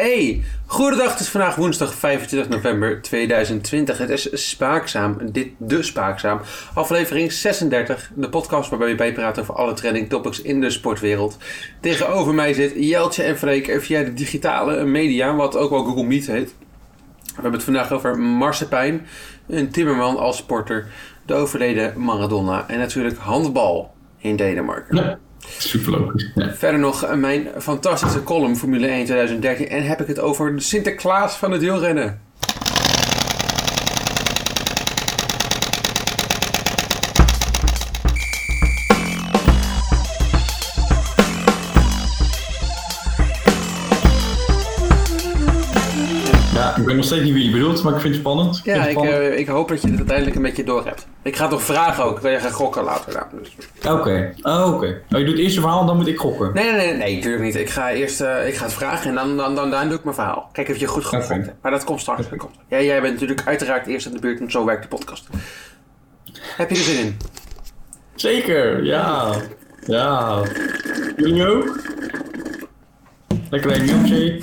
Hey, 0.00 0.42
goedendag. 0.66 1.10
Het 1.10 1.20
is 1.20 1.28
vandaag 1.28 1.56
woensdag 1.56 1.94
25 1.94 2.48
november 2.48 3.02
2020. 3.02 3.98
Het 3.98 4.10
is 4.10 4.48
Spaakzaam, 4.48 5.32
dit 5.32 5.48
de 5.56 5.82
Spaakzaam. 5.82 6.40
Aflevering 6.74 7.32
36, 7.32 8.10
de 8.14 8.28
podcast 8.28 8.70
waarbij 8.70 8.88
we 8.88 8.94
bijpraten 8.94 9.42
over 9.42 9.54
alle 9.54 9.72
trending 9.72 10.08
topics 10.08 10.42
in 10.42 10.60
de 10.60 10.70
sportwereld. 10.70 11.36
Tegenover 11.80 12.34
mij 12.34 12.52
zit 12.52 12.72
Jeltje 12.76 13.22
en 13.22 13.38
Freek 13.38 13.80
via 13.80 14.02
de 14.02 14.14
digitale 14.14 14.84
media, 14.84 15.34
wat 15.34 15.56
ook 15.56 15.70
wel 15.70 15.84
Google 15.84 16.04
Meet 16.04 16.26
heet. 16.26 16.54
We 17.22 17.32
hebben 17.34 17.52
het 17.52 17.62
vandaag 17.62 17.92
over 17.92 18.18
Marsepein, 18.18 19.06
een 19.46 19.70
timmerman 19.70 20.16
als 20.16 20.36
sporter, 20.36 20.86
de 21.26 21.34
overleden 21.34 22.00
Maradona 22.00 22.68
en 22.68 22.78
natuurlijk 22.78 23.18
handbal 23.18 23.94
in 24.18 24.36
Denemarken. 24.36 25.18
Super 25.58 25.90
logisch. 25.90 26.30
Verder 26.34 26.80
nog 26.80 27.14
mijn 27.14 27.48
fantastische 27.58 28.22
column 28.22 28.56
Formule 28.56 28.86
1 28.86 29.04
2013 29.04 29.68
en 29.68 29.86
heb 29.86 30.00
ik 30.00 30.06
het 30.06 30.20
over 30.20 30.62
Sinterklaas 30.62 31.36
van 31.36 31.50
het 31.50 31.60
wielrennen. 31.60 32.20
Weet 46.88 46.96
nog 46.96 47.04
steeds 47.04 47.22
niet 47.24 47.34
wie 47.34 47.44
je 47.44 47.50
bedoelt, 47.50 47.82
maar 47.82 47.94
ik 47.94 48.00
vind 48.00 48.14
het 48.14 48.22
spannend. 48.22 48.60
Ja, 48.64 48.86
ik, 48.86 49.02
eh, 49.02 49.38
ik 49.38 49.46
hoop 49.46 49.68
dat 49.68 49.82
je 49.82 49.88
het 49.88 49.96
uiteindelijk 49.96 50.36
een 50.36 50.42
beetje 50.42 50.64
door 50.64 50.84
hebt. 50.84 51.06
Ik 51.22 51.36
ga 51.36 51.48
toch 51.48 51.62
vragen 51.62 52.04
ook, 52.04 52.20
wil 52.20 52.30
je 52.30 52.38
gaan 52.38 52.50
gokken 52.50 52.82
later? 52.84 53.12
Nou, 53.12 53.26
dus- 53.42 53.56
Oké, 53.92 54.34
oh, 54.42 54.74
oké. 54.74 55.00
Oh, 55.10 55.18
je 55.18 55.24
doet 55.24 55.38
eerst 55.38 55.54
je 55.54 55.60
verhaal 55.60 55.80
en 55.80 55.86
dan 55.86 55.96
moet 55.96 56.06
ik 56.06 56.18
gokken. 56.18 56.50
Nee, 56.54 56.64
nee, 56.72 56.86
nee, 56.86 56.96
nee, 56.96 57.14
natuurlijk 57.14 57.42
niet. 57.42 57.54
Ik 57.54 57.70
ga 57.70 57.90
eerst 57.90 58.20
eh, 58.20 58.48
ik 58.48 58.54
ga 58.54 58.64
het 58.64 58.72
vragen 58.72 59.08
en 59.08 59.14
dan, 59.14 59.36
dan, 59.36 59.54
dan, 59.54 59.70
dan 59.70 59.88
doe 59.88 59.98
ik 59.98 60.04
mijn 60.04 60.14
verhaal. 60.14 60.48
Kijk 60.52 60.68
of 60.68 60.76
je 60.76 60.86
goed 60.86 61.06
Oké. 61.06 61.16
hebt. 61.16 61.52
Maar 61.62 61.70
dat 61.72 61.84
komt 61.84 62.00
straks. 62.00 62.28
Dat 62.28 62.38
komt. 62.38 62.54
Ja, 62.68 62.80
jij 62.80 63.00
bent 63.00 63.12
natuurlijk 63.12 63.42
uiteraard 63.44 63.86
eerst 63.86 64.06
aan 64.06 64.12
de 64.12 64.20
beurt 64.20 64.40
en 64.40 64.50
zo 64.50 64.64
werkt 64.64 64.82
de 64.82 64.88
podcast. 64.88 65.28
Heb 66.56 66.70
je 66.70 66.76
er 66.76 66.82
zin 66.82 67.04
in? 67.04 67.16
Zeker, 68.14 68.84
ja. 68.84 69.34
Ja. 69.86 70.42
Jullie 71.16 71.46
ook? 71.46 71.80
Lekker 73.50 73.74
een 73.76 73.84
milkshake. 73.84 74.38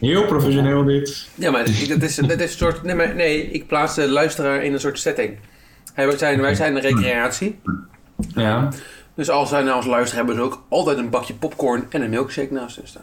Heel 0.00 0.26
professioneel 0.26 0.84
dit. 0.84 1.28
Ja, 1.34 1.50
maar 1.50 1.64
dit 1.64 2.02
is, 2.02 2.16
dit 2.16 2.40
is 2.40 2.52
een 2.52 2.58
soort... 2.58 2.82
Nee, 2.82 2.94
maar, 2.94 3.14
nee, 3.14 3.50
ik 3.50 3.66
plaats 3.66 3.94
de 3.94 4.08
luisteraar 4.08 4.64
in 4.64 4.72
een 4.72 4.80
soort 4.80 4.98
setting. 4.98 5.36
Wij, 5.94 6.18
zijn, 6.18 6.40
wij 6.40 6.54
zijn 6.54 6.74
een 6.74 6.82
recreatie. 6.82 7.58
Ja. 8.34 8.68
Dus 9.14 9.30
als 9.30 9.48
zij 9.48 9.62
naar 9.62 9.76
ons 9.76 9.86
luisteren, 9.86 10.26
hebben 10.26 10.34
ze 10.44 10.50
ook 10.50 10.64
altijd 10.68 10.98
een 10.98 11.10
bakje 11.10 11.34
popcorn 11.34 11.84
en 11.88 12.02
een 12.02 12.10
milkshake 12.10 12.52
naast 12.52 12.76
hen 12.76 12.88
staan. 12.88 13.02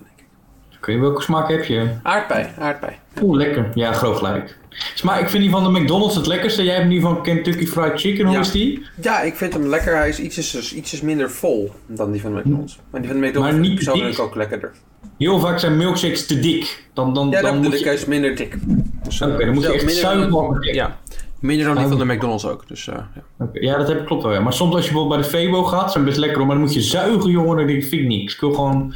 Oké, 0.82 1.00
welke 1.00 1.22
smaak 1.22 1.50
heb 1.50 1.64
je? 1.64 1.88
Aardbei, 2.04 2.48
aardbei. 2.60 2.94
Oeh, 3.22 3.38
lekker. 3.38 3.70
Ja, 3.74 3.92
groot 3.94 4.18
gelijk. 4.18 4.58
Maar 5.04 5.20
ik 5.20 5.30
vind 5.30 5.44
die 5.44 5.52
van 5.52 5.74
de 5.74 5.80
McDonald's 5.80 6.16
het 6.16 6.28
lekkerste. 6.28 6.64
Jij 6.64 6.76
hebt 6.76 6.90
die 6.90 7.02
van 7.02 7.24
Kentucky 7.24 7.66
Fried 7.66 8.00
Chicken. 8.00 8.26
Hoe 8.26 8.34
Ja. 8.34 8.40
is 8.40 8.52
die? 8.52 8.86
Ja, 9.02 9.22
ik 9.22 9.36
vind 9.36 9.54
hem 9.54 9.68
lekker. 9.68 9.96
Hij 9.96 10.10
is 10.10 10.20
ietsjes, 10.20 10.74
ietsjes 10.74 11.02
minder 11.02 11.32
vol 11.32 11.72
dan 11.88 12.12
die 12.12 12.22
van 12.22 12.34
de 12.34 12.40
McDonald's. 12.40 12.80
Maar 12.92 13.02
die 13.02 13.10
van 13.12 13.20
de 13.20 13.28
McDonald's 13.28 13.54
Maar 13.58 13.62
niet 13.68 13.76
persoonlijk 13.76 14.20
ook 14.20 14.36
lekkerder. 14.36 14.72
Heel 15.18 15.40
vaak 15.40 15.60
zijn 15.60 15.78
milkshakes 15.78 16.26
te 16.28 16.40
dik. 16.40 16.84
Dan, 16.94 17.14
dan, 17.14 17.30
Ja, 17.30 17.42
dan 17.42 17.58
moet 17.58 17.74
ik. 17.74 17.80
je... 17.80 17.86
Hij 17.86 17.94
is 17.94 18.06
minder 18.06 18.36
dik. 18.36 18.58
Dus, 19.04 19.22
Oké, 19.22 19.46
dan 19.46 19.54
moet 19.54 19.64
je 19.64 19.74
echt 19.74 19.92
zuiver. 19.96 20.74
Ja, 20.76 20.98
minder 21.40 21.66
dan 21.66 21.78
die 21.78 21.86
van 21.88 21.98
de. 21.98 22.06
McDonald's 22.14 22.46
ook. 22.46 22.68
Dus, 22.68 22.88
eh, 22.88 22.96
ja. 23.40 23.50
Ja, 23.54 23.78
dat 23.78 23.88
heb 23.88 24.06
klopt 24.06 24.24
wel. 24.24 24.34
Ja. 24.34 24.40
Maar 24.40 24.54
soms 24.54 24.76
als 24.76 24.86
je 24.86 24.92
bijvoorbeeld 24.92 25.22
bij 25.22 25.30
de 25.32 25.38
Febo 25.38 25.64
gaat, 25.64 25.92
zijn 25.92 26.06
best 26.06 26.18
lekker. 26.18 26.40
Maar 26.40 26.50
dan 26.56 26.60
moet 26.60 26.74
je 26.74 26.82
zuigen, 26.82 27.30
jongen. 27.32 27.58
Dan 27.58 27.68
denk 27.68 27.84
ik, 27.84 27.90
vind 27.90 28.02
ik 28.02 28.08
niks. 28.08 28.34
Ik 28.34 28.40
wil 28.40 28.54
gewoon, 28.54 28.94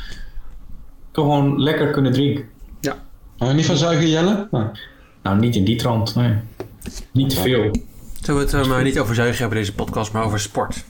gewoon 1.23 1.61
lekker 1.61 1.91
kunnen 1.91 2.11
drinken. 2.11 2.45
Oh, 3.37 3.51
niet 3.53 3.65
van 3.65 3.77
zuigen 3.77 4.07
Jelle? 4.09 4.47
Nou, 4.51 4.65
Nou, 5.23 5.39
niet 5.39 5.55
in 5.55 5.63
die 5.63 5.75
trant, 5.75 6.15
nee. 6.15 6.33
Niet 7.11 7.29
te 7.29 7.35
veel. 7.35 7.71
Zullen 8.21 8.41
we 8.45 8.47
het 8.47 8.53
eh, 8.53 8.67
maar 8.69 8.83
niet 8.83 8.99
over 8.99 9.15
zuigen 9.15 9.39
hebben 9.39 9.57
deze 9.57 9.73
podcast, 9.73 10.11
maar 10.11 10.23
over 10.23 10.39
sport. 10.39 10.83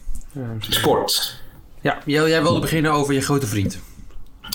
Sport. 0.59 1.41
Ja, 1.81 1.97
jij, 2.05 2.29
jij 2.29 2.41
wilde 2.41 2.59
beginnen 2.59 2.91
over 2.91 3.13
je 3.13 3.21
grote 3.21 3.45
vriend. 3.47 3.79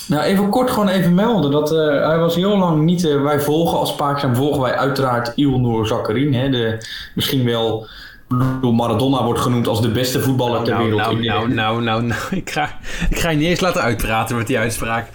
Nou, 0.09 0.23
even 0.23 0.49
kort 0.49 0.71
gewoon 0.71 0.89
even 0.89 1.15
melden. 1.15 1.51
Dat, 1.51 1.73
eh, 1.73 2.07
hij 2.07 2.19
was 2.19 2.35
heel 2.35 2.57
lang 2.59 2.83
niet... 2.83 3.05
eh, 3.05 3.23
wij 3.23 3.41
volgen 3.41 3.79
als 3.79 3.89
Spaakzaam 3.91 4.35
volgen 4.37 4.61
wij 4.63 4.73
uiteraard 4.77 5.33
Ilnur 5.35 5.87
Zakarin. 5.87 6.35
Hè, 6.35 6.49
de, 6.51 6.87
misschien 7.15 7.45
wel 7.45 7.87
door 8.61 8.75
Maradona 8.75 9.25
wordt 9.25 9.41
genoemd 9.41 9.67
als 9.67 9.83
de 9.83 9.91
beste 9.91 10.21
voetballer 10.21 10.63
ter 10.65 10.73
Nou, 10.75 10.85
wereld. 10.85 11.03
nou, 11.03 11.17
ik, 11.17 11.23
denk, 11.23 11.35
nou, 11.35 11.53
nou, 11.55 11.83
nou, 11.83 12.03
nou. 12.13 12.21
Ik 12.31 12.51
ga, 12.51 12.79
ik 13.11 13.19
ga 13.19 13.31
je 13.31 13.37
niet 13.37 13.49
eens 13.49 13.61
laten 13.61 13.83
uitpraten 13.83 14.37
met 14.37 14.47
die 14.47 14.59
uitspraak. 14.59 15.09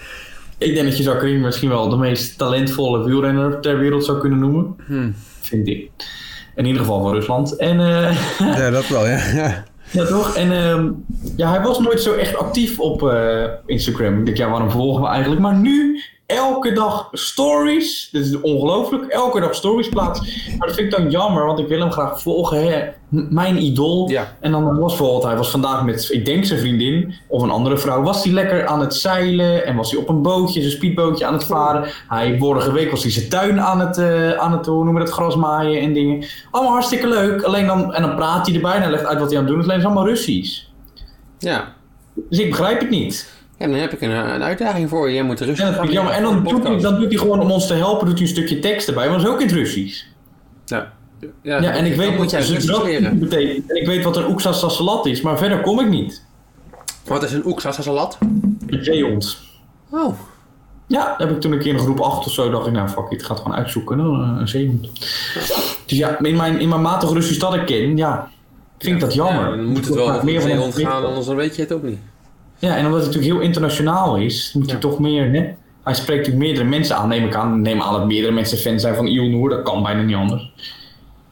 Ik 0.58 0.74
denk 0.74 0.88
dat 0.88 0.98
je 0.98 1.04
Zakarin 1.04 1.42
misschien 1.42 1.70
wel 1.70 1.90
de 1.90 1.98
meest 1.98 2.38
talentvolle 2.38 3.04
wielrenner 3.06 3.60
ter 3.62 3.78
wereld 3.80 4.06
zou 4.06 4.20
kunnen 4.20 4.40
noemen. 4.40 4.76
Hmm. 4.88 5.16
Vind 5.42 5.68
ik. 5.68 5.90
In 6.56 6.66
ieder 6.66 6.82
geval 6.82 7.02
van 7.02 7.14
Rusland. 7.14 7.56
En... 7.56 7.80
eh, 7.80 8.18
Ja, 8.58 8.70
dat 8.70 8.88
wel, 8.88 9.08
ja. 9.08 9.18
ja. 9.34 9.64
Ja, 9.92 10.06
toch? 10.06 10.36
En 10.36 10.52
ehm, 10.52 10.90
ja, 11.36 11.50
hij 11.50 11.62
was 11.62 11.80
nooit 11.80 12.02
zo 12.02 12.14
echt 12.14 12.36
actief 12.38 12.80
op 12.80 13.08
eh, 13.10 13.44
Instagram. 13.66 14.20
Ik 14.20 14.26
denk, 14.26 14.38
ja, 14.38 14.50
waarom 14.50 14.72
volgen 14.72 15.02
we 15.02 15.08
eigenlijk? 15.08 15.42
Maar 15.42 15.56
nu, 15.56 16.02
elke 16.25 16.72
dag 16.72 17.08
stories. 17.12 18.09
Dit 18.12 18.25
is 18.25 18.41
ongelooflijk. 18.41 19.06
Elke 19.06 19.40
dag 19.40 19.56
stories 19.56 19.90
plaatsen. 19.90 20.25
Maar 20.58 20.68
dat 20.68 20.75
vind 20.75 20.94
ik 20.94 21.00
dan 21.00 21.09
jammer, 21.09 21.46
want 21.46 21.59
ik 21.59 21.68
wil 21.68 21.80
hem 21.80 21.91
graag 21.91 22.22
volgen. 22.22 22.72
Hè? 22.72 22.84
Mijn 23.09 23.63
idool. 23.63 24.09
Ja. 24.09 24.35
En 24.40 24.52
dan 24.52 24.80
was 24.80 24.97
bijvoorbeeld, 24.97 25.24
hij 25.24 25.38
was 25.38 25.50
vandaag 25.50 25.84
met, 25.84 26.08
ik 26.12 26.25
denk 26.25 26.46
zijn 26.46 26.59
vriendin 26.59 27.14
of 27.28 27.41
een 27.41 27.50
andere 27.50 27.78
vrouw, 27.78 28.03
was 28.03 28.24
hij 28.24 28.34
lekker 28.34 28.66
aan 28.66 28.80
het 28.80 28.96
zeilen 28.96 29.66
en 29.66 29.75
was 29.75 29.91
hij 29.91 30.00
op 30.00 30.09
een 30.09 30.22
bootje, 30.22 30.59
zijn 30.59 30.74
speedbootje 30.74 31.25
aan 31.25 31.34
het 31.34 31.44
varen. 31.44 31.90
Hij, 32.08 32.38
vorige 32.40 32.72
week 32.72 32.91
was 32.91 33.03
hij 33.03 33.12
zijn 33.12 33.30
tuin 33.30 33.62
aan 33.62 33.80
het, 33.80 33.97
eh, 33.97 34.31
aan 34.31 34.52
het 34.52 34.66
hoe 34.66 34.84
noemen 34.84 35.02
we 35.02 35.08
dat, 35.08 35.18
gras 35.18 35.35
maaien 35.35 35.81
en 35.81 35.94
dingen. 35.94 36.25
Allemaal 36.52 36.74
hartstikke 36.74 37.08
leuk, 37.08 37.41
alleen 37.41 37.68
dan, 37.68 37.94
en 37.94 38.02
dan 38.02 38.16
praat 38.16 38.46
hij 38.46 38.56
erbij 38.56 38.75
en 38.75 38.81
hij 38.81 38.91
legt 38.91 39.06
uit 39.06 39.19
wat 39.19 39.30
hij 39.30 39.38
aan 39.38 39.44
het 39.44 39.53
doen 39.53 39.62
is, 39.62 39.68
alleen 39.69 39.80
het 39.80 39.90
is 39.90 39.94
allemaal 39.94 40.14
Russisch. 40.14 40.64
Ja. 41.40 41.74
Dus 42.30 42.40
ik 42.40 42.50
begrijp 42.50 42.80
het 42.80 42.90
niet. 42.90 43.34
Ja, 43.58 43.68
dan 43.68 43.76
heb 43.76 43.94
ik 43.94 44.02
een, 44.02 44.12
eh, 44.12 44.34
een 44.34 44.44
uitdaging 44.44 44.90
voor 44.90 45.08
je. 45.08 45.14
Jij 45.14 45.24
moet 45.24 45.40
rustig 45.40 45.60
En, 45.60 45.66
dat 45.66 45.76
vind 45.76 45.88
ik 45.88 45.94
jammer. 45.96 46.14
en 46.14 46.24
dan, 46.24 46.44
doet 46.44 46.64
hij, 46.64 46.80
dan 46.80 47.00
doet 47.00 47.10
hij 47.10 47.18
gewoon 47.18 47.40
om 47.40 47.52
ons 47.52 47.68
te 47.68 47.74
helpen, 47.74 48.06
doet 48.06 48.14
hij 48.18 48.24
een 48.24 48.34
stukje 48.34 48.60
tekst 48.60 48.88
erbij, 48.88 49.08
maar 49.10 49.18
dat 49.18 49.26
is 49.28 49.32
ook 49.34 49.40
in 49.42 49.46
het 49.48 49.56
Russisch. 49.56 50.04
Ja. 50.66 50.94
Ja, 51.42 51.62
Ja, 51.62 51.72
en 51.72 51.86
ik 51.86 51.96
weet 51.96 52.18
wat 52.18 52.32
Russisch 52.32 52.84
leren. 52.84 53.20
betekent. 53.20 53.70
En 53.72 53.76
ik 53.76 53.86
weet 53.88 54.04
wat 54.04 54.18
een 54.18 54.30
oeksa 54.30 54.52
salat 54.52 55.06
is, 55.06 55.22
maar 55.22 55.38
verder 55.38 55.62
kom 55.62 55.80
ik 55.80 55.90
niet. 55.90 56.24
Wat 57.06 57.24
is 57.24 57.32
een 57.34 57.46
oeksa 57.46 57.72
salat? 57.72 58.18
Een 58.68 58.84
zeehond. 58.84 59.38
Oh. 59.90 60.14
Ja, 60.88 61.16
heb 61.18 61.30
ik 61.32 61.42
toen 61.42 61.52
een 61.52 61.60
keer 61.60 61.74
in 61.74 61.80
groep 61.80 62.00
8 62.00 62.26
of 62.26 62.32
zo 62.34 62.50
dacht 62.50 62.68
ik, 62.68 62.74
nou 62.74 62.90
fuck 62.90 63.10
it, 63.10 63.24
ga 63.24 63.34
het 63.34 63.42
gewoon 63.42 63.58
uitzoeken, 63.58 64.00
een, 64.00 64.40
een 64.40 64.48
zeehond. 64.48 64.90
Dus 65.86 65.98
ja, 65.98 66.20
in 66.20 66.36
mijn, 66.36 66.60
in 66.60 66.70
mijn 66.70 66.82
matige 66.82 67.14
Russisch 67.14 67.40
dat 67.40 67.54
ik 67.54 67.66
ken, 67.66 67.98
ja, 67.98 68.30
vind 68.80 68.96
ik 68.96 69.02
dat 69.02 69.14
jammer. 69.14 69.44
Ja, 69.50 69.56
dan 69.56 69.66
moet 69.66 69.86
het 69.86 69.96
wel 69.96 70.12
over 70.12 70.28
een 70.28 70.42
van 70.42 70.50
zeehond 70.50 70.76
gaan, 70.76 71.06
anders 71.06 71.26
dan 71.26 71.36
weet 71.36 71.56
je 71.56 71.62
het 71.62 71.72
ook 71.72 71.84
niet. 71.84 72.00
Ja, 72.66 72.76
en 72.76 72.86
omdat 72.86 73.02
het 73.02 73.08
natuurlijk 73.08 73.34
heel 73.34 73.44
internationaal 73.44 74.18
is, 74.18 74.53
moet 74.53 74.72
hij 74.72 74.80
toch 74.80 75.00
meer, 75.00 75.31
hè? 75.31 75.53
Hij 75.84 75.94
spreekt 75.94 76.20
natuurlijk 76.20 76.46
meerdere 76.46 76.66
mensen 76.66 76.96
aan, 76.96 77.08
neem 77.08 77.26
ik 77.26 77.36
aan. 77.36 77.62
Neem 77.62 77.81
aan 77.81 77.94
dat 77.94 78.06
meerdere 78.06 78.34
mensen 78.34 78.58
fan 78.58 78.80
zijn 78.80 78.96
van 78.96 79.08
Ilnoor, 79.08 79.50
dat 79.50 79.64
kan 79.64 79.84
bijna 79.84 80.02
niet 80.02 80.16
anders. 80.16 80.52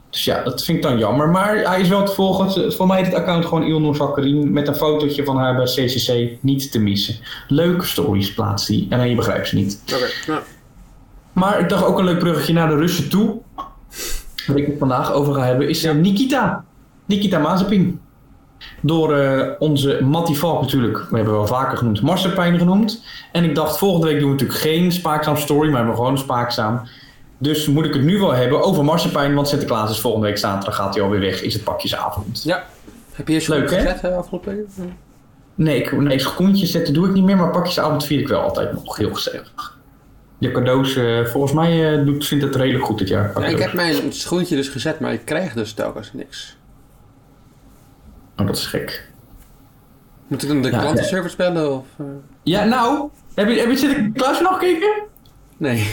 Dus 0.09 0.25
ja, 0.25 0.43
dat 0.43 0.63
vind 0.63 0.77
ik 0.77 0.83
dan 0.83 0.97
jammer. 0.97 1.29
Maar 1.29 1.55
hij 1.55 1.81
is 1.81 1.87
wel 1.87 2.03
te 2.05 2.11
volgen. 2.11 2.73
Voor 2.73 2.87
mij 2.87 3.01
is 3.01 3.07
het 3.07 3.15
account 3.15 3.45
gewoon 3.45 3.63
Ilnoor 3.63 3.95
Zakarin 3.95 4.51
met 4.53 4.67
een 4.67 4.75
fotootje 4.75 5.23
van 5.23 5.37
haar 5.37 5.55
bij 5.55 5.65
CCC 5.65 6.37
niet 6.41 6.71
te 6.71 6.79
missen. 6.79 7.15
Leuke 7.47 7.85
stories 7.85 8.33
plaatst 8.33 8.67
hij. 8.67 8.87
En 8.89 9.09
je 9.09 9.15
begrijpt 9.15 9.47
ze 9.47 9.55
niet. 9.55 9.83
Oké, 9.93 10.31
nou. 10.31 10.41
Maar 11.33 11.59
ik 11.59 11.69
dacht 11.69 11.85
ook 11.85 11.97
een 11.97 12.05
leuk 12.05 12.19
bruggetje 12.19 12.53
naar 12.53 12.67
de 12.67 12.75
Russen 12.75 13.09
toe. 13.09 13.41
Waar 14.47 14.57
ik 14.57 14.65
het 14.65 14.75
vandaag 14.79 15.13
over 15.13 15.33
ga 15.33 15.45
hebben, 15.45 15.69
is 15.69 15.83
eh, 15.83 15.93
Nikita. 15.93 16.65
Nikita 17.05 17.39
Mazepin. 17.39 17.99
Door 18.81 19.17
eh, 19.17 19.49
onze 19.59 19.99
Mattie 20.03 20.37
Valk 20.37 20.61
natuurlijk, 20.61 20.97
we 21.09 21.15
hebben 21.15 21.33
wel 21.33 21.47
vaker 21.47 21.77
genoemd, 21.77 22.01
Marsepein 22.01 22.57
genoemd. 22.57 23.03
En 23.31 23.43
ik 23.43 23.55
dacht, 23.55 23.77
volgende 23.77 24.07
week 24.07 24.19
doen 24.19 24.29
we 24.29 24.33
natuurlijk 24.33 24.59
geen 24.59 24.91
spaakzaam 24.91 25.37
story, 25.37 25.63
maar 25.63 25.71
we 25.71 25.77
hebben 25.77 25.95
gewoon 25.95 26.17
spaakzaam. 26.17 26.81
Dus 27.37 27.67
moet 27.67 27.85
ik 27.85 27.93
het 27.93 28.03
nu 28.03 28.19
wel 28.19 28.33
hebben 28.33 28.63
over 28.63 28.85
Marsepein, 28.85 29.33
want 29.33 29.47
Sinterklaas 29.47 29.91
is 29.91 29.99
volgende 29.99 30.27
week 30.27 30.37
zaterdag, 30.37 30.75
gaat 30.75 30.93
hij 30.93 31.03
alweer 31.03 31.19
weg, 31.19 31.41
is 31.41 31.53
het 31.53 31.63
pakjesavond. 31.63 32.43
Ja. 32.43 32.63
Heb 33.13 33.27
je 33.27 33.33
je 33.33 33.45
Leuk, 33.47 33.71
hè? 33.71 33.77
gezet 33.77 34.03
uh, 34.05 34.17
afgelopen 34.17 34.55
week? 34.55 34.67
Nee, 35.55 35.81
ik, 35.81 35.91
nee, 35.91 36.19
schoentjes 36.19 36.71
zetten 36.71 36.93
doe 36.93 37.07
ik 37.07 37.13
niet 37.13 37.23
meer, 37.23 37.37
maar 37.37 37.51
pakjesavond 37.51 38.05
vier 38.05 38.19
ik 38.19 38.27
wel 38.27 38.41
altijd 38.41 38.73
nog, 38.73 38.97
heel 38.97 39.13
gezellig. 39.13 39.77
De 40.37 40.51
cadeaus, 40.51 40.95
eh, 40.95 41.25
volgens 41.25 41.53
mij 41.53 41.93
eh, 41.93 42.05
doet, 42.05 42.27
vindt 42.27 42.43
het 42.43 42.55
redelijk 42.55 42.85
goed 42.85 42.97
dit 42.97 43.07
jaar. 43.07 43.41
Ja, 43.41 43.45
ik 43.45 43.59
heb 43.59 43.73
mijn 43.73 44.13
schoentje 44.13 44.55
dus 44.55 44.67
gezet, 44.67 44.99
maar 44.99 45.13
ik 45.13 45.25
krijg 45.25 45.53
dus 45.53 45.73
telkens 45.73 46.13
niks. 46.13 46.57
Oh, 48.43 48.49
dat 48.49 48.57
is 48.57 48.65
gek. 48.65 49.09
Moet 50.27 50.43
ik 50.43 50.47
dan 50.47 50.61
de 50.61 50.71
Ja, 50.71 50.79
klantenservice 50.79 51.35
bellen? 51.35 51.71
Of, 51.71 51.85
eh? 51.97 52.05
Ja, 52.43 52.63
nou, 52.63 53.09
heb 53.35 53.49
je, 53.49 53.59
heb 53.59 53.69
je 53.69 53.77
Sinterklaas 53.77 54.41
nog 54.41 54.53
gekeken? 54.53 54.91
Nee. 55.57 55.89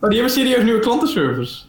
Oh, 0.00 0.08
die 0.08 0.18
hebben 0.18 0.30
serieus 0.30 0.64
nieuwe 0.64 0.80
klantenservice. 0.80 1.62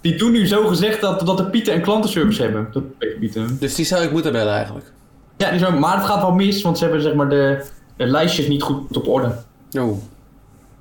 Die 0.00 0.16
doen 0.16 0.32
nu 0.32 0.46
zo 0.46 0.66
gezegd 0.66 1.00
dat, 1.00 1.26
dat 1.26 1.36
de 1.36 1.50
Pieten 1.50 1.74
een 1.74 1.80
klantenservice 1.80 2.42
hebben. 2.42 2.68
Dat 2.72 2.98
Pieten. 3.20 3.56
Dus 3.60 3.74
die 3.74 3.84
zou 3.84 4.04
ik 4.04 4.10
moeten 4.10 4.32
bellen 4.32 4.54
eigenlijk. 4.54 4.92
Ja, 5.36 5.50
die 5.50 5.70
maar 5.70 5.96
het 5.96 6.06
gaat 6.06 6.20
wel 6.20 6.32
mis, 6.32 6.62
want 6.62 6.78
ze 6.78 6.84
hebben 6.84 7.02
zeg 7.02 7.14
maar 7.14 7.28
de, 7.28 7.64
de 7.96 8.06
lijstjes 8.06 8.48
niet 8.48 8.62
goed 8.62 8.96
op 8.96 9.08
orde. 9.08 9.34
Oh. 9.78 9.98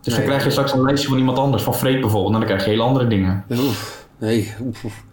Dus 0.02 0.16
dan 0.16 0.24
krijg 0.24 0.44
je 0.44 0.52
straks 0.52 0.74
een 0.74 0.82
lijstje 0.82 1.10
van 1.10 1.18
iemand 1.18 1.38
anders, 1.38 1.64
van 1.64 1.76
Freek 1.76 2.02
bijvoorbeeld. 2.02 2.34
En 2.34 2.40
dan 2.40 2.48
krijg 2.48 2.64
je 2.64 2.70
hele 2.70 2.84
andere 2.84 3.08
dingen. 3.08 3.46
Oef, 3.52 4.08
nee. 4.18 4.54
Oef, 4.62 4.84
oef. 4.84 5.04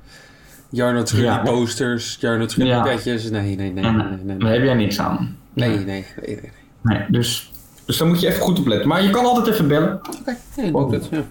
Jarno 0.71 1.03
Trulli 1.03 1.25
Ja. 1.25 1.39
posters, 1.39 2.17
Jarno 2.21 2.47
Trulli 2.47 2.69
Ja. 2.69 2.83
petjes. 2.83 3.31
Nee, 3.31 3.57
nee, 3.57 3.73
nee, 3.73 3.85
nee, 3.85 3.93
nee, 3.93 4.19
nee. 4.25 4.37
Daar 4.37 4.53
heb 4.53 4.63
jij 4.63 4.75
niks 4.75 4.99
aan. 5.01 5.37
Nee, 5.53 5.69
nee, 5.69 5.85
nee, 5.85 6.05
nee. 6.27 6.41
nee. 6.83 7.05
Dus, 7.09 7.53
dus 7.85 7.97
daar 7.99 8.09
moet 8.09 8.21
je 8.21 8.27
even 8.27 8.41
goed 8.41 8.59
op 8.59 8.67
letten. 8.67 8.89
Maar 8.89 9.03
je 9.03 9.11
kan 9.11 9.25
altijd 9.25 9.47
even 9.47 9.69
bellen. 9.69 10.01
Oké, 10.21 10.37
ik 10.63 10.91
het. 10.91 11.09
Ja. 11.11 11.23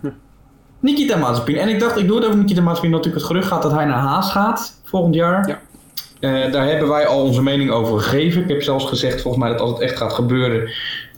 Nikita 0.79 1.17
Mazepin. 1.17 1.55
En 1.57 1.69
ik 1.69 1.79
dacht, 1.79 1.97
ik 1.97 2.07
doe 2.07 2.15
het 2.15 2.25
over 2.25 2.37
Nikita 2.39 2.61
Mazepin, 2.61 2.85
omdat 2.93 3.05
natuurlijk 3.05 3.15
het 3.15 3.25
gerucht 3.25 3.47
gaat 3.47 3.61
dat 3.61 3.71
hij 3.71 3.85
naar 3.85 3.99
Haas 3.99 4.31
gaat 4.31 4.79
volgend 4.83 5.15
jaar. 5.15 5.47
Ja. 5.47 5.59
Eh, 6.19 6.51
daar 6.51 6.67
hebben 6.67 6.87
wij 6.89 7.07
al 7.07 7.23
onze 7.23 7.41
mening 7.41 7.71
over 7.71 7.99
gegeven. 7.99 8.41
Ik 8.41 8.47
heb 8.47 8.61
zelfs 8.63 8.85
gezegd, 8.85 9.21
volgens 9.21 9.43
mij, 9.43 9.51
dat 9.51 9.61
als 9.61 9.69
het 9.71 9.79
echt 9.79 9.97
gaat 9.97 10.13
gebeuren, 10.13 10.69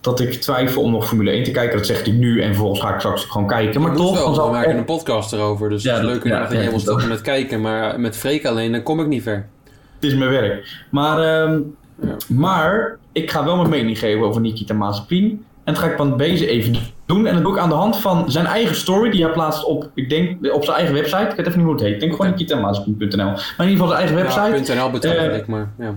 dat 0.01 0.19
ik 0.19 0.33
twijfel 0.33 0.81
om 0.81 0.91
nog 0.91 1.07
Formule 1.07 1.31
1 1.31 1.43
te 1.43 1.51
kijken. 1.51 1.77
Dat 1.77 1.85
zegt 1.85 2.05
hij 2.05 2.15
nu 2.15 2.41
en 2.41 2.47
vervolgens 2.47 2.81
ga 2.81 2.93
ik 2.93 2.99
straks 2.99 3.25
gewoon 3.25 3.47
kijken. 3.47 3.81
Maar 3.81 3.95
toch, 3.95 4.35
dan 4.35 4.45
we 4.45 4.51
maken 4.51 4.77
een 4.77 4.85
podcast 4.85 5.33
erover, 5.33 5.69
dus 5.69 5.83
Ja, 5.83 5.93
het 5.93 6.03
is 6.03 6.09
leuk 6.09 6.23
ja, 6.23 6.47
om 6.65 6.71
dat- 6.71 6.81
stoppen 6.81 7.07
met 7.07 7.21
kijken. 7.21 7.61
Maar 7.61 7.99
met 7.99 8.17
Freek 8.17 8.45
alleen, 8.45 8.71
dan 8.71 8.83
kom 8.83 8.99
ik 8.99 9.07
niet 9.07 9.23
ver. 9.23 9.47
Het 9.95 10.03
is 10.11 10.15
mijn 10.15 10.29
werk. 10.31 10.85
Maar, 10.91 11.19
ehm, 11.19 11.59
Ja. 12.01 12.15
maar 12.27 12.97
ik 13.11 13.31
ga 13.31 13.43
wel 13.45 13.55
mijn 13.55 13.69
mening 13.69 13.99
geven 13.99 14.25
over 14.25 14.41
Nikita 14.41 14.73
Mazepin. 14.73 15.45
En 15.63 15.73
dat 15.73 15.83
ga 15.83 15.89
ik 15.89 15.97
van 15.97 16.17
deze 16.17 16.47
even 16.47 16.75
doen. 17.05 17.25
En 17.27 17.33
dat 17.33 17.43
doe 17.43 17.53
ik 17.53 17.59
aan 17.59 17.69
de 17.69 17.75
hand 17.75 17.97
van 17.97 18.31
zijn 18.31 18.45
eigen 18.45 18.75
story 18.75 19.09
die 19.09 19.23
hij 19.23 19.31
plaatst 19.33 19.63
op, 19.63 19.89
ik 19.95 20.09
denk, 20.09 20.53
op 20.53 20.63
zijn 20.63 20.77
eigen 20.77 20.95
website. 20.95 21.21
Ik 21.29 21.35
weet 21.35 21.45
even 21.47 21.57
niet 21.57 21.63
hoe 21.67 21.73
het 21.75 21.83
heet. 21.83 21.93
Ik 21.93 21.99
denk 21.99 22.11
gewoon 22.15 22.31
nikitamazepin.nl. 22.31 23.25
Maar 23.25 23.35
in 23.57 23.69
ieder 23.69 23.69
geval 23.69 23.87
zijn 23.87 23.99
eigen 23.99 24.15
website. 24.15 24.73
Ja, 24.73 24.83
.nl 24.83 24.91
betwijfel 24.91 25.29
Eh, 25.29 25.37
ik, 25.37 25.47
maar 25.47 25.69
ja. 25.79 25.95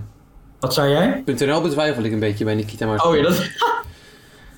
Wat 0.59 0.73
zei 0.73 0.91
jij? 0.91 1.23
.nl 1.45 1.61
betwijfel 1.61 2.03
ik 2.03 2.11
een 2.11 2.19
beetje 2.19 2.45
bij 2.45 2.55
Nikita, 2.55 2.85
maar... 2.85 3.05
Oh 3.05 3.15
ja, 3.15 3.21
dat... 3.21 3.41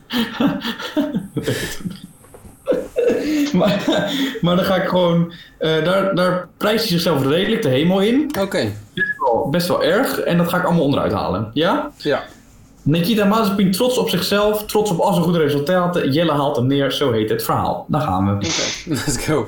maar, 3.54 3.84
maar 4.42 4.56
dan 4.56 4.66
ga 4.66 4.75
ik 4.75 4.88
gewoon... 4.88 5.34
eh, 5.57 5.84
daar, 5.84 6.16
daar 6.16 6.48
prijst 6.57 6.80
hij 6.80 6.88
zichzelf 6.92 7.25
redelijk 7.28 7.62
de 7.62 7.69
hemel 7.69 8.00
in. 8.02 8.31
Oké, 8.40 8.72
Best 8.94 9.18
wel, 9.19 9.48
best 9.52 9.68
wel 9.68 9.84
erg. 9.84 10.19
En 10.19 10.38
dat 10.38 10.50
ga 10.50 10.57
ik 10.57 10.63
allemaal 10.63 10.84
onderuit 10.84 11.12
halen. 11.12 11.50
Ja? 11.54 11.92
ja. 11.98 12.24
Nikita 12.81 13.25
Mazepin 13.25 13.72
trots 13.72 13.98
op 13.98 14.10
zichzelf, 14.10 14.66
trots 14.66 14.92
op 14.92 15.00
al 15.00 15.12
zijn 15.13 15.24
goede 15.24 15.40
resultaten. 15.40 16.12
Jelle 16.12 16.31
haalt 16.31 16.56
hem 16.56 16.68
neer, 16.68 16.92
zo 16.92 17.12
heet 17.12 17.30
het 17.30 17.44
verhaal. 17.44 17.86
Daar 17.88 18.01
gaan 18.01 18.38
we. 18.40 18.48
Let's 19.06 19.25
go. 19.25 19.48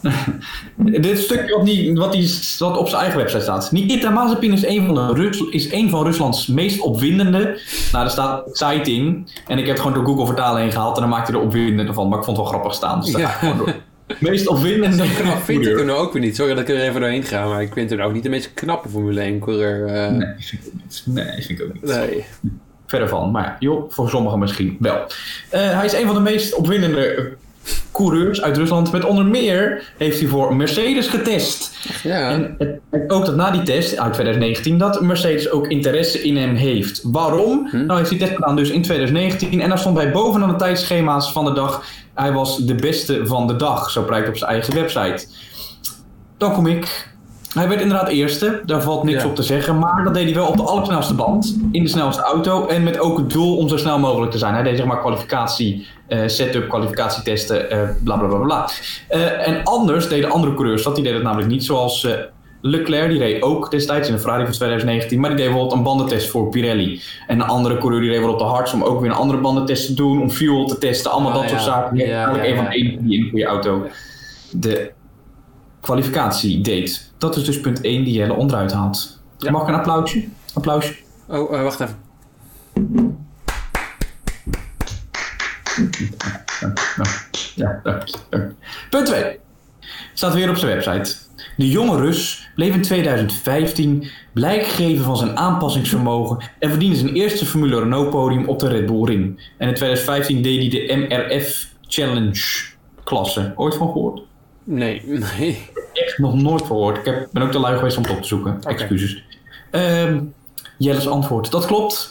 Dit 1.00 1.18
stukje 1.18 1.54
wat, 1.56 1.64
niet, 1.64 1.98
wat, 1.98 2.12
die, 2.12 2.34
wat 2.58 2.76
op 2.76 2.88
zijn 2.88 3.00
eigen 3.00 3.18
website 3.18 3.42
staat. 3.42 3.72
Nikita 3.72 4.10
Mazepin 4.10 4.52
is 4.52 4.66
een 4.66 4.86
van, 4.86 4.94
de 4.94 5.12
Rus, 5.14 5.40
is 5.50 5.72
een 5.72 5.90
van 5.90 6.04
Ruslands 6.04 6.46
meest 6.46 6.80
opwindende. 6.80 7.60
Nou, 7.92 8.04
er 8.04 8.10
staat 8.10 8.46
exciting. 8.48 9.32
En 9.46 9.58
ik 9.58 9.66
heb 9.66 9.76
het 9.76 9.84
gewoon 9.84 9.94
door 9.96 10.06
Google 10.06 10.26
vertalen 10.26 10.62
heen 10.62 10.72
gehaald. 10.72 10.94
En 10.94 11.00
dan 11.00 11.10
maakte 11.10 11.30
hij 11.32 11.40
er 11.40 11.46
opwindende 11.46 11.92
van. 11.92 12.08
Maar 12.08 12.18
ik 12.18 12.24
vond 12.24 12.36
het 12.36 12.46
wel 12.46 12.54
grappig 12.54 12.74
staan. 12.76 13.00
Dus 13.00 13.12
daar 13.12 13.20
ga 13.20 13.28
ik 13.28 13.38
gewoon 13.38 13.56
door. 13.56 13.74
Meest 14.18 14.48
opwindende. 14.48 15.04
Knap 15.20 15.42
vind 15.42 15.66
ik 15.66 15.78
hem 15.78 15.90
ook 15.90 16.12
weer 16.12 16.22
niet. 16.22 16.36
Sorry 16.36 16.54
dat 16.54 16.68
ik 16.68 16.76
er 16.76 16.82
even 16.82 17.00
doorheen 17.00 17.22
ga, 17.22 17.46
maar 17.46 17.62
ik 17.62 17.72
vind 17.72 17.90
hem 17.90 18.00
ook 18.00 18.12
niet 18.12 18.22
de 18.22 18.28
meest 18.28 18.54
knappe 18.54 18.88
Formule 18.88 19.20
1 19.20 19.38
coureur. 19.38 19.86
eh. 19.86 20.10
Nee, 20.10 20.34
vind 20.38 20.66
ik 20.66 20.72
niet. 20.74 21.02
Nee, 21.04 21.42
vind 21.42 21.60
ik 21.60 21.62
ook 21.66 21.72
niet. 21.72 21.82
nee. 21.82 22.24
Verder 22.86 23.08
van. 23.08 23.30
Maar 23.30 23.44
ja, 23.44 23.56
joh, 23.58 23.90
voor 23.90 24.08
sommigen 24.08 24.38
misschien 24.38 24.76
wel. 24.80 24.96
Eh, 25.50 25.60
hij 25.70 25.84
is 25.84 25.92
een 25.92 26.06
van 26.06 26.14
de 26.14 26.20
meest 26.20 26.54
opwindende 26.54 27.36
coureurs 27.98 28.42
uit 28.42 28.56
Rusland. 28.56 28.92
Met 28.92 29.04
onder 29.04 29.24
meer 29.24 29.92
heeft 29.96 30.20
hij 30.20 30.28
voor 30.28 30.56
Mercedes 30.56 31.06
getest. 31.06 31.76
Ja. 32.02 32.30
En 32.30 32.54
het, 32.58 33.10
ook 33.10 33.26
dat 33.26 33.36
na 33.36 33.50
die 33.50 33.62
test 33.62 33.98
uit 33.98 34.12
2019 34.12 34.78
dat 34.78 35.00
Mercedes 35.00 35.50
ook 35.50 35.66
interesse 35.66 36.22
in 36.22 36.36
hem 36.36 36.54
heeft. 36.54 37.00
Waarom? 37.02 37.68
Hm? 37.70 37.86
Nou 37.86 37.98
heeft 37.98 38.10
hij 38.10 38.18
test 38.18 38.34
gedaan 38.34 38.56
dus 38.56 38.70
in 38.70 38.82
2019 38.82 39.60
en 39.60 39.68
daar 39.68 39.78
stond 39.78 39.96
hij 39.96 40.12
bovenaan 40.12 40.48
de 40.48 40.56
tijdschema's 40.56 41.32
van 41.32 41.44
de 41.44 41.52
dag. 41.52 41.84
Hij 42.14 42.32
was 42.32 42.58
de 42.58 42.74
beste 42.74 43.26
van 43.26 43.46
de 43.46 43.56
dag, 43.56 43.90
zo 43.90 44.02
prijkt 44.02 44.28
op 44.28 44.36
zijn 44.36 44.50
eigen 44.50 44.74
website. 44.74 45.26
Dan 46.36 46.52
kom 46.52 46.66
ik. 46.66 47.16
Hij 47.54 47.68
werd 47.68 47.80
inderdaad 47.80 48.08
eerste, 48.08 48.62
daar 48.66 48.82
valt 48.82 49.02
niks 49.04 49.22
Ja. 49.22 49.28
op 49.28 49.34
te 49.34 49.42
zeggen. 49.42 49.78
Maar 49.78 50.04
dat 50.04 50.14
deed 50.14 50.24
hij 50.24 50.34
wel 50.34 50.46
op 50.46 50.56
de 50.56 50.62
allersnelste 50.62 51.14
band, 51.14 51.56
in 51.72 51.82
de 51.82 51.88
snelste 51.88 52.22
auto. 52.22 52.66
En 52.66 52.82
met 52.82 52.98
ook 52.98 53.18
het 53.18 53.30
doel 53.30 53.56
om 53.56 53.68
zo 53.68 53.76
snel 53.76 53.98
mogelijk 53.98 54.32
te 54.32 54.38
zijn. 54.38 54.54
Hij 54.54 54.62
deed 54.62 54.76
zeg 54.76 54.86
maar 54.86 55.00
kwalificatie, 55.00 55.86
eh, 56.06 56.18
setup, 56.26 56.68
kwalificatietesten, 56.68 57.70
eh 57.70 57.78
bla 58.04 58.16
bla 58.16 58.28
bla 58.28 58.38
bla. 58.38 58.68
Eh, 59.08 59.48
en 59.48 59.62
anders 59.64 60.08
deden 60.08 60.30
andere 60.30 60.54
coureurs 60.54 60.82
dat. 60.82 60.94
Die 60.94 61.02
deden 61.04 61.18
het 61.18 61.26
namelijk 61.28 61.50
niet, 61.52 61.64
zoals 61.64 62.06
Leclerc. 62.60 63.08
Die 63.10 63.18
reed 63.18 63.42
ook 63.42 63.70
destijds 63.70 64.08
in 64.08 64.14
de 64.14 64.20
Ferrari 64.20 64.44
van 64.44 64.52
2019. 64.52 65.20
Maar 65.20 65.28
die 65.30 65.38
deed 65.38 65.46
bijvoorbeeld 65.48 65.76
een 65.78 65.84
bandentest 65.84 66.28
voor 66.28 66.48
Pirelli. 66.48 67.00
En 67.26 67.40
een 67.40 67.46
andere 67.46 67.78
coureur 67.78 68.00
die 68.00 68.10
reed 68.10 68.20
wel 68.20 68.32
op 68.32 68.38
de 68.38 68.44
hards 68.44 68.72
om 68.72 68.82
ook 68.82 69.00
weer 69.00 69.10
een 69.10 69.16
andere 69.16 69.40
bandentest 69.40 69.86
te 69.86 69.94
doen. 69.94 70.20
Om 70.20 70.30
fuel 70.30 70.66
te 70.66 70.78
testen, 70.78 71.10
allemaal 71.10 71.32
Ah, 71.32 71.40
dat 71.40 71.48
soort 71.50 71.62
zaken. 71.62 71.96
Heeft 71.96 72.10
Ja, 72.10 72.16
eigenlijk 72.16 72.48
een 72.48 72.56
van 72.56 72.68
die 72.70 73.18
in 73.18 73.22
een 73.24 73.30
goede 73.30 73.44
auto 73.44 73.86
de 74.50 74.90
kwalificatie 75.80 76.60
deed. 76.60 77.12
Dat 77.18 77.36
is 77.36 77.44
dus 77.44 77.60
punt 77.60 77.80
1 77.80 78.04
die 78.04 78.12
Jelle 78.12 78.32
onderuit 78.32 78.72
haalt. 78.72 79.20
Ja. 79.38 79.50
Mag 79.50 79.62
ik 79.62 79.68
een 79.68 79.74
applausje? 79.74 80.24
Applausje. 80.54 80.94
Oh, 81.28 81.54
eh, 81.54 81.62
wacht 81.62 81.80
even. 81.80 81.96
Ja. 87.54 87.80
Punt 88.90 89.06
2. 89.06 89.38
Staat 90.14 90.34
weer 90.34 90.50
op 90.50 90.56
zijn 90.56 90.74
website. 90.74 91.16
De 91.56 91.68
jonge 91.68 91.96
Rus 91.96 92.50
bleef 92.54 92.74
in 92.74 92.82
2015 92.82 94.08
blijk 94.32 94.62
geven 94.62 95.04
van 95.04 95.16
zijn 95.16 95.36
aanpassingsvermogen 95.36 96.50
en 96.58 96.70
verdiende 96.70 96.96
zijn 96.96 97.14
eerste 97.14 97.46
Formule 97.46 97.78
Renault 97.78 98.10
podium 98.10 98.48
op 98.48 98.58
de 98.58 98.68
Red 98.68 98.86
Bull 98.86 99.04
Ring. 99.04 99.52
En 99.56 99.68
in 99.68 99.74
2015 99.74 100.42
deed 100.42 100.58
hij 100.60 100.68
de 100.68 100.96
MRF 100.96 101.68
Challenge 101.86 102.42
klasse. 103.04 103.52
Ooit 103.56 103.74
van 103.74 103.86
gehoord? 103.86 104.22
Nee, 104.68 105.02
nee. 105.38 105.70
Echt 105.92 106.18
nog 106.18 106.34
nooit 106.34 106.60
van 106.60 106.76
gehoord. 106.76 106.98
Ik 106.98 107.04
heb, 107.04 107.28
ben 107.32 107.42
ook 107.42 107.50
te 107.50 107.58
lui 107.58 107.76
geweest 107.76 107.96
om 107.96 108.02
het 108.02 108.12
op 108.12 108.22
te 108.22 108.28
zoeken. 108.28 108.58
Excuses. 108.62 109.24
Ehm 109.70 110.18
Jelle's 110.78 111.06
antwoord. 111.06 111.50
Dat 111.50 111.66
klopt. 111.66 112.08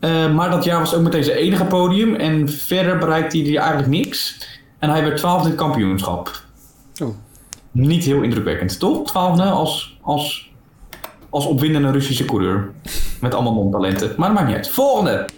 Eh, 0.00 0.34
maar 0.34 0.50
dat 0.50 0.64
jaar 0.64 0.78
was 0.78 0.94
ook 0.94 1.02
meteen 1.02 1.24
zijn 1.24 1.36
enige 1.36 1.64
podium. 1.64 2.14
En 2.14 2.48
verder 2.48 2.98
bereikte 2.98 3.38
hij 3.38 3.56
eigenlijk 3.56 3.88
niks. 3.88 4.48
En 4.78 4.90
hij 4.90 5.02
werd 5.02 5.16
twaalfde 5.16 5.44
in 5.44 5.54
het 5.54 5.60
kampioenschap. 5.60 6.42
Oh. 7.02 7.08
Niet 7.70 8.04
heel 8.04 8.22
indrukwekkend, 8.22 8.78
toch? 8.78 9.06
Twaalfde 9.06 9.42
als, 9.42 9.98
als, 10.00 10.52
als 11.30 11.46
opwindende 11.46 11.90
Russische 11.90 12.24
coureur. 12.24 12.70
Met 13.20 13.34
allemaal 13.34 13.54
non-talenten. 13.54 14.14
Maar 14.16 14.28
dat 14.28 14.36
maakt 14.36 14.48
niet 14.48 14.56
uit. 14.56 14.68
Volgende. 14.68 15.28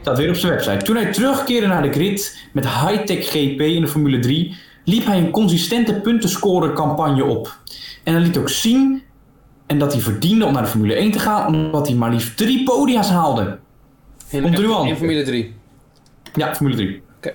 Staat 0.00 0.18
weer 0.18 0.28
op 0.28 0.34
zijn 0.34 0.52
website. 0.52 0.84
Toen 0.84 0.96
hij 0.96 1.12
terugkeerde 1.12 1.66
naar 1.66 1.82
de 1.82 1.92
grid 1.92 2.38
met 2.52 2.64
high-tech 2.64 3.26
GP 3.26 3.60
in 3.60 3.80
de 3.80 3.88
Formule 3.88 4.18
3, 4.18 4.56
liep 4.90 5.06
hij 5.06 5.18
een 5.18 5.30
consistente 5.30 5.94
puntenscoren 5.94 6.74
campagne 6.74 7.24
op. 7.24 7.56
En 8.04 8.12
hij 8.12 8.22
liet 8.22 8.36
ook 8.38 8.48
zien 8.48 9.02
en 9.66 9.78
dat 9.78 9.92
hij 9.92 10.02
verdiende 10.02 10.44
om 10.44 10.52
naar 10.52 10.62
de 10.62 10.68
Formule 10.68 10.94
1 10.94 11.10
te 11.10 11.18
gaan, 11.18 11.46
omdat 11.54 11.86
hij 11.86 11.96
maar 11.96 12.10
liefst 12.10 12.36
drie 12.36 12.64
podia's 12.64 13.08
haalde. 13.08 13.58
Komt 14.30 14.58
er 14.58 14.64
nu 14.64 14.72
aan. 14.72 14.86
in 14.86 14.96
Formule 14.96 15.22
3. 15.22 15.54
Ja, 16.34 16.54
Formule 16.54 16.76
3. 16.76 17.02
Oké. 17.16 17.32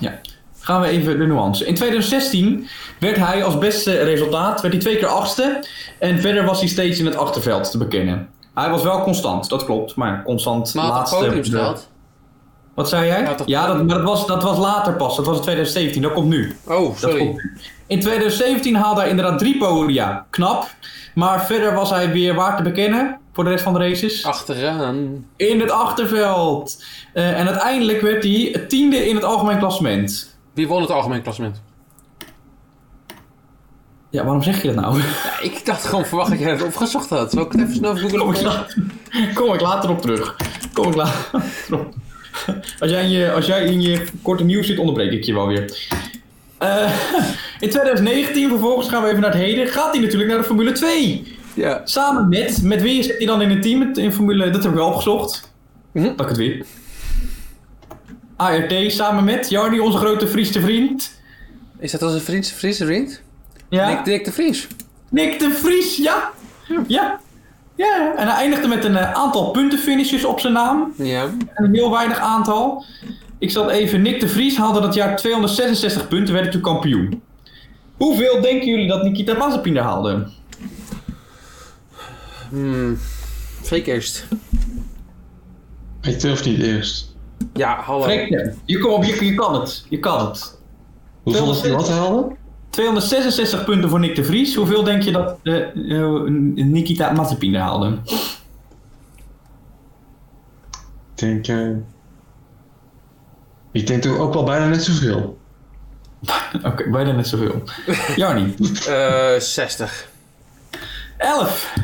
Ja. 0.00 0.20
Gaan 0.60 0.80
we 0.80 0.86
even 0.86 1.18
de 1.18 1.26
nuance. 1.26 1.64
In 1.66 1.74
2016 1.74 2.66
werd 3.00 3.16
hij 3.16 3.44
als 3.44 3.58
beste 3.58 3.92
resultaat 4.02 4.60
werd 4.60 4.74
hij 4.74 4.82
twee 4.82 4.96
keer 4.96 5.06
achtste. 5.06 5.64
En 5.98 6.20
verder 6.20 6.44
was 6.44 6.58
hij 6.60 6.68
steeds 6.68 6.98
in 6.98 7.06
het 7.06 7.16
achterveld 7.16 7.70
te 7.70 7.78
bekennen. 7.78 8.28
Hij 8.54 8.70
was 8.70 8.82
wel 8.82 9.02
constant, 9.02 9.48
dat 9.48 9.64
klopt. 9.64 9.94
Maar 9.96 10.22
constant 10.22 10.74
Maar 10.74 10.88
laatste. 10.88 11.42
gehaald? 11.42 11.88
Wat 12.78 12.88
zei 12.88 13.06
jij? 13.06 13.36
Ja, 13.46 13.66
dat, 13.66 13.76
maar 13.76 13.96
dat 13.96 14.04
was, 14.04 14.26
dat 14.26 14.42
was 14.42 14.58
later 14.58 14.92
pas. 14.92 15.16
Dat 15.16 15.26
was 15.26 15.36
in 15.36 15.42
2017. 15.42 16.02
Dat 16.02 16.12
komt 16.12 16.28
nu. 16.28 16.56
Oh, 16.66 16.96
sorry. 16.96 17.18
komt 17.18 17.34
nu. 17.34 17.52
In 17.86 18.00
2017 18.00 18.74
haalde 18.74 19.00
hij 19.00 19.10
inderdaad 19.10 19.38
drie 19.38 19.58
podia. 19.58 20.26
Knap. 20.30 20.70
Maar 21.14 21.46
verder 21.46 21.74
was 21.74 21.90
hij 21.90 22.12
weer 22.12 22.34
waar 22.34 22.56
te 22.56 22.62
bekennen 22.62 23.18
voor 23.32 23.44
de 23.44 23.50
rest 23.50 23.62
van 23.62 23.72
de 23.72 23.78
races. 23.78 24.24
Achteraan. 24.24 25.26
In 25.36 25.60
het 25.60 25.70
achterveld. 25.70 26.84
Eh, 27.12 27.40
en 27.40 27.46
uiteindelijk 27.46 28.00
werd 28.00 28.22
hij 28.22 28.64
tiende 28.68 29.08
in 29.08 29.14
het 29.14 29.24
algemeen 29.24 29.58
klassement. 29.58 30.38
Wie 30.54 30.68
won 30.68 30.80
het 30.80 30.90
algemeen 30.90 31.22
klassement? 31.22 31.62
Ja, 34.10 34.24
waarom 34.24 34.42
zeg 34.42 34.62
je 34.62 34.72
dat 34.72 34.84
nou? 34.84 34.98
Ja, 34.98 35.40
ik 35.40 35.66
dacht 35.66 35.84
gewoon 35.84 36.06
verwacht 36.06 36.30
dat 36.30 36.38
jij 36.38 36.50
het 36.50 36.62
opgezocht 36.62 37.10
had. 37.10 37.30
Zal 37.30 37.42
ik 37.42 37.52
het 37.52 37.60
even 37.60 37.74
snel? 37.74 37.94
Kom 37.94 38.32
ik, 38.32 38.42
later, 38.42 38.82
kom 39.34 39.54
ik 39.54 39.60
later 39.60 39.90
op 39.90 40.00
terug. 40.00 40.36
Kom 40.72 40.88
ik 40.88 40.94
later 40.94 41.42
op. 41.70 41.94
Als 42.80 42.90
jij, 42.90 43.02
in 43.02 43.10
je, 43.10 43.32
als 43.32 43.46
jij 43.46 43.64
in 43.64 43.80
je 43.80 44.04
korte 44.22 44.44
nieuws 44.44 44.66
zit, 44.66 44.78
onderbreek 44.78 45.12
ik 45.12 45.24
je 45.24 45.34
wel 45.34 45.46
weer. 45.46 45.88
Eh, 46.58 46.92
in 47.60 47.70
2019, 47.70 48.48
vervolgens 48.48 48.88
gaan 48.88 49.02
we 49.02 49.08
even 49.08 49.20
naar 49.20 49.30
het 49.32 49.40
heden, 49.40 49.66
gaat 49.66 49.92
hij 49.92 50.02
natuurlijk 50.02 50.30
naar 50.30 50.38
de 50.38 50.44
Formule 50.44 50.72
2. 50.72 51.36
Ja. 51.54 51.80
Samen 51.84 52.28
met, 52.28 52.62
met 52.62 52.82
wie 52.82 53.02
zit 53.02 53.16
hij 53.16 53.26
dan 53.26 53.42
in 53.42 53.50
een 53.50 53.60
team 53.60 53.90
in 53.94 54.12
Formule, 54.12 54.50
dat 54.50 54.62
heb 54.62 54.72
ik 54.72 54.78
wel 54.78 54.88
opgezocht. 54.88 55.52
Mhm. 55.92 56.04
Dat 56.04 56.20
ik 56.20 56.28
het 56.28 56.36
weer. 56.36 56.64
ART 58.36 58.92
samen 58.92 59.24
met 59.24 59.50
Jarny, 59.50 59.78
onze 59.78 59.98
grote 59.98 60.26
Friese 60.28 60.60
vriend. 60.60 61.20
Is 61.78 61.90
dat 61.90 62.02
onze 62.02 62.20
Friese 62.20 62.84
vriend? 62.84 63.22
Ja. 63.68 63.88
Nick, 63.88 64.04
Dick 64.04 64.24
de 64.24 64.32
Vries. 64.32 64.66
Nick 65.10 65.38
de 65.38 65.50
Vries, 65.50 65.96
ja. 65.96 66.30
Ja. 66.86 67.20
Ja, 67.78 68.14
en 68.16 68.26
hij 68.26 68.36
eindigde 68.36 68.68
met 68.68 68.84
een 68.84 68.96
eh, 68.96 69.12
aantal 69.12 69.50
puntenfinishes 69.50 70.24
op 70.24 70.40
zijn 70.40 70.52
naam. 70.52 70.92
Ja. 70.96 71.30
Een 71.54 71.74
heel 71.74 71.90
weinig 71.90 72.18
aantal. 72.18 72.84
Ik 73.38 73.50
zat 73.50 73.70
even. 73.70 74.02
Nick 74.02 74.20
de 74.20 74.28
Vries 74.28 74.56
haalde 74.56 74.80
dat 74.80 74.94
jaar 74.94 75.16
266 75.16 76.08
punten, 76.08 76.34
werd 76.34 76.52
toen 76.52 76.60
kampioen. 76.60 77.22
Hoeveel 77.96 78.40
denken 78.40 78.68
jullie 78.68 78.88
dat 78.88 79.02
Nikita 79.02 79.36
Mazepin 79.36 79.76
er 79.76 79.82
haalde? 79.82 80.26
Hmm. 82.48 82.98
Freek 83.62 83.86
eerst. 83.86 84.26
Ik 86.02 86.20
durf 86.20 86.44
niet 86.44 86.62
eerst. 86.62 87.14
Ja, 87.54 87.80
hallo. 87.80 88.02
Freek, 88.02 88.50
je, 88.64 88.78
kom 88.78 88.92
op, 88.92 89.04
je, 89.04 89.24
je 89.24 89.34
kan 89.34 89.60
het. 89.60 89.84
Je 89.88 89.98
kan 89.98 90.26
het. 90.26 90.58
Hoeveel 91.22 91.50
is 91.50 91.60
die 91.60 91.72
wat 91.72 91.88
haalde? 91.88 92.36
266 92.70 93.64
punten 93.64 93.90
voor 93.90 94.00
Nick 94.00 94.14
de 94.14 94.24
Vries. 94.24 94.54
Hoeveel 94.54 94.84
denk 94.84 95.02
je 95.02 95.12
dat 95.12 95.38
eh, 95.42 96.00
eh, 96.02 96.22
Nikita 96.54 97.10
Mazepin 97.12 97.54
er 97.54 97.60
haalde? 97.60 97.98
Ik 101.14 101.24
denk... 101.24 101.46
eh, 101.46 101.68
ik 103.72 103.86
denk 103.86 104.02
toch 104.02 104.18
ook 104.18 104.34
wel 104.34 104.44
bijna 104.44 104.66
net 104.66 104.82
zoveel. 104.84 105.38
Oké, 106.62 106.90
bijna 106.90 107.12
net 107.12 107.26
zoveel. 107.28 107.62
Jarni. 108.16 108.54
Eh 108.88 109.38
60. 109.38 110.08
11. 111.16 111.74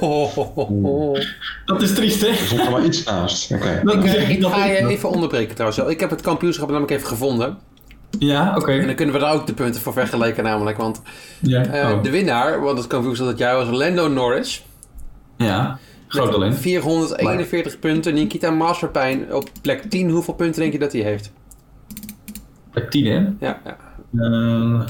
Dat 1.66 1.82
is 1.82 1.94
triest, 1.94 2.20
hè? 2.20 2.26
Er 2.28 2.36
stond 2.36 2.60
er 2.60 2.70
maar 2.70 2.84
iets 2.84 3.04
naast. 3.04 3.52
Oké. 3.52 3.82
Ik, 3.84 4.28
ik 4.28 4.44
ga 4.44 4.64
je 4.64 4.86
even 4.86 5.10
onderbreken 5.10 5.54
trouwens. 5.54 5.92
Ik 5.92 6.00
heb 6.00 6.10
het 6.10 6.20
kampioenschap 6.20 6.68
namelijk 6.68 6.92
even 6.92 7.06
gevonden. 7.06 7.58
Ja, 8.18 8.56
oké. 8.56 8.72
En 8.72 8.86
dan 8.86 8.94
kunnen 8.94 9.14
we 9.14 9.20
daar 9.20 9.32
ook 9.34 9.46
de 9.46 9.54
punten 9.54 9.80
voor 9.80 9.92
vergelijken 9.92 10.44
namelijk. 10.44 10.76
Want 10.76 11.02
Ja. 11.40 11.64
eh, 11.64 11.90
oh. 11.90 12.02
de 12.02 12.10
winnaar, 12.10 12.60
want 12.60 12.78
het 12.78 12.86
kampioenschap 12.86 13.26
dat 13.26 13.38
jaar 13.38 13.56
was 13.56 13.68
Lando 13.78 14.08
Norris. 14.08 14.64
ja. 15.36 15.78
Groot 16.08 16.30
talent. 16.30 16.58
441 16.58 17.78
punten. 17.78 18.14
Nikita 18.14 18.50
Masterpijn 18.50 19.34
op 19.34 19.48
plek 19.62 19.82
10. 19.90 20.10
Hoeveel 20.10 20.34
punten 20.34 20.60
denk 20.60 20.72
je 20.72 20.78
dat 20.78 20.92
hij 20.92 21.00
heeft? 21.02 21.32
Plek 22.70 22.90
10, 22.90 23.04
hè? 23.06 23.46
Ja, 23.46 23.60
ja. 23.64 23.76
Eh, 24.20 24.80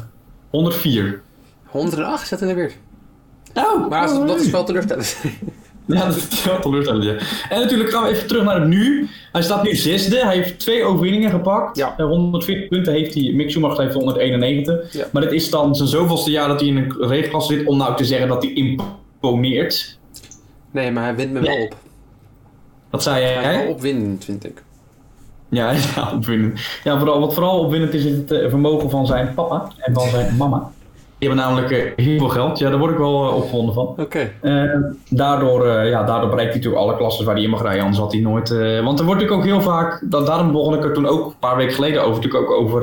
104. 0.51 1.23
108 1.65 2.27
zat 2.29 2.41
in 2.41 2.49
de 2.49 2.55
buurt. 2.55 2.77
Oh, 3.55 3.89
Maar 3.89 4.07
dat- 4.07 4.27
dat 4.29 4.41
is 4.41 4.51
wel 4.51 4.65
teleurstellend. 4.65 5.17
Ja, 5.87 6.07
dat 6.07 6.17
is 6.17 6.45
wel 6.45 6.59
teleurstellend, 6.61 7.05
ja. 7.05 7.15
En 7.49 7.61
natuurlijk 7.61 7.91
gaan 7.91 8.03
we 8.03 8.09
even 8.09 8.27
terug 8.27 8.45
naar 8.45 8.61
het 8.61 8.69
nu. 8.69 9.09
Hij 9.33 9.43
staat 9.43 9.63
nu 9.63 9.75
zesde. 9.77 10.17
Hij 10.25 10.35
heeft 10.35 10.59
twee 10.59 10.85
overwinningen 10.85 11.31
gepakt. 11.31 11.77
Ja. 11.77 11.95
Eh, 11.97 12.07
140 12.07 12.69
punten 12.69 12.93
heeft 12.93 13.15
hij. 13.15 13.33
Mick 13.35 13.51
Schumacher 13.51 13.83
heeft 13.83 13.95
191. 13.95 14.93
Ja. 14.93 15.07
Maar 15.13 15.23
dit 15.23 15.33
is 15.33 15.51
dan 15.51 15.75
zijn 15.77 15.89
zoveelste 15.89 16.31
jaar 16.31 16.49
dat 16.49 16.61
hij 16.61 16.69
in 16.69 16.77
een 16.77 16.95
regenklasse 16.99 17.55
zit. 17.55 17.67
Om 17.67 17.77
nou 17.77 17.97
te 17.97 18.05
zeggen 18.05 18.29
dat 18.29 18.43
hij 18.43 18.53
imponeert. 18.53 19.99
Nee, 20.71 20.91
maar 20.91 21.05
hij 21.05 21.15
wint 21.15 21.33
me 21.33 21.41
wel 21.41 21.63
op. 21.63 21.75
Wat 22.91 23.03
zei 23.03 23.25
Hij 23.25 23.35
is 23.35 23.41
wel 23.41 23.53
jij? 23.53 23.67
opwindend, 23.67 24.25
vind 24.25 24.45
ik. 24.45 24.63
Ja, 25.49 25.71
ja, 25.95 26.13
opwindend. 26.15 26.61
Ja, 26.85 26.99
vooral, 26.99 27.21
wat 27.21 27.35
vooral 27.35 27.59
opwindend 27.59 27.95
is 27.95 28.05
het 28.05 28.31
eh, 28.33 28.49
vermogen 28.49 28.91
van 28.91 29.07
zijn 29.07 29.35
papa 29.35 29.73
en 29.79 29.95
van 29.95 30.09
zijn 30.09 30.37
mama. 30.37 30.73
Die 31.25 31.33
hebben 31.33 31.51
namelijk 31.51 31.97
eh, 31.97 32.05
heel 32.05 32.19
veel 32.19 32.29
geld. 32.29 32.59
Ja, 32.59 32.71
daar 32.71 32.79
word 32.79 32.93
ik 32.93 32.99
wel 32.99 33.25
uh, 33.25 33.37
opgewonden 33.37 33.75
van. 33.75 33.95
Oké. 33.97 34.33
Eh, 34.41 34.65
daardoor, 35.09 35.69
ja, 35.69 36.05
daardoor 36.05 36.29
bereikt 36.29 36.53
hij 36.53 36.63
natuurlijk 36.63 36.83
alle 36.83 36.97
klassen 36.97 37.25
waar 37.25 37.35
hij 37.35 37.45
in 37.45 37.51
mag 37.51 37.63
rijden. 37.63 37.83
Anders 37.83 38.01
had 38.01 38.13
hij 38.13 38.21
nooit... 38.21 38.49
want 38.49 38.99
er 38.99 39.05
wordt 39.05 39.21
natuurlijk 39.21 39.33
ook 39.33 39.45
heel 39.45 39.61
vaak... 39.61 40.03
Dat, 40.05 40.27
daarom 40.27 40.53
begon 40.53 40.75
ik 40.75 40.85
er 40.85 40.93
toen 40.93 41.07
ook 41.07 41.27
een 41.27 41.39
paar 41.39 41.57
weken 41.57 41.75
geleden 41.75 42.03
over. 42.03 42.15
Natuurlijk 42.15 42.51
ook 42.51 42.61
over... 42.61 42.83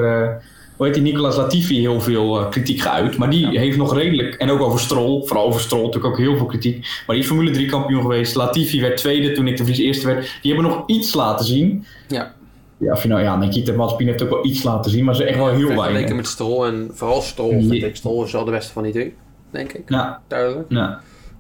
hoe 0.78 0.86
heet 0.86 0.94
die? 0.94 1.04
Nicolas 1.04 1.36
Latifi 1.36 1.80
heel 1.80 2.02
veel 2.02 2.48
kritiek 2.50 2.82
geuit. 2.82 3.18
Maar 3.18 3.30
die 3.30 3.60
heeft 3.60 3.78
nog 3.78 3.96
redelijk... 3.96 4.36
En 4.36 4.52
ook 4.52 4.62
over 4.62 4.80
Stroll. 4.80 5.26
Vooral 5.26 5.46
over 5.46 5.62
Stroll 5.62 5.84
natuurlijk 5.84 6.14
ook 6.14 6.20
heel 6.20 6.38
veel 6.38 6.46
kritiek. 6.46 6.78
Maar 6.78 7.16
die 7.16 7.26
is 7.26 7.28
Formule 7.28 7.52
3 7.52 7.66
kampioen 7.66 8.02
geweest. 8.02 8.36
Latifi 8.36 8.82
werd 8.82 8.98
tweede 8.98 9.32
toen 9.32 9.48
ik 9.48 9.58
de 9.58 9.64
Vries 9.64 9.80
eerste 9.80 10.08
werd. 10.08 10.38
Die 10.42 10.54
hebben 10.54 10.72
nog 10.72 10.84
iets 10.86 11.14
laten 11.14 11.46
zien. 11.46 11.86
Ja. 12.08 12.34
Ja, 12.82 12.92
of 12.94 13.02
je 13.02 13.08
nou, 13.08 13.22
ja, 13.22 13.36
Nikita 13.36 13.88
heeft 13.96 14.24
ook 14.24 14.30
wel 14.30 14.46
iets 14.46 14.64
laten 14.64 14.92
zien. 14.92 15.06
Maar 15.06 15.16
ze 15.16 15.24
echt 15.24 15.38
wel 15.38 15.48
heel 15.48 15.60
Vergeleken 15.68 15.94
weinig. 15.94 16.16
met 16.16 16.28
Stroll 16.28 16.68
en 16.68 16.90
vooral 16.94 17.22
Stroll 17.22 17.50
vind 17.50 17.72
Ja. 17.74 17.86
ik. 17.88 17.96
Stroll 17.96 18.24
is 18.26 18.32
wel 18.32 18.46
de 18.46 18.52
beste 18.52 18.74
van 18.74 18.84
die 18.84 18.92
twee, 18.92 19.16
denk 19.50 19.72
ik. 19.74 19.90
Ja, 19.90 20.22
Duidelijk. 20.28 20.66
ja, 20.70 21.00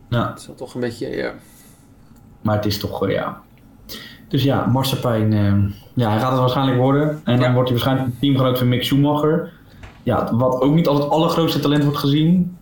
ja. 0.09 0.29
Het 0.29 0.39
is 0.39 0.47
wel 0.47 0.55
toch 0.55 0.73
een 0.73 0.81
beetje, 0.81 1.07
ja. 1.09 1.31
Maar 2.41 2.55
het 2.55 2.65
is 2.65 2.79
toch, 2.79 3.05
eh, 3.07 3.13
ja. 3.13 3.41
Dus 4.27 4.43
ja, 4.43 4.65
Marsepijn, 4.65 5.33
eh, 5.33 5.53
ja, 5.93 6.09
hij 6.11 6.19
gaat 6.19 6.31
het 6.31 6.39
waarschijnlijk 6.39 6.77
worden. 6.77 7.21
En 7.23 7.39
dan 7.39 7.53
wordt 7.53 7.69
hij 7.69 7.77
waarschijnlijk 7.79 8.19
teamgenoot 8.19 8.57
van 8.57 8.67
Mick 8.67 8.83
Schumacher. 8.83 9.51
Ja, 10.03 10.35
wat 10.35 10.61
ook 10.61 10.73
niet 10.73 10.87
als 10.87 10.99
het 10.99 11.09
allergrootste 11.09 11.59
talent 11.59 11.83
wordt 11.83 11.97
gezien. 11.97 12.57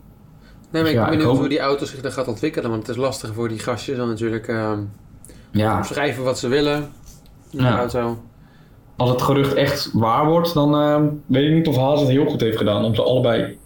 Nee, 0.72 0.82
maar 0.82 0.92
ik 0.92 0.98
ben 0.98 1.04
ik 1.06 1.10
benieuwd 1.10 1.28
hoop- 1.28 1.38
hoe 1.38 1.50
die 1.50 1.60
auto 1.60 1.86
zich 1.86 2.02
dan 2.02 2.12
gaat 2.12 2.28
ontwikkelen. 2.28 2.70
Want 2.70 2.88
het 2.88 2.96
is 2.96 3.02
lastig 3.02 3.34
voor 3.34 3.50
die 3.50 3.60
gastjes 3.60 3.98
dan 3.98 4.08
natuurlijk 4.08 4.48
ehm 4.48 4.80
Ja, 5.52 5.78
omschrijven 5.78 6.24
wat 6.24 6.40
ze 6.40 6.48
willen. 6.48 6.78
In 7.52 7.58
de 7.58 7.64
Ja. 7.64 7.78
auto. 7.78 8.18
Als 9.00 9.10
het 9.10 9.22
gerucht 9.22 9.54
echt 9.54 9.90
waar 9.94 10.26
wordt, 10.26 10.54
dan 10.54 10.76
eh, 10.76 11.02
weet 11.26 11.50
ik 11.50 11.56
niet 11.56 11.68
of 11.68 11.78
Haas 11.78 12.00
het 12.00 12.10
heel 12.10 12.26
goed 12.26 12.42
heeft 12.42 12.58
gedaan 12.58 12.84
om 12.84 12.96
ze 12.96 13.02
allebei 13.02 13.58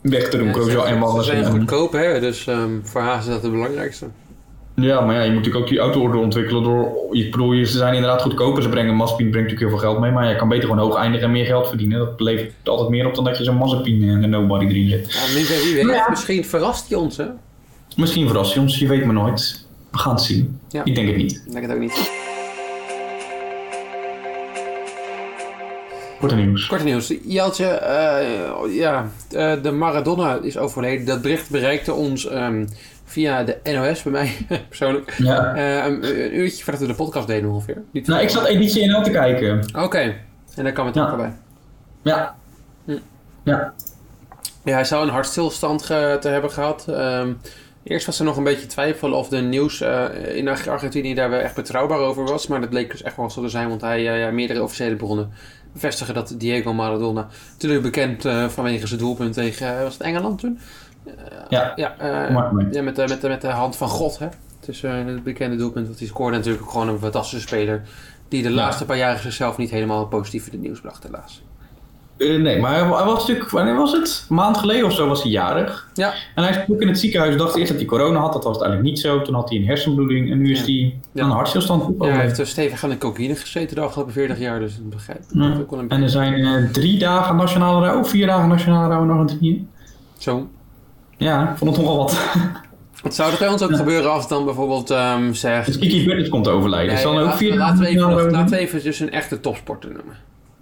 weg 0.00 0.28
te 0.28 0.36
doen. 0.36 0.46
Ja, 0.46 0.52
ze, 0.52 0.82
en 0.82 1.12
ze 1.12 1.22
zijn 1.22 1.44
goedkoop, 1.44 1.92
hè? 1.92 2.20
Dus 2.20 2.46
ehm, 2.46 2.70
voor 2.82 3.00
haar 3.00 3.18
is 3.18 3.26
dat 3.26 3.42
het 3.42 3.50
belangrijkste. 3.50 4.06
Ja, 4.74 5.00
maar 5.00 5.14
ja, 5.14 5.20
je 5.20 5.26
moet 5.26 5.36
natuurlijk 5.36 5.64
ook 5.64 5.70
die 5.70 5.78
auto 5.78 6.10
doorontwikkelen 6.10 6.62
door... 6.62 6.92
Ik 7.10 7.30
bedoel, 7.30 7.66
ze 7.66 7.78
zijn 7.78 7.94
inderdaad 7.94 8.22
goedkoper. 8.22 8.62
Ze 8.62 8.68
brengen 8.68 8.96
Mazepin 8.96 9.30
brengt 9.30 9.50
natuurlijk 9.50 9.60
heel 9.60 9.80
veel 9.80 9.90
geld 9.90 10.00
mee. 10.00 10.10
Maar 10.10 10.28
je 10.28 10.36
kan 10.36 10.48
beter 10.48 10.68
gewoon 10.68 10.84
hoog 10.84 10.96
eindigen 10.96 11.26
en 11.26 11.32
meer 11.32 11.44
geld 11.44 11.68
verdienen. 11.68 11.98
Dat 11.98 12.20
levert 12.20 12.52
altijd 12.64 12.88
meer 12.88 13.06
op 13.06 13.14
dan 13.14 13.24
dat 13.24 13.38
je 13.38 13.44
zo'n 13.44 13.56
Mazepin 13.56 14.08
en 14.08 14.20
de 14.20 14.26
nobody 14.26 14.66
erin 14.66 14.88
zet. 14.88 15.12
Ja, 15.12 15.34
wie 15.34 15.46
weet, 15.46 15.64
wie 15.64 15.74
weet. 15.74 15.94
Ja. 15.94 16.10
Misschien 16.10 16.44
verrast 16.44 16.88
hij 16.88 16.98
ons, 16.98 17.16
hè? 17.16 17.26
Misschien 17.96 18.28
verrast 18.28 18.54
hij 18.54 18.62
ons, 18.62 18.78
je 18.78 18.86
weet 18.86 19.04
maar 19.04 19.14
nooit. 19.14 19.66
We 19.90 19.98
gaan 19.98 20.14
het 20.14 20.22
zien. 20.22 20.58
Ja. 20.68 20.84
Ik 20.84 20.94
denk 20.94 21.06
het 21.06 21.16
niet. 21.16 21.42
Ik 21.46 21.52
denk 21.52 21.64
het 21.64 21.74
ook 21.74 21.80
niet. 21.80 22.10
Korte 26.22 26.36
nieuws. 26.36 26.66
Korte 26.66 26.84
nieuws. 26.84 27.14
Jeltje, 27.24 27.66
eh, 27.66 28.74
ja, 28.74 29.08
eh, 29.30 29.52
de 29.62 29.70
Maradona 29.70 30.38
is 30.42 30.58
overleden. 30.58 31.06
Dat 31.06 31.22
bericht 31.22 31.50
bereikte 31.50 31.92
ons 31.92 32.28
ehm, 32.28 32.66
via 33.04 33.44
de 33.44 33.58
NOS 33.64 34.02
bij 34.02 34.12
mij 34.12 34.32
persoonlijk. 34.68 35.14
Ja. 35.18 35.54
Eh, 35.54 35.84
een, 35.86 36.04
een 36.24 36.36
uurtje 36.38 36.62
voordat 36.64 36.82
we 36.82 36.86
de 36.88 36.94
podcast 36.94 37.26
deden 37.26 37.50
ongeveer. 37.50 37.82
Niet 37.92 38.06
Nou, 38.06 38.22
ik 38.22 38.28
zat 38.28 38.46
editie 38.46 38.86
NL 38.86 39.02
te 39.02 39.10
kijken. 39.10 39.64
Oké, 39.78 40.14
en 40.56 40.64
daar 40.64 40.72
kwam 40.72 40.86
het 40.86 40.94
Ja. 40.94 41.02
ook 41.02 41.08
voorbij. 41.08 41.32
Ja. 42.02 42.36
Hm. 42.84 42.96
Ja. 43.44 43.72
Ja, 44.64 44.72
hij 44.74 44.84
zou 44.84 45.02
een 45.04 45.12
hartstilstand 45.12 45.82
ge- 45.82 46.16
te 46.20 46.28
hebben 46.28 46.50
gehad. 46.50 46.86
Ehm, 46.88 47.32
eerst 47.82 48.06
was 48.06 48.18
er 48.18 48.24
nog 48.24 48.36
een 48.36 48.44
beetje 48.44 48.66
twijfel 48.66 49.12
of 49.12 49.28
de 49.28 49.36
nieuws 49.40 49.80
in 50.34 50.48
Argentinië 50.48 51.14
daar 51.14 51.30
wel 51.30 51.40
echt 51.40 51.54
betrouwbaar 51.54 51.98
over 51.98 52.24
was. 52.24 52.46
Maar 52.46 52.60
dat 52.60 52.70
bleek 52.70 52.90
dus 52.90 53.02
echt 53.02 53.16
wel 53.16 53.30
zo 53.30 53.42
te 53.42 53.48
zijn, 53.48 53.68
want 53.68 53.80
hij, 53.80 54.02
ja, 54.02 54.30
meerdere 54.30 54.62
officiële 54.62 54.96
bronnen 54.96 55.30
bevestigen 55.72 56.14
dat 56.14 56.34
Diego 56.36 56.72
Maradona, 56.72 57.28
natuurlijk 57.52 57.82
bekend 57.82 58.24
eh, 58.24 58.48
vanwege 58.48 58.86
zijn 58.86 59.00
doelpunt 59.00 59.34
tegen, 59.34 59.76
eh, 59.76 59.82
was 59.82 59.92
het 59.92 60.02
Engeland 60.02 60.38
toen? 60.38 60.58
Ja. 61.48 61.72
Ja, 61.76 61.96
eh, 61.98 62.34
Maar- 62.34 62.54
maar- 62.54 62.72
ja 62.72 62.82
met, 62.82 62.96
de, 62.96 63.04
met, 63.08 63.22
met 63.22 63.40
de 63.40 63.48
hand 63.48 63.76
van 63.76 63.88
God, 63.88 64.18
hè. 64.18 64.28
Het 64.60 64.68
is 64.68 64.82
eh, 64.82 64.92
het 65.04 65.22
bekende 65.22 65.56
doelpunt 65.56 65.86
dat 65.86 65.98
hij 65.98 66.06
scoorde. 66.08 66.36
Natuurlijk 66.36 66.64
ook 66.64 66.70
gewoon 66.70 66.88
een 66.88 66.98
fantastische 66.98 67.46
speler. 67.46 67.82
Die 68.28 68.42
de 68.42 68.48
Ja. 68.48 68.54
laatste 68.54 68.84
paar 68.84 68.96
jaren 68.96 69.20
zichzelf 69.22 69.56
niet 69.56 69.70
helemaal 69.70 70.06
positief 70.06 70.46
in 70.46 70.52
het 70.52 70.60
nieuws 70.60 70.80
bracht, 70.80 71.02
helaas. 71.02 71.42
Eh, 72.22 72.40
nee, 72.40 72.60
maar 72.60 72.70
hij, 72.72 72.80
hij 72.80 73.04
was 73.04 73.18
natuurlijk, 73.18 73.50
wanneer 73.50 73.76
was 73.76 73.92
het? 73.92 74.26
Een 74.28 74.34
maand 74.34 74.56
geleden 74.56 74.84
of 74.86 74.92
zo 74.92 75.08
was 75.08 75.22
hij 75.22 75.30
jarig. 75.30 75.88
Ja. 75.94 76.12
En 76.34 76.42
hij 76.44 76.50
is 76.50 76.74
ook 76.74 76.80
in 76.80 76.88
het 76.88 76.98
ziekenhuis, 76.98 77.36
dacht 77.36 77.56
eerst 77.56 77.68
dat 77.70 77.76
hij 77.80 77.86
corona 77.86 78.18
had. 78.18 78.32
Dat 78.32 78.44
was 78.44 78.52
het 78.56 78.62
eigenlijk 78.64 78.94
niet 78.94 79.00
zo. 79.04 79.22
Toen 79.22 79.34
had 79.34 79.48
hij 79.48 79.58
een 79.58 79.66
hersenbloeding 79.66 80.30
en 80.30 80.38
nu 80.38 80.50
is 80.50 80.58
Ja. 80.58 80.64
hij 80.64 80.94
Ja. 81.12 81.22
aan 81.22 81.28
een 81.30 81.34
hartstilstand 81.36 81.84
Ja, 81.98 82.06
hij 82.08 82.20
heeft 82.20 82.46
stevig 82.46 82.84
aan 82.84 82.90
de 82.90 82.98
cocaïne 82.98 83.34
gezeten 83.34 83.74
de 83.76 83.82
afgelopen 83.82 84.12
40 84.12 84.38
jaar, 84.38 84.58
dus 84.60 84.76
dat 84.76 84.90
begrijp 84.90 85.18
ik. 85.18 85.24
Ja. 85.32 85.40
Dat 85.48 85.56
is 85.56 85.62
ook 85.62 85.70
wel 85.70 85.78
een 85.80 85.88
En 85.88 86.02
er 86.02 86.10
zijn 86.10 86.34
eh, 86.34 86.70
drie 86.70 86.98
dagen 86.98 87.36
nationale 87.36 87.86
rouw, 87.86 88.04
vier 88.04 88.26
dagen 88.26 88.48
nationale 88.48 88.88
rouw 88.94 89.02
in 89.02 89.10
Argentinië. 89.10 89.66
Zo. 90.18 90.48
Ja, 91.16 91.50
ik 91.50 91.56
vond 91.56 91.76
het 91.76 91.84
nogal 91.84 91.98
wat. 91.98 92.18
Wat 93.02 93.14
zou 93.14 93.32
er 93.32 93.38
bij 93.38 93.48
ons 93.48 93.62
ook 93.62 93.76
gebeuren 93.76 94.12
als 94.12 94.28
dan 94.28 94.44
bijvoorbeeld 94.44 94.90
ehm 94.90 95.32
zegt... 95.32 95.66
Dus 95.66 95.78
Kiki 95.78 96.04
Bertens 96.04 96.28
komt 96.28 96.44
te 96.44 96.50
overlijden. 96.50 96.94
Nee, 96.94 97.06
ook 97.06 97.14
laten, 97.14 97.48
we- 97.48 97.56
laten, 97.56 97.78
we 97.78 97.86
even, 97.86 98.08
nog- 98.10 98.30
laten 98.30 98.50
we 98.56 98.56
even 98.62 98.82
dus 98.82 99.00
een 99.00 99.10
echte 99.10 99.40
topsporter 99.40 99.90
noemen. 99.92 100.16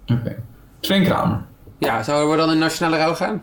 Oké. 0.07 0.35
Sven 0.79 1.03
Kramer? 1.03 1.41
Ja, 1.87 2.03
zouden 2.03 2.31
we 2.31 2.37
dan 2.37 2.51
in 2.51 2.57
nationale 2.57 2.97
rouw 2.97 3.13
gaan? 3.15 3.41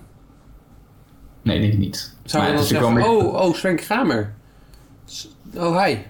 Nee, 1.42 1.61
denk 1.61 1.73
ik 1.73 1.78
niet. 1.78 2.14
Zouden 2.25 2.52
we 2.52 2.59
dan 2.59 2.66
zeggen, 2.66 3.02
oh, 3.02 3.35
oh, 3.35 3.54
Sven 3.54 3.76
Kramer. 3.76 4.35
Oh, 5.57 5.76
hij. 5.76 6.07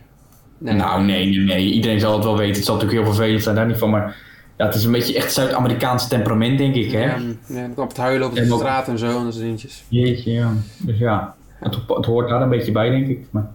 Nee. 0.59 0.75
Nou, 0.75 1.05
nee, 1.05 1.27
nee, 1.27 1.39
nee. 1.39 1.71
Iedereen 1.73 2.01
zal 2.01 2.13
het 2.15 2.25
wel 2.25 2.37
weten. 2.37 2.55
Het 2.57 2.65
zal 2.65 2.75
natuurlijk 2.75 3.03
heel 3.05 3.15
vervelend 3.15 3.43
zijn, 3.43 3.55
daar 3.55 3.67
niet 3.67 3.77
van. 3.77 3.91
Maar 3.91 4.17
ja, 4.57 4.65
het 4.67 4.75
is 4.75 4.85
een 4.85 4.93
beetje 4.93 5.15
echt 5.17 5.33
Zuid-Amerikaans 5.33 6.09
temperament, 6.09 6.59
denk 6.59 6.75
ik, 6.75 6.93
hè? 6.93 7.05
Ja, 7.05 7.17
ja, 7.47 7.69
dan 7.75 7.85
op 7.85 7.89
het 7.89 7.97
huilen 7.97 8.27
op 8.29 8.35
de 8.35 8.41
En 8.41 8.53
ook- 8.53 8.59
straat 8.59 8.89
en 8.89 8.99
zo 8.99 9.19
en 9.19 9.25
dat 9.25 9.33
soort 9.33 9.45
dingetjes. 9.45 9.85
Jeetje, 9.89 10.31
ja. 10.33 10.53
Dus 10.79 10.99
ja, 10.99 11.35
het, 11.59 11.79
het 11.87 12.07
hoort 12.07 12.29
daar 12.29 12.43
een 12.43 12.49
beetje 12.49 12.73
bij, 12.73 12.91
denk 12.91 13.09
ik. 13.09 13.27
Maar, 13.31 13.51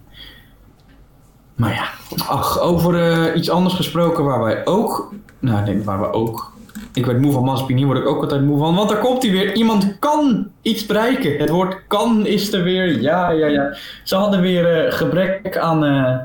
maar 1.55 1.73
ja, 1.73 1.87
ach, 2.27 2.59
over 2.59 3.11
eh, 3.11 3.35
iets 3.35 3.49
anders 3.49 3.73
gesproken 3.73 4.23
waar 4.23 4.43
wij 4.43 4.65
ook... 4.65 5.13
Nou, 5.39 5.65
nee, 5.65 5.83
waar 5.83 5.99
we 5.99 6.11
ook... 6.11 6.52
Ik 6.93 7.05
werd 7.05 7.21
moe 7.21 7.31
van 7.31 7.43
Mazepin, 7.43 7.77
hier 7.77 7.85
word 7.85 7.97
ik 7.97 8.07
ook 8.07 8.21
altijd 8.21 8.41
moe 8.41 8.57
van. 8.57 8.75
Want 8.75 8.89
daar 8.89 8.99
komt 8.99 9.23
hij 9.23 9.31
weer. 9.31 9.53
Iemand 9.53 9.99
kan 9.99 10.47
iets 10.61 10.85
bereiken. 10.85 11.37
Het 11.37 11.49
woord 11.49 11.87
kan 11.87 12.25
is 12.25 12.53
er 12.53 12.63
weer. 12.63 13.01
Ja, 13.01 13.29
ja, 13.29 13.47
ja. 13.47 13.75
Ze 14.03 14.15
hadden 14.15 14.41
weer 14.41 14.85
eh, 14.85 14.91
gebrek 14.93 15.57
aan... 15.57 15.83
eh, 15.85 16.15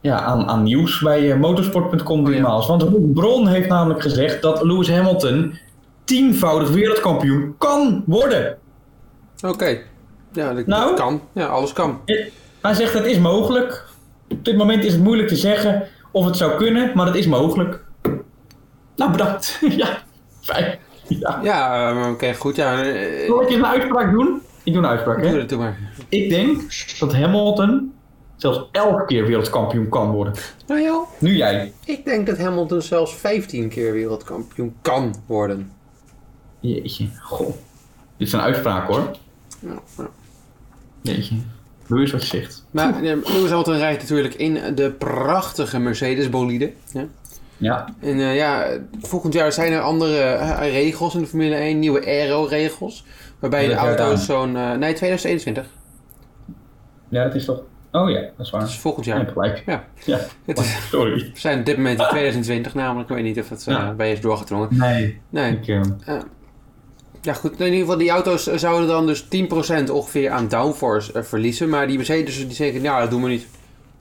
ja, 0.00 0.20
aan, 0.20 0.48
aan 0.48 0.62
nieuws 0.62 1.00
bij 1.00 1.30
eh, 1.32 1.38
motorsport.com 1.38 2.26
Oh, 2.26 2.34
ja. 2.34 2.66
Want 2.66 2.82
een 2.82 3.12
bron 3.14 3.48
heeft 3.48 3.68
namelijk 3.68 4.02
gezegd 4.02 4.42
dat 4.42 4.62
Lewis 4.62 4.90
Hamilton 4.90 5.54
tienvoudig 6.04 6.70
wereldkampioen 6.70 7.54
kan 7.58 8.02
worden. 8.06 8.58
Oké. 9.46 9.78
Ja, 10.32 10.54
dat, 10.54 10.66
Nou? 10.66 10.86
dat 10.88 10.94
kan. 11.00 11.20
Ja, 11.32 11.46
alles 11.46 11.72
kan. 11.72 12.00
Hij 12.60 12.74
zegt 12.74 12.94
het 12.94 13.04
is 13.06 13.18
mogelijk. 13.18 13.88
Op 14.28 14.44
dit 14.44 14.56
moment 14.56 14.84
is 14.84 14.92
het 14.92 15.02
moeilijk 15.02 15.28
te 15.28 15.36
zeggen 15.36 15.82
of 16.12 16.24
het 16.24 16.36
zou 16.36 16.56
kunnen, 16.56 16.90
maar 16.94 17.06
het 17.06 17.14
is 17.14 17.26
mogelijk. 17.26 17.84
Nou, 19.00 19.12
bedankt. 19.12 19.58
ja, 19.82 20.02
fijn. 20.40 20.78
Ja. 21.08 21.40
Ja, 21.42 22.10
oké, 22.10 22.34
goed. 22.34 22.56
Ja, 22.56 22.76
Zal 23.26 23.42
ik 23.42 23.50
een 23.50 23.66
uitspraak 23.66 24.12
doen? 24.12 24.40
Ik 24.62 24.72
doe 24.72 24.82
een 24.82 24.88
uitspraak, 24.88 25.22
doe 25.22 25.30
hè? 25.30 25.38
het, 25.38 25.48
doe 25.48 25.58
maar. 25.58 25.78
Ik 26.08 26.28
denk 26.30 26.62
dat 26.98 27.14
Hamilton 27.14 27.92
zelfs 28.36 28.68
elke 28.72 29.04
keer 29.04 29.26
wereldkampioen 29.26 29.88
kan 29.88 30.10
worden. 30.10 30.34
Nou 30.66 30.80
ja, 30.80 31.00
Nu 31.18 31.36
jij. 31.36 31.72
ik 31.84 32.04
denk 32.04 32.26
dat 32.26 32.38
Hamilton 32.38 32.82
zelfs 32.82 33.14
15 33.14 33.68
keer 33.68 33.92
wereldkampioen 33.92 34.74
kan 34.82 35.14
worden. 35.26 35.72
Jeetje, 36.60 37.08
goh. 37.22 37.46
Dit 38.16 38.26
is 38.26 38.32
een 38.32 38.40
uitspraak 38.40 38.88
hoor. 38.88 39.10
Ja, 39.60 39.74
ja. 39.96 40.08
Jeetje. 41.00 41.34
Doe 41.86 42.00
eens 42.00 42.12
wat 42.12 42.20
je 42.22 42.26
zegt. 42.38 42.64
Maar 42.70 42.94
eh, 42.94 43.02
Lewis 43.02 43.48
Hamilton 43.48 43.76
rijdt 43.76 44.00
natuurlijk 44.02 44.34
in 44.34 44.74
de 44.74 44.90
prachtige 44.90 45.78
Mercedes 45.78 46.30
bolide. 46.30 46.72
Ja. 46.92 47.06
Ja. 47.60 47.88
En 48.00 48.18
eh, 48.20 48.36
ja, 48.36 48.66
volgend 49.00 49.32
jaar 49.34 49.52
zijn 49.52 49.72
er 49.72 49.80
andere 49.80 50.18
eh, 50.20 50.70
regels 50.72 51.14
in 51.14 51.20
de 51.20 51.26
Formule 51.26 51.54
1, 51.54 51.78
nieuwe 51.78 52.04
aero-regels. 52.06 53.04
Waarbij 53.38 53.66
de 53.68 53.74
auto's 53.74 54.24
zo'n... 54.24 54.56
eh, 54.56 54.70
nee, 54.72 54.92
2021. 54.94 55.66
Ja, 57.08 57.24
dat 57.24 57.34
is 57.34 57.44
toch... 57.44 57.62
Oh 57.92 58.10
ja, 58.10 58.20
dat 58.20 58.30
is 58.30 58.36
Dat 58.36 58.50
waar. 58.50 58.62
is 58.62 58.78
volgend 58.78 59.04
Ja, 59.06 59.16
jaar. 59.16 59.26
gelijk. 59.26 59.62
Ja. 59.66 59.84
Ja, 60.04 60.18
Het 60.44 60.58
is, 60.58 60.76
sorry. 60.90 61.14
we 61.14 61.30
zijn 61.34 61.58
op 61.58 61.64
dit 61.66 61.76
moment 61.76 62.00
in 62.00 62.06
2020 62.08 62.74
namelijk. 62.74 63.08
Ik 63.10 63.14
weet 63.16 63.24
niet 63.24 63.38
of 63.40 63.48
het 63.48 63.64
Ja. 63.64 63.92
bij 63.92 64.06
je 64.08 64.12
is 64.14 64.20
doorgedrongen. 64.20 64.68
Nee. 64.70 65.20
Nee. 65.30 65.52
Ik, 65.52 65.68
eh, 65.68 66.16
Ja 67.22 67.32
goed, 67.32 67.58
in 67.60 67.64
ieder 67.64 67.80
geval 67.80 67.96
die 67.98 68.10
auto's 68.10 68.44
zouden 68.46 68.88
dan 68.88 69.06
dus 69.06 69.22
10% 69.28 69.90
ongeveer 69.90 70.30
aan 70.30 70.48
downforce 70.48 71.22
verliezen. 71.22 71.68
Maar 71.68 71.86
die 71.86 71.96
Mercedes 71.96 72.36
die 72.46 72.52
zeggen, 72.54 72.82
ja 72.82 73.00
dat 73.00 73.10
doen 73.10 73.22
we 73.22 73.28
niet. 73.28 73.46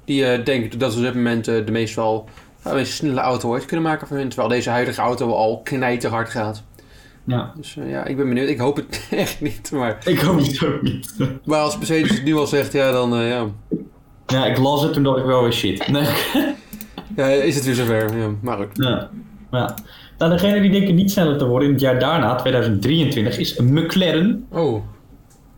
Die 0.06 0.44
denken 0.44 0.80
dat 0.80 0.92
ze 0.92 0.98
op 0.98 1.04
dit 1.04 1.16
moment 1.16 1.46
de 1.46 1.64
meest 1.72 1.96
wel 1.96 2.30
meest 2.64 2.94
snelle 2.94 3.20
auto 3.20 3.50
ooit 3.50 3.66
kunnen 3.66 3.86
maken 3.86 4.08
voor 4.08 4.18
hun. 4.18 4.28
Terwijl 4.28 4.50
deze 4.50 4.70
huidige 4.70 5.02
auto 5.02 5.32
al 5.32 5.62
knijterhard 5.64 6.30
gaat. 6.30 6.64
ja. 7.24 7.52
Dus 7.56 7.78
eh, 7.78 7.90
ja, 7.90 8.06
ik 8.06 8.18
ben 8.18 8.28
benieuwd. 8.28 8.50
Ik 8.50 8.60
hoop 8.60 8.76
het 8.76 9.08
echt 9.12 9.42
niet. 9.42 9.72
Maar, 9.72 9.98
Ik 10.06 10.20
hoop 10.20 10.40
het 10.40 10.66
ook 10.66 10.82
niet. 10.82 11.14
maar 11.46 11.60
als 11.60 11.78
Mercedes 11.78 12.12
het 12.12 12.24
nu 12.24 12.36
al 12.36 12.48
zegt, 12.48 12.74
ja 12.74 12.92
dan 12.92 13.16
eh, 13.16 13.30
ja. 13.30 13.46
Ja, 14.28 14.46
ik 14.46 14.58
las 14.58 14.82
het 14.82 14.94
toen 14.94 15.04
dacht 15.04 15.18
ik 15.20 15.26
wel 15.26 15.42
weer 15.44 15.54
shit. 15.54 15.88
Nee. 15.88 16.08
ja, 17.16 17.26
is 17.28 17.56
het 17.56 17.66
weer 17.66 17.76
zover. 17.76 18.18
Ja, 18.18 18.28
maar 18.42 18.58
goed. 18.58 18.68
Ja. 18.72 19.10
ja. 19.52 19.76
Nou, 20.18 20.32
degene 20.32 20.62
die 20.62 20.72
denken 20.72 20.96
niet 20.96 21.12
sneller 21.12 21.38
te 21.38 21.46
worden 21.46 21.68
in 21.68 21.74
het 21.74 21.84
jaar 21.84 22.00
daarna, 22.00 22.36
2023, 22.36 23.38
is 23.38 23.58
McLaren. 23.60 24.48
Oh, 24.52 24.84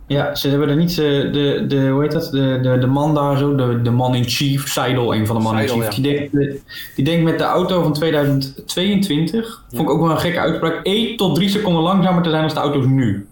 Ja, 0.06 0.34
ze 0.34 0.48
hebben 0.48 0.68
er 0.68 0.76
niet 0.76 0.96
de, 0.96 1.28
de, 1.32 1.64
de 1.66 1.88
hoe 1.88 2.02
heet 2.02 2.12
dat, 2.12 2.30
de, 2.30 2.58
de, 2.62 2.78
de 2.78 2.86
man 2.86 3.14
daar 3.14 3.38
zo, 3.38 3.54
de, 3.54 3.82
de 3.82 3.90
man 3.90 4.14
in 4.14 4.24
chief, 4.24 4.68
Seidel, 4.68 5.14
een 5.14 5.26
van 5.26 5.36
de 5.36 5.42
mannen 5.42 5.62
in 5.62 5.68
chief. 5.68 5.88
Die, 5.88 6.02
denkt, 6.02 6.62
die 6.94 7.04
denkt 7.04 7.24
met 7.24 7.38
de 7.38 7.44
auto 7.44 7.82
van 7.82 7.92
2022, 7.92 9.64
vond 9.70 9.82
ik 9.82 9.90
ook 9.90 10.00
wel 10.00 10.10
een 10.10 10.18
gekke 10.18 10.38
uitspraak, 10.38 10.80
1 10.82 11.16
tot 11.16 11.34
3 11.34 11.48
seconden 11.48 11.82
langzamer 11.82 12.22
te 12.22 12.30
zijn 12.30 12.46
dan 12.46 12.54
de 12.54 12.60
auto's 12.60 12.86
nu. 12.86 13.26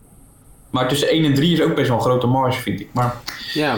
Maar 0.71 0.89
tussen 0.89 1.09
1 1.09 1.25
en 1.25 1.35
3 1.35 1.53
is 1.53 1.63
ook 1.63 1.75
best 1.75 1.89
wel 1.89 1.97
een 1.97 2.03
grote 2.03 2.27
marge, 2.27 2.61
vind 2.61 2.81
ik. 2.81 2.89
Maar, 2.93 3.15
ja. 3.53 3.77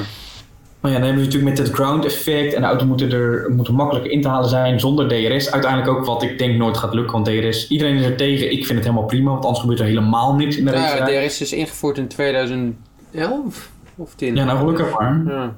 Maar 0.83 0.91
ja, 0.91 0.97
dan 0.97 1.07
hebben 1.07 1.25
ze 1.25 1.31
natuurlijk 1.31 1.59
met 1.59 1.67
het 1.67 1.77
ground 1.77 2.05
effect 2.05 2.55
en 2.55 2.61
de 2.61 2.67
auto 2.67 2.87
moeten 2.87 3.13
er 3.13 3.51
moeten 3.51 3.75
makkelijk 3.75 4.07
in 4.07 4.23
te 4.23 4.29
halen 4.29 4.49
zijn 4.49 4.81
zonder 4.81 5.09
DRS. 5.09 5.51
Uiteindelijk 5.51 5.99
ook 5.99 6.05
wat 6.05 6.23
ik 6.23 6.39
denk 6.39 6.57
nooit 6.57 6.77
gaat 6.77 6.95
lukken, 6.95 7.13
want 7.13 7.27
DRS, 7.27 7.69
iedereen 7.69 7.97
is 7.97 8.05
er 8.05 8.17
tegen. 8.17 8.53
Ik 8.53 8.67
vind 8.67 8.79
het 8.79 8.87
helemaal 8.87 9.07
prima, 9.07 9.31
want 9.31 9.45
anders 9.45 9.61
gebeurt 9.61 9.81
er 9.81 9.87
helemaal 9.87 10.35
niks 10.35 10.57
in 10.57 10.65
de 10.65 10.71
race. 10.71 10.97
ja 10.97 11.25
DRS 11.25 11.41
is 11.41 11.53
ingevoerd 11.53 11.99
in 11.99 12.09
2011 12.09 13.71
of 13.97 14.15
10. 14.15 14.35
Ja, 14.35 14.45
nou 14.45 14.59
gelukkig 14.59 14.99
maar. 14.99 15.23
Ja. 15.27 15.55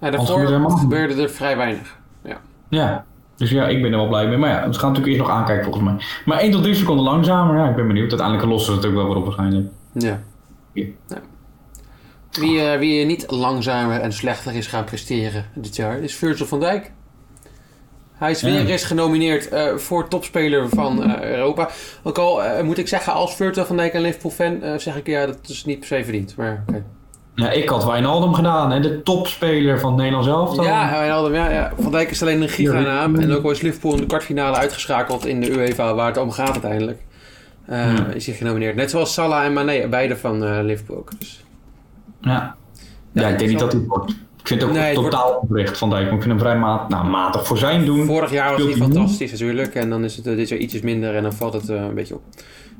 Ja, 0.00 0.06
er 0.06 0.12
daarvoor 0.12 0.60
niet. 0.60 0.72
gebeurde 0.72 1.22
er 1.22 1.30
vrij 1.30 1.56
weinig. 1.56 1.96
Ja, 2.68 3.04
dus 3.36 3.50
ja, 3.50 3.68
ik 3.68 3.82
ben 3.82 3.92
er 3.92 3.98
wel 3.98 4.08
blij 4.08 4.26
mee. 4.28 4.38
Maar 4.38 4.50
ja, 4.50 4.56
we 4.68 4.74
gaan 4.74 4.88
natuurlijk 4.88 5.06
eerst 5.06 5.18
nog 5.18 5.30
aankijken 5.30 5.64
volgens 5.64 5.84
mij. 5.84 5.94
Maar 6.24 6.38
1 6.38 6.50
tot 6.50 6.62
3 6.62 6.74
seconden 6.74 7.04
langzamer, 7.04 7.56
ja, 7.56 7.68
ik 7.68 7.76
ben 7.76 7.86
benieuwd. 7.86 8.08
Uiteindelijk 8.10 8.48
lossen 8.48 8.72
ze 8.72 8.78
het 8.78 8.88
ook 8.88 8.94
wel 8.94 9.06
weer 9.06 9.16
op 9.16 9.24
waarschijnlijk. 9.24 9.66
Ja. 9.92 10.20
Ja. 10.72 10.84
Ja. 11.08 11.20
Wie, 12.36 12.60
eh, 12.70 12.78
wie 12.78 13.04
niet 13.04 13.24
langzamer 13.30 14.00
en 14.00 14.12
slechter 14.12 14.54
is 14.54 14.66
gaan 14.66 14.84
presteren 14.84 15.44
dit 15.54 15.76
jaar 15.76 15.98
is 15.98 16.14
Virgil 16.14 16.46
van 16.46 16.60
Dijk. 16.60 16.92
Hij 18.14 18.30
is 18.30 18.42
weer 18.42 18.66
eens 18.66 18.84
genomineerd 18.84 19.48
eh, 19.48 19.76
voor 19.76 20.08
topspeler 20.08 20.68
van 20.68 21.02
eh, 21.02 21.30
Europa. 21.30 21.68
Ook 22.02 22.18
al 22.18 22.40
moet 22.64 22.78
ik 22.78 22.88
zeggen, 22.88 23.12
als 23.12 23.34
Virgil 23.36 23.64
van 23.64 23.76
Dijk 23.76 23.94
een 23.94 24.00
Liverpool-fan, 24.00 24.60
zeg 24.76 24.96
ik 24.96 25.06
ja, 25.06 25.26
dat 25.26 25.38
is 25.42 25.64
niet 25.64 25.78
per 25.78 25.86
se 25.88 26.02
verdiend. 26.04 26.36
Maar 26.36 26.64
oké. 26.68 26.84
Ja, 27.34 27.50
ik 27.50 27.68
had 27.68 27.84
Wijnaldum 27.84 28.34
gedaan, 28.34 28.70
hè, 28.70 28.80
de 28.80 29.02
topspeler 29.02 29.80
van 29.80 29.88
het 29.88 29.96
Nederlands 29.98 30.28
elftal. 30.28 30.64
Ja, 30.64 30.90
Wijnaldum, 30.90 31.34
ja, 31.34 31.50
ja, 31.50 31.72
Van 31.78 31.92
Dijk 31.92 32.10
is 32.10 32.22
alleen 32.22 32.42
een 32.42 32.48
giga 32.48 32.74
Ja, 32.74 32.80
naam. 32.80 33.14
ik- 33.14 33.22
En 33.22 33.32
ook 33.32 33.44
al 33.44 33.50
is 33.50 33.60
Liverpool 33.60 33.92
in 33.92 34.00
de 34.00 34.06
kwartfinale 34.06 34.56
uitgeschakeld 34.56 35.26
in 35.26 35.40
de 35.40 35.50
UEFA, 35.50 35.94
waar 35.94 36.06
het 36.06 36.16
om 36.16 36.30
gaat 36.30 36.50
uiteindelijk. 36.52 36.98
Is 38.14 38.26
hij 38.26 38.34
genomineerd. 38.34 38.74
Net 38.76 38.90
zoals 38.90 39.12
Salah 39.12 39.44
en 39.44 39.52
Mane, 39.52 39.88
beide 39.88 40.16
van 40.16 40.62
Liverpool. 40.64 41.04
Dus. 41.18 41.44
Ja. 42.20 42.56
Ja, 43.12 43.28
ik 43.28 43.38
denk 43.38 43.50
niet 43.50 43.58
dat 43.58 43.72
hij 43.72 43.80
het 43.80 43.88
wordt. 43.88 44.10
Ik 44.10 44.52
vind 44.52 44.60
het 44.60 44.70
ook 44.70 44.76
Nee, 44.76 44.84
het 44.84 44.94
totaal 44.94 45.46
onrecht 45.48 45.78
van 45.78 45.90
Dijk. 45.90 46.04
Maar 46.04 46.14
ik 46.14 46.22
vind 46.22 46.32
hem 46.32 46.40
vrij 46.40 46.58
maat, 46.58 46.88
nou, 46.88 47.06
matig 47.06 47.46
voor 47.46 47.58
zijn 47.58 47.84
doen. 47.84 48.06
Vorig 48.06 48.30
jaar 48.30 48.52
was 48.52 48.62
hij 48.62 48.74
fantastisch 48.74 49.30
natuurlijk. 49.30 49.74
En 49.74 49.90
dan 49.90 50.04
is 50.04 50.16
het 50.16 50.26
eh, 50.26 50.36
dit 50.36 50.48
jaar 50.48 50.58
ietsjes 50.58 50.80
minder 50.80 51.14
en 51.14 51.22
dan 51.22 51.32
valt 51.32 51.52
het 51.52 51.68
eh, 51.68 51.82
een 51.82 51.94
beetje 51.94 52.14
op. 52.14 52.22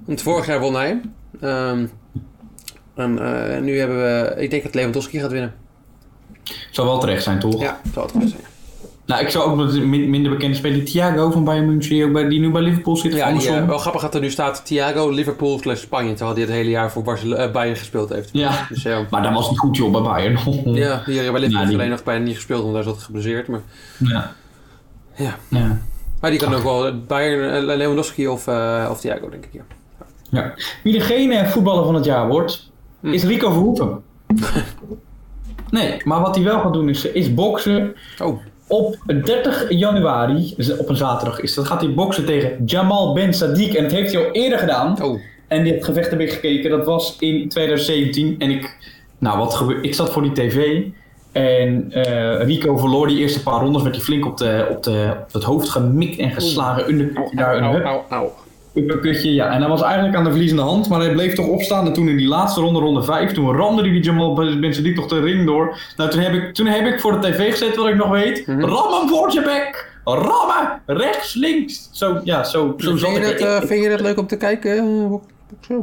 Want 0.04 0.22
vorig 0.22 0.46
jaar 0.46 0.60
won 0.60 0.74
hij. 0.74 1.00
Ehm, 1.40 1.86
en 2.94 3.18
eh, 3.18 3.60
nu 3.60 3.78
hebben 3.78 3.96
we... 3.96 4.34
Ik 4.36 4.50
denk 4.50 4.62
dat 4.62 4.74
Lewandowski 4.74 5.18
gaat 5.18 5.32
winnen. 5.32 5.54
Zou 6.70 6.86
wel 6.86 6.98
terecht 6.98 7.22
zijn, 7.22 7.38
toch? 7.38 7.60
Ja, 7.60 7.80
zal 7.94 8.02
het 8.02 8.12
goed 8.12 8.30
zijn. 8.30 8.55
Nou, 9.06 9.22
ik 9.22 9.28
zou 9.28 9.50
ook 9.50 9.72
min- 9.84 10.10
minder 10.10 10.30
bekende 10.30 10.56
speler, 10.56 10.84
Thiago 10.84 11.30
van 11.30 11.44
Bayern 11.44 11.66
München, 11.66 12.28
die, 12.28 12.40
nu 12.40 12.50
bij 12.50 12.62
Liverpool 12.62 12.96
zit. 12.96 13.14
Ja, 13.14 13.32
die, 13.32 13.48
eh, 13.48 13.66
wel 13.66 13.78
grappig 13.78 14.02
dat 14.02 14.14
er 14.14 14.20
nu 14.20 14.30
staat 14.30 14.66
Thiago, 14.66 15.10
Liverpool 15.10 15.58
slash 15.58 15.80
Spanje. 15.80 16.10
Terwijl 16.14 16.32
hij 16.36 16.42
het 16.44 16.52
hele 16.52 16.70
jaar 16.70 16.90
voor 16.92 17.02
Barcelona, 17.02 17.42
eh, 17.42 17.52
Bayern 17.52 17.76
gespeeld 17.76 18.08
heeft. 18.08 18.28
ja, 18.32 18.66
Dus 18.68 18.82
ja, 18.82 19.06
maar 19.10 19.22
dat 19.22 19.32
was 19.32 19.50
niet 19.50 19.58
goed 19.58 19.76
joh 19.76 19.92
bij 19.92 20.00
Bayern. 20.00 20.32
ja 20.64 21.02
die 21.06 21.14
bij 21.14 21.14
Liverpool 21.14 21.40
Ja, 21.40 21.64
die- 21.66 21.74
alleen 21.76 21.90
nog 21.90 22.02
bijna 22.02 22.24
niet 22.24 22.34
gespeeld, 22.34 22.62
want 22.62 22.74
daar 22.74 22.82
zat 22.82 22.98
geblesseerd. 23.02 23.48
Maar, 23.48 23.60
ja. 23.98 24.32
Ja. 25.14 25.36
ja. 25.48 25.78
maar 26.20 26.30
die 26.30 26.38
kan 26.40 26.54
ook 26.54 26.62
wel 26.62 27.00
Bayern, 27.06 27.68
eh, 27.70 27.76
Lewandowski 27.76 28.28
of, 28.28 28.46
eh, 28.46 28.88
of 28.90 29.00
Thiago, 29.00 29.28
denk 29.28 29.44
ik. 29.44 29.52
Ja. 29.52 29.62
Ja. 30.30 30.54
Wie 30.82 30.92
degene 30.92 31.46
voetballer 31.46 31.84
van 31.84 31.94
het 31.94 32.04
jaar 32.04 32.28
wordt, 32.28 32.70
Hm. 33.00 33.12
is 33.12 33.24
Rico 33.24 33.50
Verhoeven. 33.50 34.02
nee, 35.70 35.96
maar 36.04 36.20
wat 36.20 36.34
hij 36.34 36.44
wel 36.44 36.60
gaat 36.60 36.72
doen 36.72 36.88
is, 36.88 37.04
is 37.04 37.34
boksen. 37.34 37.94
Oh, 38.22 38.40
Op 38.68 38.96
30 39.24 39.66
januari, 39.68 40.54
op 40.78 40.88
een 40.88 40.96
zaterdag 40.96 41.40
is 41.40 41.54
dat, 41.54 41.66
gaat 41.66 41.80
hij 41.80 41.94
boksen 41.94 42.24
tegen 42.24 42.64
Jamal 42.64 43.12
Ben 43.14 43.34
Sadiq. 43.34 43.76
En 43.76 43.82
dat 43.82 43.92
heeft 43.92 44.12
hij 44.12 44.26
al 44.26 44.32
eerder 44.32 44.58
gedaan. 44.58 45.02
oh. 45.02 45.20
En 45.48 45.64
dit 45.64 45.84
gevecht 45.84 46.10
heb 46.10 46.20
ik 46.20 46.32
gekeken, 46.32 46.70
dat 46.70 46.84
was 46.86 47.16
in 47.18 47.48
2017. 47.48 48.36
En 48.38 48.50
ik, 48.50 48.76
nou 49.18 49.38
wat 49.38 49.54
gebeurde, 49.54 49.88
ik 49.88 49.94
zat 49.94 50.10
voor 50.10 50.22
die 50.22 50.32
tv. 50.32 50.82
En 51.32 51.92
eh, 51.92 52.46
Rico 52.46 52.76
verloor 52.76 53.06
die 53.06 53.18
eerste 53.18 53.42
paar 53.42 53.60
rondes, 53.60 53.82
werd 53.82 53.94
hij 53.94 54.04
flink 54.04 54.26
op, 54.26 54.36
de, 54.38 54.66
op, 54.70 54.82
de, 54.82 55.14
op 55.26 55.32
het 55.32 55.42
hoofd 55.42 55.68
gemikt 55.68 56.18
en 56.18 56.30
geslagen. 56.30 56.90
Undercutje 56.90 57.36
daar, 57.36 57.56
een 57.56 58.30
Uppercutje, 58.76 59.34
ja. 59.34 59.50
En 59.50 59.60
hij 59.60 59.68
was 59.68 59.82
eigenlijk 59.82 60.16
aan 60.16 60.24
de 60.24 60.30
verliezende 60.30 60.62
hand, 60.62 60.88
maar 60.88 61.00
hij 61.00 61.12
bleef 61.12 61.34
toch 61.34 61.46
opstaan. 61.46 61.86
En 61.86 61.92
toen 61.92 62.08
in 62.08 62.16
die 62.16 62.28
laatste 62.28 62.60
ronde, 62.60 62.80
ronde 62.80 63.02
5, 63.02 63.32
toen 63.32 63.56
ramde 63.56 63.82
hij 63.82 63.90
die 63.90 64.02
Jamal 64.02 64.34
Ben 64.34 64.74
Sadiq 64.74 64.94
toch 64.94 65.06
de 65.06 65.20
ring 65.20 65.46
door. 65.46 65.78
Nou, 65.96 66.10
toen 66.10 66.20
heb 66.20 66.32
ik, 66.32 66.54
toen 66.54 66.66
heb 66.66 66.86
ik 66.86 67.00
voor 67.00 67.20
de 67.20 67.28
tv 67.30 67.50
gezet, 67.50 67.76
wat 67.76 67.86
ik 67.88 67.96
nog 67.96 68.08
weet. 68.10 68.46
Mhm. 68.46 68.60
Ram 68.60 68.92
hem 69.00 69.08
voor 69.08 69.32
je 69.32 69.42
bek! 69.42 69.94
Rammen! 70.04 70.80
Rechts, 70.86 71.34
links! 71.34 71.88
Zo, 71.92 72.20
ja, 72.24 72.44
zo, 72.44 72.74
zo 72.78 72.96
zat 72.96 73.10
Vind 73.10 73.24
je, 73.26 73.32
ik. 73.32 73.38
dat, 73.38 73.62
eh, 73.62 73.68
vind 73.68 73.82
je 73.82 73.90
dat 73.90 74.00
leuk 74.00 74.18
om 74.18 74.26
te 74.26 74.36
kijken? 74.36 74.78
eh? 74.78 75.12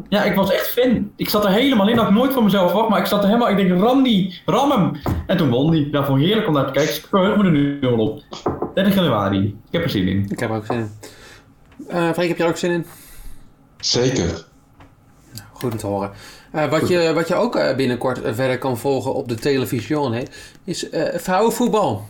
Ja, 0.09 0.23
ik 0.23 0.35
was 0.35 0.51
echt 0.51 0.67
fan. 0.67 1.11
Ik 1.15 1.29
zat 1.29 1.45
er 1.45 1.51
helemaal 1.51 1.89
in. 1.89 1.95
Dat 1.95 2.05
ik 2.07 2.11
nooit 2.13 2.33
van 2.33 2.43
mezelf 2.43 2.67
verwacht. 2.69 2.89
Maar 2.89 2.99
ik 2.99 3.05
zat 3.05 3.19
er 3.21 3.27
helemaal... 3.27 3.49
Ik 3.49 3.55
denk, 3.57 3.79
ram 3.81 4.03
die. 4.03 4.41
Ram 4.45 4.71
hem. 4.71 4.91
En 5.27 5.37
toen 5.37 5.49
won 5.49 5.71
die. 5.71 5.87
Ja, 5.91 6.03
vond 6.05 6.19
ik 6.19 6.25
heerlijk 6.25 6.47
om 6.47 6.53
naar 6.53 6.65
te 6.65 6.71
kijken. 6.71 6.93
Dus 6.93 7.03
ik 7.03 7.09
verheug 7.09 7.37
me 7.37 7.43
er 7.43 7.51
nu 7.51 7.77
wel 7.81 7.97
op. 7.97 8.21
30 8.73 8.95
januari. 8.95 9.39
Ik 9.45 9.71
heb 9.71 9.83
er 9.83 9.89
zin 9.89 10.07
in. 10.07 10.25
Ik 10.29 10.39
heb 10.39 10.49
er 10.49 10.55
ook 10.55 10.65
zin 10.65 10.77
in. 10.77 10.89
Eh 11.87 12.11
Freek, 12.13 12.27
heb 12.27 12.37
je 12.37 12.43
er 12.43 12.49
ook 12.49 12.57
zin 12.57 12.71
in? 12.71 12.85
Zeker. 13.77 14.45
Goed 15.53 15.71
om 15.71 15.77
te 15.77 15.87
horen. 15.87 16.11
Eh, 16.51 16.69
wat, 16.69 16.87
je, 16.87 17.13
wat 17.13 17.27
je 17.27 17.35
ook 17.35 17.55
eh, 17.55 17.75
binnenkort 17.75 18.19
verder 18.23 18.57
kan 18.57 18.77
volgen 18.77 19.13
op 19.13 19.27
de 19.29 19.35
televisie 19.35 19.97
is 20.63 20.89
eh, 20.89 21.19
vrouwenvoetbal. 21.19 22.07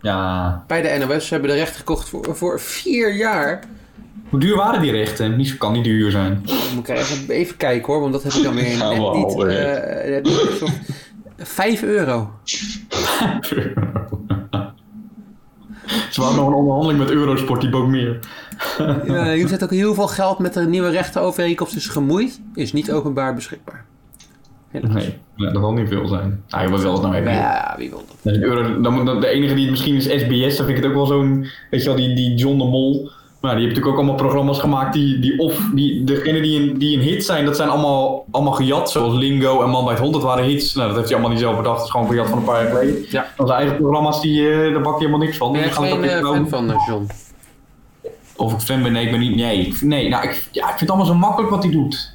Ja. 0.00 0.64
Bij 0.66 0.82
de 0.82 1.06
NOS 1.06 1.30
hebben 1.30 1.50
de 1.50 1.56
rechten 1.56 1.76
gekocht 1.76 2.08
voor, 2.08 2.36
voor 2.36 2.60
vier 2.60 3.14
jaar. 3.14 3.62
Hoe 4.28 4.40
duur 4.40 4.56
waren 4.56 4.80
die 4.80 4.90
rechten? 4.92 5.36
Niet, 5.36 5.58
kan 5.58 5.72
niet 5.72 5.84
duur 5.84 6.10
zijn. 6.10 6.44
Moet 6.74 6.88
ik 6.88 6.96
even, 6.96 7.30
even 7.30 7.56
kijken 7.56 7.92
hoor, 7.92 8.00
want 8.00 8.12
dat 8.12 8.22
heb 8.22 8.32
ik 8.32 8.42
dan 8.42 8.54
weer 8.54 8.76
net 8.78 8.88
we 8.88 9.16
niet. 9.16 9.24
alweer. 9.24 9.58
eh, 9.58 10.10
net 10.10 10.24
niet 10.24 10.34
gezocht. 10.34 10.78
5 11.38 11.82
euro. 11.82 12.30
Ze 16.10 16.20
hadden 16.20 16.38
nog 16.40 16.48
een 16.48 16.54
onderhandeling 16.54 16.98
met 16.98 17.10
Eurosport, 17.10 17.60
die 17.60 17.70
bood 17.70 17.88
meer. 17.88 18.18
Ja, 19.06 19.30
je 19.30 19.48
zet 19.48 19.62
ook 19.64 19.70
heel 19.70 19.94
veel 19.94 20.06
geld 20.08 20.38
met 20.38 20.54
de 20.54 20.60
nieuwe 20.66 20.90
rechtenovereenkomst 20.90 21.76
is 21.76 21.86
gemoeid. 21.88 22.40
Is 22.54 22.72
niet 22.72 22.92
openbaar 22.92 23.34
beschikbaar. 23.34 23.84
Helaas. 24.70 24.92
Nee, 24.92 25.14
nee, 25.36 25.52
dat 25.52 25.62
zal 25.62 25.72
niet 25.72 25.88
veel 25.88 26.06
zijn. 26.06 26.42
Ah, 26.48 26.62
je 26.62 26.68
wil 26.68 26.78
wel 26.82 26.92
het 26.92 27.02
nou 27.02 27.14
even. 27.14 27.30
Ja, 27.32 27.74
wie 27.78 27.88
wil 27.90 28.04
dat? 28.08 28.16
Dat 28.22 28.34
een 28.34 28.42
euro, 28.42 28.80
dan- 28.80 29.20
de 29.20 29.26
enige 29.28 29.54
die 29.54 29.62
het 29.62 29.70
misschien 29.70 29.94
is 29.96 30.04
SBS, 30.04 30.56
dan 30.56 30.66
vind 30.66 30.68
ik 30.68 30.76
het 30.76 30.86
ook 30.86 30.92
wel 30.94 31.06
zo'n, 31.06 31.46
weet 31.70 31.80
je 31.82 31.86
wel, 31.88 31.96
die, 31.96 32.14
die 32.14 32.34
John 32.34 32.58
de 32.58 32.64
Mol. 32.64 33.10
Maar 33.46 33.54
die 33.56 33.64
heeft 33.64 33.76
natuurlijk 33.76 33.86
ook 33.86 33.96
allemaal 34.08 34.26
programma's 34.28 34.58
gemaakt 34.60 34.92
die, 34.92 35.18
die 35.18 35.38
of, 35.38 35.60
die, 35.74 36.04
degene 36.04 36.40
die 36.40 36.60
een, 36.60 36.78
die 36.78 36.96
een 36.96 37.02
hit 37.02 37.24
zijn, 37.24 37.44
dat 37.44 37.56
zijn 37.56 37.68
allemaal, 37.68 38.24
allemaal 38.30 38.52
gejat. 38.52 38.90
Zoals 38.90 39.14
Lingo 39.14 39.62
en 39.62 39.70
Man 39.70 39.84
bij 39.84 39.92
het 39.92 40.02
Hond, 40.02 40.12
dat 40.12 40.22
waren 40.22 40.44
hits. 40.44 40.74
Nou, 40.74 40.86
dat 40.86 40.96
heeft 40.96 41.08
hij 41.08 41.16
allemaal 41.18 41.36
niet 41.36 41.44
zelf 41.44 41.56
bedacht, 41.56 41.76
dat 41.76 41.84
is 41.84 41.90
gewoon 41.90 42.06
gejat 42.08 42.28
van 42.28 42.38
een 42.38 42.44
paar 42.44 42.62
jaar 42.62 42.72
geleden. 42.72 43.04
Ja. 43.10 43.26
Dan 43.36 43.46
zijn 43.46 43.58
eigen 43.58 43.76
programma's, 43.76 44.20
die, 44.20 44.50
eh, 44.50 44.72
daar 44.72 44.82
bak 44.82 44.92
je 44.92 44.98
helemaal 44.98 45.18
niks 45.26 45.36
van. 45.36 45.52
Ben 45.52 45.60
je 45.62 45.68
gaan 45.70 45.84
geen 45.86 46.00
weer 46.00 46.20
fan 46.22 46.48
van 46.48 46.70
eh, 46.70 46.86
John? 46.88 47.06
Of 48.36 48.52
ik 48.52 48.60
fan 48.60 48.82
ben, 48.82 48.92
nee, 48.92 49.04
ik 49.04 49.10
ben 49.10 49.20
niet, 49.20 49.36
nee. 49.36 49.58
Ik- 49.66 49.80
Nee, 49.82 50.08
nou, 50.08 50.24
ik, 50.24 50.48
ja, 50.52 50.62
ik 50.62 50.68
vind 50.68 50.80
het 50.80 50.88
allemaal 50.90 51.06
zo 51.06 51.14
makkelijk 51.14 51.50
wat 51.50 51.62
hij 51.62 51.72
doet. 51.72 52.14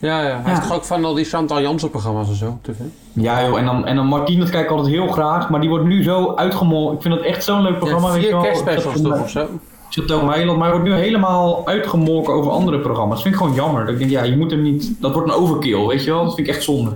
Ja, 0.00 0.22
ja. 0.22 0.40
Hij 0.42 0.52
Ja. 0.52 0.58
is 0.60 0.66
toch 0.66 0.76
ook 0.76 0.84
van 0.84 1.04
al 1.04 1.14
die 1.14 1.24
Chantal 1.24 1.60
Jansen 1.60 1.90
programma's 1.90 2.28
en 2.28 2.34
zo 2.34 2.58
tv? 2.62 2.74
Ja 3.12 3.46
joh, 3.46 3.58
en 3.58 3.64
dan, 3.64 3.86
en 3.86 3.96
dan 3.96 4.06
Martien, 4.06 4.38
dat 4.40 4.50
kijk 4.50 4.64
ik 4.64 4.70
altijd 4.70 4.94
heel 4.94 5.06
graag, 5.06 5.48
maar 5.50 5.60
die 5.60 5.68
wordt 5.68 5.84
nu 5.84 6.02
zo 6.02 6.32
uitgemol. 6.36 6.92
Ik 6.92 7.02
vind 7.02 7.14
dat 7.14 7.24
echt 7.24 7.44
zo'n 7.44 7.62
leuk 7.62 7.78
programma. 7.78 8.06
Ja, 8.06 8.12
weet 8.12 8.22
je 8.22 8.28
vier 8.28 8.36
wel. 8.36 8.44
kerstspecials 8.44 9.00
toch 9.02 9.20
of 9.22 9.30
zo? 9.30 9.46
Zit 9.88 10.12
ook 10.12 10.22
Meiland, 10.22 10.58
maar 10.58 10.68
hij 10.68 10.78
wordt 10.78 10.94
nu 10.94 11.00
helemaal 11.00 11.66
uitgemolken 11.66 12.32
over 12.32 12.50
andere 12.50 12.78
programma's. 12.78 13.14
Dat 13.14 13.22
vind 13.22 13.34
ik 13.34 13.40
gewoon 13.40 13.56
jammer. 13.56 13.84
Dat 13.84 13.92
ik 13.92 13.98
denk, 13.98 14.10
ja, 14.10 14.22
je 14.22 14.36
moet 14.36 14.50
hem 14.50 14.62
niet... 14.62 14.96
Dat 15.00 15.12
wordt 15.12 15.28
een 15.28 15.34
overkill, 15.34 15.86
weet 15.86 16.04
je 16.04 16.10
wel? 16.10 16.24
Dat 16.24 16.34
vind 16.34 16.48
ik 16.48 16.54
echt 16.54 16.62
zonde. 16.64 16.90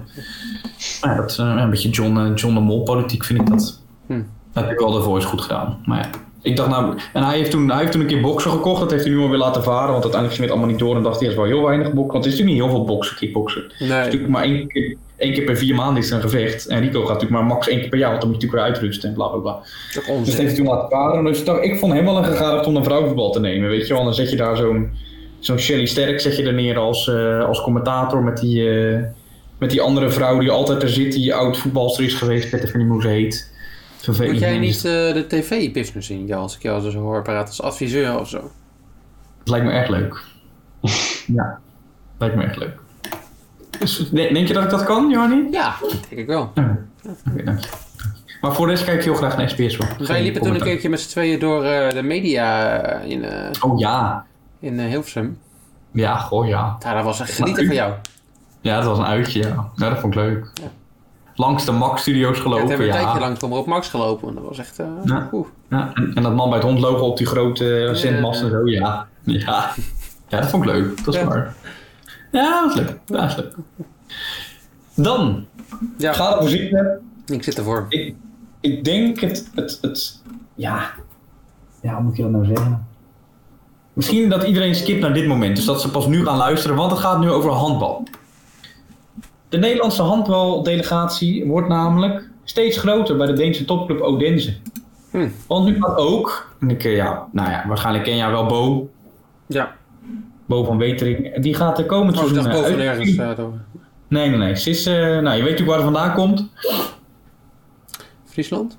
Maar 1.00 1.10
ja, 1.14 1.16
dat 1.20 1.30
is 1.30 1.38
eh, 1.38 1.54
een 1.58 1.70
beetje 1.70 1.88
John, 1.90 2.18
eh, 2.18 2.30
John 2.34 2.54
de 2.54 2.60
Mol 2.60 2.82
politiek, 2.82 3.24
vind 3.24 3.40
ik 3.40 3.46
dat. 3.50 3.80
Hm. 4.06 4.22
Dat 4.52 4.62
heb 4.64 4.72
ik 4.72 4.78
wel 4.78 4.90
de 4.92 5.02
voice 5.02 5.26
goed 5.26 5.40
gedaan. 5.40 5.78
Maar 5.84 5.98
ja, 5.98 6.08
ik 6.42 6.56
dacht 6.56 6.68
nou... 6.68 6.98
En 7.12 7.22
hij 7.24 7.36
heeft 7.36 7.50
toen, 7.50 7.68
hij 7.70 7.78
heeft 7.78 7.92
toen 7.92 8.00
een 8.00 8.06
keer 8.06 8.20
boksen 8.20 8.50
gekocht. 8.50 8.80
Dat 8.80 8.90
heeft 8.90 9.04
hij 9.04 9.12
nu 9.12 9.20
al 9.20 9.28
weer 9.28 9.38
laten 9.38 9.62
varen. 9.62 9.90
Want 9.92 10.02
uiteindelijk 10.02 10.32
ging 10.34 10.42
het 10.42 10.50
allemaal 10.50 10.70
niet 10.70 10.78
door. 10.78 10.96
En 10.96 11.02
dacht 11.02 11.20
hij, 11.20 11.28
is 11.28 11.34
wel 11.34 11.44
heel 11.44 11.62
weinig 11.62 11.92
boksen. 11.92 12.12
Want 12.12 12.24
het 12.24 12.32
is 12.34 12.38
natuurlijk 12.40 12.58
niet 12.58 12.70
heel 12.70 12.84
veel 12.86 12.94
boksen, 12.94 13.16
kickboksen. 13.16 13.62
Het 13.62 13.72
is 13.80 13.88
Nee. 13.88 13.98
natuurlijk 14.04 14.32
maar 14.32 14.42
één 14.42 14.68
keer, 14.68 14.96
één 15.22 15.32
keer 15.32 15.44
per 15.44 15.56
vier 15.56 15.74
maanden 15.74 16.02
is 16.02 16.10
er 16.10 16.16
een 16.16 16.22
gevecht. 16.22 16.66
En 16.66 16.80
Rico 16.80 17.00
gaat 17.00 17.08
natuurlijk 17.08 17.40
maar 17.40 17.44
max 17.44 17.68
één 17.68 17.80
keer 17.80 17.88
per 17.88 17.98
jaar. 17.98 18.10
Want 18.10 18.20
dan 18.20 18.30
moet 18.30 18.40
je 18.40 18.46
natuurlijk 18.46 18.68
weer 18.68 18.76
uitrusten 18.80 19.08
en 19.08 19.14
bla 19.14 19.28
bla 19.28 19.38
bla. 19.38 19.52
Dat 19.52 20.04
Dus 20.04 20.04
dat 20.04 20.26
heeft 20.26 20.38
hij 20.38 20.54
toen 20.54 20.66
laten 20.66 20.88
varen. 20.88 21.24
Dus 21.24 21.38
ik 21.38 21.46
dacht, 21.46 21.64
ik 21.64 21.78
vond 21.78 21.92
hem 21.92 22.04
wel 22.04 22.16
een 22.16 22.24
gegadigd 22.24 22.66
om 22.66 22.76
een 22.76 22.84
vrouwenvoetbal 22.84 23.32
te 23.32 23.40
nemen. 23.40 23.68
Weet 23.68 23.86
je 23.86 23.94
wel, 23.94 24.04
dan 24.04 24.14
zet 24.14 24.30
je 24.30 24.36
daar 24.36 24.56
zo'n 24.56 24.90
zo'n 25.44 25.58
Shelly 25.58 25.86
Sterk 25.86 26.20
zet 26.20 26.36
je 26.36 26.42
er 26.42 26.52
neer 26.52 26.78
als, 26.78 27.08
eh, 27.08 27.44
als 27.44 27.62
commentator 27.62 28.22
met 28.22 28.38
die, 28.38 28.70
eh, 28.70 29.02
met 29.58 29.70
die 29.70 29.80
andere 29.80 30.10
vrouw 30.10 30.38
die 30.38 30.50
altijd 30.50 30.82
er 30.82 30.88
zit, 30.88 31.12
die 31.12 31.34
oud 31.34 31.58
voetbalster 31.58 32.04
is 32.04 32.14
geweest. 32.14 32.44
Ik 32.44 32.50
weet 32.62 32.74
niet 32.74 32.88
hoe 32.88 33.02
ze 33.02 33.08
heet. 33.08 33.50
Vervelend. 33.96 34.32
Moet 34.32 34.42
jij 34.42 34.58
niet 34.58 34.76
eh, 34.76 35.14
de 35.14 35.24
tv-business 35.28 36.10
in, 36.10 36.26
ja, 36.26 36.36
als 36.36 36.56
ik 36.56 36.62
jou 36.62 36.90
zo 36.90 37.00
hoor 37.00 37.22
praten 37.22 37.48
als 37.48 37.62
adviseur 37.62 38.18
of 38.18 38.28
zo? 38.28 38.50
Het 39.38 39.48
lijkt 39.48 39.66
me 39.66 39.72
echt 39.72 39.88
leuk. 39.88 40.20
ja, 41.36 41.60
lijkt 42.18 42.36
me 42.36 42.42
echt 42.42 42.56
leuk. 42.56 42.81
De- 43.78 44.28
denk 44.32 44.48
je 44.48 44.54
dat 44.54 44.64
ik 44.64 44.70
dat 44.70 44.84
kan, 44.84 45.10
Johanny? 45.10 45.46
Ja, 45.50 45.74
denk 46.08 46.20
ik 46.20 46.26
wel. 46.26 46.50
Ja. 46.54 46.78
Oké, 47.30 47.42
dank 47.44 47.60
je. 47.60 47.68
Maar 48.40 48.54
voor 48.54 48.66
de 48.66 48.72
rest 48.72 48.84
kijk 48.84 48.98
ik 48.98 49.04
heel 49.04 49.14
graag 49.14 49.36
naar 49.36 49.48
SBS. 49.48 49.76
hoor. 49.76 49.86
Wij 49.98 50.06
Geen 50.06 50.22
liepen 50.22 50.42
toen 50.42 50.54
een 50.54 50.60
keertje 50.60 50.88
met 50.88 51.00
z'n 51.00 51.08
tweeën 51.08 51.38
door 51.38 51.64
eh, 51.64 51.90
de 51.94 52.02
media 52.02 52.78
in, 53.00 53.24
eh, 53.24 53.50
Oh 53.60 53.78
ja. 53.78 54.26
in 54.60 54.80
eh, 54.80 54.86
Hilversum. 54.86 55.38
Ja, 55.92 56.16
goh 56.16 56.46
ja. 56.48 56.76
Ja, 56.80 56.94
dat 56.94 57.04
was 57.04 57.20
echt 57.20 57.32
genieten 57.32 57.66
van 57.66 57.74
jou. 57.74 57.92
Ja, 58.60 58.76
dat 58.76 58.84
was 58.84 58.98
een 58.98 59.04
uitje, 59.04 59.38
ja. 59.40 59.70
ja 59.76 59.88
dat 59.88 59.98
vond 59.98 60.14
ik 60.14 60.20
leuk. 60.20 60.50
Ja. 60.54 60.70
Langs 61.34 61.64
de 61.64 61.72
Max 61.72 62.00
Studios 62.00 62.36
Ja, 62.36 62.42
gelopen, 62.42 62.60
het 62.60 62.68
hebben 62.68 62.86
we 62.86 62.92
ja. 62.92 62.98
een 62.98 63.04
tijdje 63.20 63.40
lang 63.48 63.58
op 63.60 63.66
Max 63.66 63.88
gelopen. 63.88 64.28
En 64.28 64.34
dat 64.34 64.44
was 64.44 64.58
echt... 64.58 64.76
Ja. 65.04 65.28
Ja, 65.70 65.90
en, 65.94 66.12
en 66.14 66.22
dat 66.22 66.34
man 66.34 66.48
bij 66.48 66.58
het 66.58 66.66
hond 66.68 66.80
logo 66.80 67.04
op 67.06 67.16
die 67.16 67.26
grote 67.26 67.64
uh, 67.88 67.94
zendmast 67.94 68.42
en 68.42 68.50
zo, 68.50 68.66
ja. 68.68 69.06
ja. 69.22 69.72
Ja, 70.28 70.40
dat 70.40 70.50
vond 70.50 70.64
ik 70.64 70.70
leuk. 70.70 71.04
Dat 71.04 71.14
is 71.14 71.20
Ja. 71.20 71.26
waar. 71.26 71.54
Ja, 72.32 72.60
dat 72.62 72.70
is 72.70 72.76
leuk. 72.76 72.98
Ja, 73.06 73.16
dat 73.20 73.30
is 73.30 73.36
leuk. 73.36 73.54
Dan, 74.94 75.46
Ja, 75.98 76.12
ga 76.12 76.32
ervoor 76.32 76.48
zitten. 76.48 77.00
ik 77.26 77.42
zit 77.42 77.58
ervoor. 77.58 77.86
Ik, 77.88 78.14
ik 78.60 78.84
denk 78.84 79.20
het, 79.20 79.50
het, 79.54 79.78
het, 79.80 80.22
ja. 80.54 80.90
Ja, 81.82 81.94
hoe 81.94 82.02
moet 82.02 82.16
je 82.16 82.22
dat 82.22 82.30
nou 82.30 82.44
zeggen? 82.44 82.86
Misschien 83.92 84.28
dat 84.28 84.42
iedereen 84.44 84.74
skipt 84.74 85.00
naar 85.00 85.14
dit 85.14 85.26
moment, 85.26 85.56
dus 85.56 85.64
dat 85.64 85.80
ze 85.80 85.90
pas 85.90 86.06
nu 86.06 86.24
gaan 86.24 86.36
luisteren, 86.36 86.76
want 86.76 86.90
het 86.90 87.00
gaat 87.00 87.18
nu 87.20 87.30
over 87.30 87.50
handbal. 87.50 88.02
De 89.48 89.58
Nederlandse 89.58 90.02
handbaldelegatie 90.02 91.46
wordt 91.46 91.68
namelijk 91.68 92.28
steeds 92.44 92.78
groter 92.78 93.16
bij 93.16 93.26
de 93.26 93.32
Deense 93.32 93.64
topclub 93.64 94.00
Odense. 94.00 94.54
Hm. 95.10 95.28
Want 95.46 95.64
nu 95.66 95.80
gaat 95.80 95.96
ook, 95.96 96.54
en 96.60 96.70
ik, 96.70 96.84
eh, 96.84 96.96
ja, 96.96 97.28
nou 97.32 97.50
ja, 97.50 97.64
waarschijnlijk 97.68 98.04
ken 98.04 98.16
jij 98.16 98.30
wel 98.30 98.46
Bo, 98.46 98.90
Ja, 99.46 99.74
Bo 100.46 100.64
van 100.64 100.78
Wetering, 100.78 101.40
die 101.42 101.54
gaat 101.54 101.76
de 101.76 101.86
komend 101.86 102.16
oh, 102.16 102.24
seizoen 102.24 102.50
boven 102.52 102.64
uit- 102.70 102.78
ergens. 102.78 103.16
eh, 103.16 103.36
door 103.36 103.52
Nee, 104.08 104.28
nee, 104.28 104.38
nee. 104.38 104.56
Ze 104.56 104.70
is, 104.70 104.86
eh, 104.86 104.94
nou, 104.94 105.36
je 105.36 105.42
weet 105.42 105.50
natuurlijk 105.50 105.68
waar 105.68 105.78
ze 105.78 105.84
vandaan 105.84 106.14
komt. 106.14 106.48
Friesland? 108.24 108.78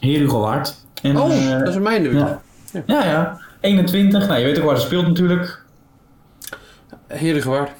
Herugewaard. 0.00 0.74
En, 1.02 1.16
Oh, 1.20 1.32
eh, 1.52 1.58
dat 1.58 1.68
is 1.68 1.78
mijn 1.80 2.02
buurt. 2.02 2.14
ja. 2.18 2.40
Ja, 2.86 3.04
ja. 3.04 3.40
21. 3.60 4.26
Nou, 4.28 4.38
je 4.40 4.44
weet 4.44 4.58
ook 4.58 4.64
waar 4.64 4.76
ze 4.78 4.86
speelt 4.86 5.06
natuurlijk. 5.06 5.64
Heerdegewaard. 7.06 7.70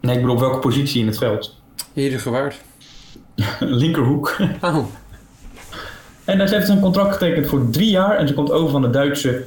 Nee, 0.00 0.14
ik 0.14 0.20
bedoel 0.20 0.34
op 0.36 0.40
welke 0.40 0.58
positie 0.58 1.00
in 1.00 1.06
het 1.06 1.18
veld. 1.18 1.60
Heerdegewaard. 1.92 2.60
Linkerhoek. 3.60 4.36
Oh, 4.60 4.76
En 6.24 6.38
daar 6.38 6.48
heeft 6.48 6.66
ze 6.66 6.72
een 6.72 6.80
contract 6.80 7.12
getekend 7.12 7.46
voor 7.46 7.70
drie 7.70 7.90
jaar. 7.90 8.16
En 8.16 8.28
ze 8.28 8.34
komt 8.34 8.50
over 8.50 8.70
van 8.70 8.82
de 8.82 8.90
Duitse 8.90 9.44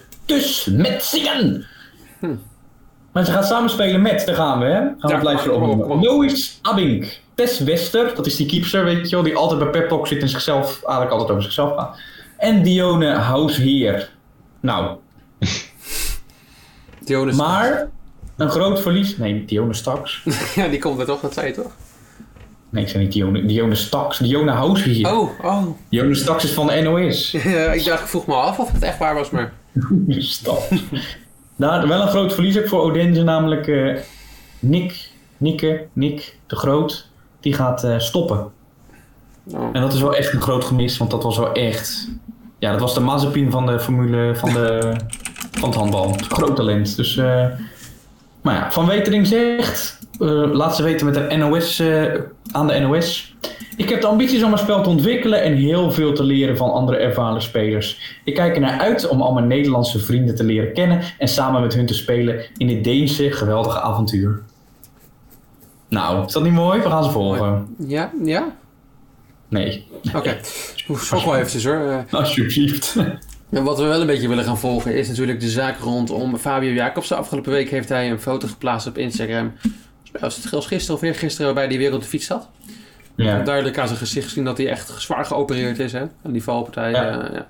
Metzingen. 0.72 1.65
Hm. 2.19 2.36
Maar 3.12 3.25
ze 3.25 3.32
gaat 3.32 3.45
samen 3.47 3.69
spelen 3.69 4.01
met, 4.01 4.25
daar 4.25 4.36
gaan 4.36 4.60
we 4.60 4.65
hè. 4.65 4.71
Gaan 4.71 4.95
we 5.01 5.08
Ja, 5.08 5.15
het 5.15 5.23
lijstje 5.23 5.51
opnoemen. 5.51 5.99
Lois 6.01 6.60
Abink. 6.62 7.19
Tess 7.36 7.60
Wester, 7.60 8.15
dat 8.15 8.25
is 8.25 8.36
die 8.36 8.45
keepster, 8.47 8.84
weet 8.84 9.10
je 9.10 9.15
wel. 9.15 9.25
Die 9.25 9.36
altijd 9.36 9.60
bij 9.60 9.69
Pep 9.69 9.89
Talk 9.89 10.08
zit 10.08 10.21
en 10.21 10.29
zichzelf, 10.29 10.67
eigenlijk 10.84 11.12
altijd 11.12 11.29
over 11.29 11.43
zichzelf 11.43 11.75
gaat. 11.75 11.99
En 12.38 12.63
Dione 12.63 13.12
Hausheer. 13.13 14.10
Nou, 14.60 14.97
Jonas. 17.05 17.36
maar 17.36 17.89
een 18.38 18.49
groot 18.49 18.82
verlies. 18.82 19.17
Nee, 19.17 19.45
Dione 19.45 19.73
Staks. 19.73 20.23
Ja, 20.55 20.67
die 20.67 20.79
komt 20.79 20.99
er 20.99 21.05
toch, 21.05 21.19
dat 21.21 21.34
zei 21.34 21.47
je 21.47 21.53
toch? 21.53 21.71
Nee, 22.69 22.84
ik 22.84 22.89
zei 22.89 23.03
niet 23.03 23.12
Dione, 23.13 23.45
Dione 23.45 23.75
Staks. 23.75 24.17
Dione 24.17 24.51
Hausheer. 24.51 25.13
Oh, 25.17 25.29
oh. 25.43 25.63
Dione 25.89 26.15
Staks 26.15 26.43
is 26.43 26.51
van 26.51 26.67
de 26.67 26.82
NOS. 26.82 27.32
Ja, 27.43 27.71
ik 27.71 27.86
dacht, 27.86 28.01
ik 28.01 28.08
vroeg 28.08 28.27
me 28.27 28.34
af 28.34 28.60
of 28.60 28.71
het 28.71 28.84
echt 28.84 28.97
waar 28.97 29.15
was, 29.15 29.29
maar... 29.29 29.53
Stap. 30.10 30.67
Daar 31.60 31.88
wel 31.88 32.02
een 32.02 32.08
groot 32.08 32.34
verlies 32.34 32.58
ook 32.60 32.67
voor 32.67 32.82
Odense, 32.82 33.24
namelijk 33.24 33.67
eh, 33.67 33.95
Nick, 34.60 35.10
Nikke, 35.38 35.88
Nick 35.93 36.38
de 36.48 36.56
Groot. 36.56 37.08
Die 37.39 37.54
gaat 37.54 37.84
eh, 37.84 38.00
stoppen. 38.00 38.52
Oh. 39.52 39.69
En 39.74 39.82
dat 39.82 39.93
is 39.93 40.02
wel 40.02 40.15
echt 40.15 40.34
een 40.34 40.41
groot 40.41 40.63
gemis, 40.63 40.98
want 40.98 41.12
dat 41.12 41.24
was 41.24 41.38
wel 41.38 41.52
echt. 41.52 42.10
Ja, 42.60 42.72
dat 42.72 42.80
was 42.80 42.93
de 42.93 43.00
Mazepin 43.00 43.52
van 43.52 43.65
de 43.65 43.80
formule 43.80 44.36
van, 44.36 44.54
de, 44.54 44.95
van 45.52 45.69
het 45.69 45.78
handbal. 45.78 46.15
Groot 46.28 46.56
talent. 46.56 46.95
Dus, 46.95 47.17
eh, 47.17 47.45
maar 48.41 48.56
ja, 48.56 48.71
Van 48.71 48.86
Wetering 48.86 49.28
zegt, 49.28 49.99
eh, 50.19 50.52
laat 50.52 50.75
ze 50.75 50.84
weten 50.84 51.06
met 51.06 51.15
de 51.15 51.36
NOS, 51.36 51.80
eh, 51.80 52.04
aan 52.52 52.67
de 52.67 52.80
NOS. 52.80 53.36
Ik 53.78 53.89
heb 53.89 54.02
de 54.02 54.08
ambities 54.08 54.43
om 54.43 54.49
mijn 54.49 54.62
spel 54.62 54.84
te 54.84 54.89
ontwikkelen 54.89 55.41
en 55.41 55.54
heel 55.54 55.91
veel 55.91 56.13
te 56.13 56.23
leren 56.23 56.58
van 56.58 56.71
andere 56.71 56.97
ervaren 56.97 57.41
spelers. 57.41 58.17
Ik 58.23 58.36
kijk 58.36 58.56
er 58.56 58.62
naar 58.62 58.80
uit 58.80 59.08
om 59.08 59.21
al 59.21 59.34
mijn 59.34 59.47
Nederlandse 59.47 59.99
vrienden 59.99 60.36
te 60.36 60.43
leren 60.43 60.73
kennen 60.73 61.02
en 61.17 61.28
samen 61.28 61.62
met 61.62 61.73
hun 61.73 61.86
te 61.86 61.93
spelen 61.93 62.45
in 62.58 62.67
dit 62.67 62.84
Deense 62.84 63.32
geweldige 63.32 63.82
avontuur. 63.82 64.41
Nou, 65.89 66.25
is 66.25 66.34
dat 66.34 66.43
niet 66.43 66.54
mooi? 66.54 66.82
We 66.82 66.89
gaan 66.89 67.04
ze 67.04 67.10
volgen. 67.10 67.75
Ja, 67.88 68.12
ja? 68.23 68.56
Nee, 69.47 69.88
Oké. 70.15 70.38
Schrok 70.95 71.23
wel 71.25 71.36
eventjes 71.36 71.65
hoor. 71.65 72.06
Alsjeblieft. 72.12 72.95
En 73.50 73.64
wat 73.64 73.78
we 73.78 73.84
wel 73.84 74.02
een 74.02 74.08
beetje 74.08 74.28
willen 74.28 74.44
gaan 74.44 74.58
volgen 74.58 74.96
is 74.96 75.08
natuurlijk 75.08 75.40
de 75.40 75.50
zaak 75.50 75.80
rondom 75.80 76.38
Fabio 76.38 76.72
Jacobsen. 76.72 77.18
Afgelopen 77.18 77.52
week 77.52 77.70
heeft 77.70 77.90
hij 77.90 78.12
een 78.12 78.20
foto 78.20 78.48
geplaatst 78.48 78.88
op 78.88 78.98
Instagram. 78.98 79.54
Was 80.20 80.36
het 80.36 80.66
gisteren 80.66 80.96
of 80.96 81.02
weer 81.02 81.16
gisteren 81.16 81.46
waarbij 81.46 81.68
hij 81.68 81.78
weer 81.78 81.94
op 81.94 82.02
de 82.02 82.08
fiets 82.08 82.26
zat. 82.26 82.50
Ja. 83.16 83.44
Duidelijk 83.44 83.78
aan 83.78 83.88
zijn 83.88 84.00
gezicht 84.00 84.32
zien 84.32 84.44
dat 84.44 84.58
hij 84.58 84.70
echt 84.70 85.02
zwaar 85.02 85.26
geopereerd 85.26 85.80
is 85.80 85.92
hè, 85.92 86.02
aan 86.24 86.32
die 86.32 86.44
valpartij. 86.44 86.92
Ja. 86.92 87.22
eh, 87.22 87.34
ja. 87.34 87.48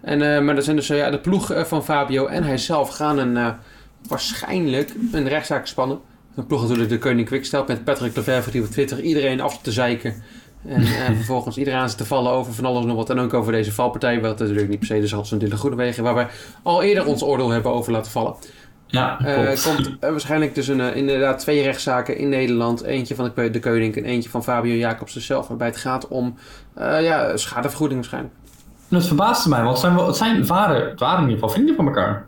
En, 0.00 0.34
eh, 0.34 0.42
maar 0.42 0.56
er 0.56 0.62
zijn 0.62 0.76
dus 0.76 0.90
eh, 0.90 0.96
ja, 0.96 1.10
de 1.10 1.18
ploeg 1.18 1.52
van 1.68 1.84
Fabio 1.84 2.26
en 2.26 2.44
hij 2.44 2.58
zelf 2.58 2.88
gaan 2.88 3.18
een, 3.18 3.54
waarschijnlijk 4.08 4.94
een 5.12 5.28
rechtszaak 5.28 5.66
spannen. 5.66 6.00
De 6.34 6.42
ploeg 6.42 6.62
natuurlijk 6.62 6.88
de 6.88 6.98
Koning 6.98 7.26
Quickstep 7.26 7.68
met 7.68 7.84
Patrick 7.84 8.16
Lefevre 8.16 8.50
die 8.50 8.62
op 8.62 8.66
Twitter 8.66 9.00
iedereen 9.00 9.40
af 9.40 9.60
te 9.62 9.72
zeiken. 9.72 10.22
En 10.66 10.82
eh, 10.82 11.06
vervolgens 11.20 11.56
iedereen 11.56 11.80
aan 11.80 11.90
ze 11.90 11.96
te 11.96 12.06
vallen 12.06 12.32
over 12.32 12.54
van 12.54 12.64
alles 12.64 12.80
en 12.80 12.86
nog 12.86 12.96
wat. 12.96 13.10
En 13.10 13.18
ook 13.18 13.34
over 13.34 13.52
deze 13.52 13.72
valpartij, 13.72 14.20
wat 14.20 14.38
natuurlijk 14.38 14.68
niet 14.68 14.78
per 14.78 14.86
se 14.86 15.00
de 15.00 15.06
schat 15.06 15.28
van 15.28 15.38
Dylan 15.38 15.58
Groenewegen, 15.58 16.02
waar 16.02 16.14
wij 16.14 16.28
al 16.62 16.82
eerder 16.82 17.06
ons 17.06 17.22
oordeel 17.22 17.50
hebben 17.50 17.72
over 17.72 17.92
laten 17.92 18.12
vallen. 18.12 18.34
Ja, 18.86 19.20
Eh 19.20 19.62
komt 19.64 19.96
eh, 20.00 20.10
waarschijnlijk 20.10 20.54
dus 20.54 20.68
een, 20.68 20.94
inderdaad 20.94 21.38
twee 21.38 21.62
rechtszaken 21.62 22.16
in 22.16 22.28
Nederland. 22.28 22.82
Eentje 22.82 23.14
van 23.14 23.32
de, 23.34 23.50
de 23.50 23.58
Koning 23.58 23.96
en 23.96 24.04
eentje 24.04 24.30
van 24.30 24.42
Fabio 24.42 24.74
Jacobsen 24.74 25.20
zelf. 25.20 25.48
Waarbij 25.48 25.66
het 25.66 25.76
gaat 25.76 26.08
om 26.08 26.34
ja, 26.76 27.36
schadevergoeding 27.36 28.00
waarschijnlijk. 28.00 28.34
En 28.90 28.96
dat 28.96 29.06
verbaasde 29.06 29.48
mij, 29.48 29.62
want 29.62 29.70
het 29.70 29.80
zijn, 29.80 30.06
het 30.06 30.16
zijn 30.16 30.46
waren, 30.46 30.88
het 30.90 31.00
waren 31.00 31.22
in 31.22 31.28
ieder 31.28 31.38
geval 31.38 31.48
vrienden 31.54 31.74
van 31.74 31.86
elkaar. 31.86 32.26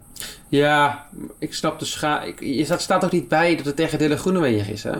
Ja, 0.48 1.06
ik 1.38 1.54
snap 1.54 1.78
de 1.78 1.84
scha... 1.84 2.22
Ik, 2.22 2.40
je 2.40 2.64
staat, 2.64 2.80
staat 2.80 3.04
ook 3.04 3.12
niet 3.12 3.28
bij 3.28 3.56
dat 3.56 3.64
het 3.64 3.76
tegen 3.76 3.98
Dylan 3.98 4.18
Groenewegen 4.18 4.72
is, 4.72 4.82
hè? 4.82 4.90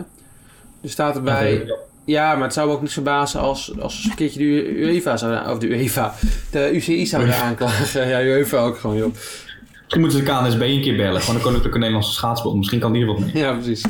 Er 0.81 0.89
staat 0.89 1.15
erbij... 1.15 1.63
Ja, 1.65 1.75
maar 2.05 2.41
het 2.41 2.53
zou 2.53 2.67
me 2.67 2.73
ook 2.73 2.81
niet 2.81 2.91
verbazen 2.93 3.39
als, 3.39 3.79
als 3.79 4.05
een 4.09 4.15
keertje 4.15 4.39
de 4.39 4.79
UEFA 4.79 5.17
zou... 5.17 5.49
Of 5.51 5.57
de 5.57 5.67
UEFA. 5.67 6.13
De 6.51 6.71
UCI 6.75 7.05
zou 7.05 7.27
er 7.27 7.33
aanklagen. 7.33 8.07
Ja, 8.07 8.21
UEFA 8.21 8.57
ook 8.57 8.77
gewoon, 8.77 8.97
joh. 8.97 9.13
Misschien 9.13 9.99
moeten 10.01 10.19
ze 10.19 10.23
de 10.25 10.31
KNSB 10.31 10.61
een 10.61 10.81
keer 10.81 10.95
bellen, 10.97 11.21
gewoon 11.21 11.35
de 11.35 11.41
Koninklijke 11.41 11.77
Nederlandse 11.77 12.11
Schaatsbond. 12.13 12.57
Misschien 12.57 12.79
kan 12.79 12.91
die 12.93 13.01
er 13.01 13.07
wat 13.07 13.19
mee. 13.19 13.31
Ja, 13.33 13.53
precies. 13.53 13.83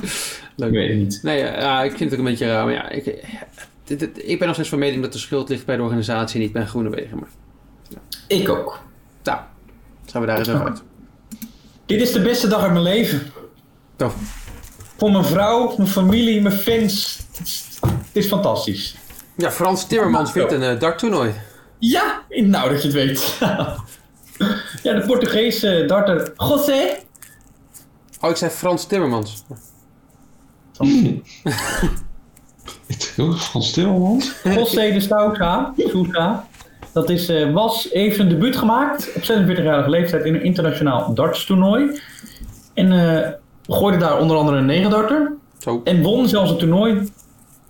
Leuk. 0.56 0.70
Ik 0.70 0.76
weet 0.76 0.90
het 0.90 0.98
niet. 0.98 1.20
Nee, 1.24 1.38
ja, 1.40 1.84
ik 1.84 1.90
vind 1.98 2.12
het 2.12 2.20
ook 2.20 2.26
een 2.26 2.32
beetje 2.32 2.48
raar. 2.48 2.66
Maar 2.66 2.74
ja, 2.74 2.90
ik, 2.90 3.26
dit- 3.84 4.00
dit- 4.00 4.22
ik 4.30 4.38
ben 4.38 4.46
nog 4.48 4.56
steeds 4.56 4.70
van 4.70 4.80
mening 4.80 5.02
dat 5.02 5.14
de 5.14 5.20
schuld 5.20 5.50
ligt 5.50 5.66
bij 5.66 5.76
de 5.76 5.82
organisatie 5.82 6.36
en 6.36 6.42
niet 6.42 6.52
bij 6.54 6.66
Groenewegen. 6.66 7.18
Maar 7.20 7.30
Ik 8.28 8.50
ook. 8.50 8.80
nou, 9.24 9.40
zijn 10.06 10.24
we 10.24 10.30
daar 10.30 10.38
eens 10.40 10.50
over 10.50 10.66
uit. 10.68 10.82
Dit 11.86 12.02
is 12.02 12.12
de 12.12 12.22
beste 12.22 12.48
dag 12.48 12.62
uit 12.62 12.72
mijn 12.72 12.84
leven. 12.84 13.22
Tof. 13.96 14.16
Voor 14.98 15.12
mijn 15.12 15.26
vrouw, 15.26 15.74
mijn 15.78 15.90
familie, 15.90 16.42
mijn 16.42 16.56
fans. 16.56 17.20
Het 18.14 18.24
is, 18.24 18.30
fantastisch. 18.30 18.96
Ja, 19.36 19.52
Frans 19.52 19.88
Timmermans 19.88 20.34
wint 20.34 20.52
een 20.52 20.64
eh, 20.64 20.80
darttoernooi. 20.80 21.34
Ja, 21.80 22.22
nou 22.30 22.70
dat 22.70 22.82
je 22.82 22.88
het 22.88 22.96
weet. 22.96 23.38
ja, 24.84 24.94
de 24.94 25.04
Portugese 25.08 25.84
darter 25.88 26.34
José. 26.38 26.98
Oh, 28.22 28.30
ik 28.30 28.36
zei 28.36 28.52
Frans 28.52 28.86
Timmermans. 28.86 29.44
Ik 32.88 33.14
dacht, 33.16 33.44
Frans 33.50 33.72
Timmermans? 33.72 34.32
José 34.44 34.92
de 34.92 35.00
Sousa. 35.00 35.74
Sousa. 35.78 36.48
Dat 36.92 37.10
is, 37.10 37.30
eh, 37.30 37.54
was, 37.54 37.88
heeft 37.92 38.20
een 38.20 38.30
debuut 38.30 38.56
gemaakt 38.56 39.12
op 39.16 39.22
46-jarige 39.22 39.90
leeftijd 39.90 40.26
in 40.26 40.34
een 40.34 40.44
internationaal 40.44 41.14
dartstoernooi. 41.14 42.00
En 42.74 42.92
eh, 42.92 43.30
gooide 43.68 43.98
daar 43.98 44.20
onder 44.20 44.38
andere 44.38 44.58
een 44.58 44.66
negendarter. 44.66 45.34
Zo. 45.58 45.82
En 45.84 46.02
won 46.02 46.28
zelfs 46.28 46.50
het 46.50 46.60
toernooi. 46.60 47.12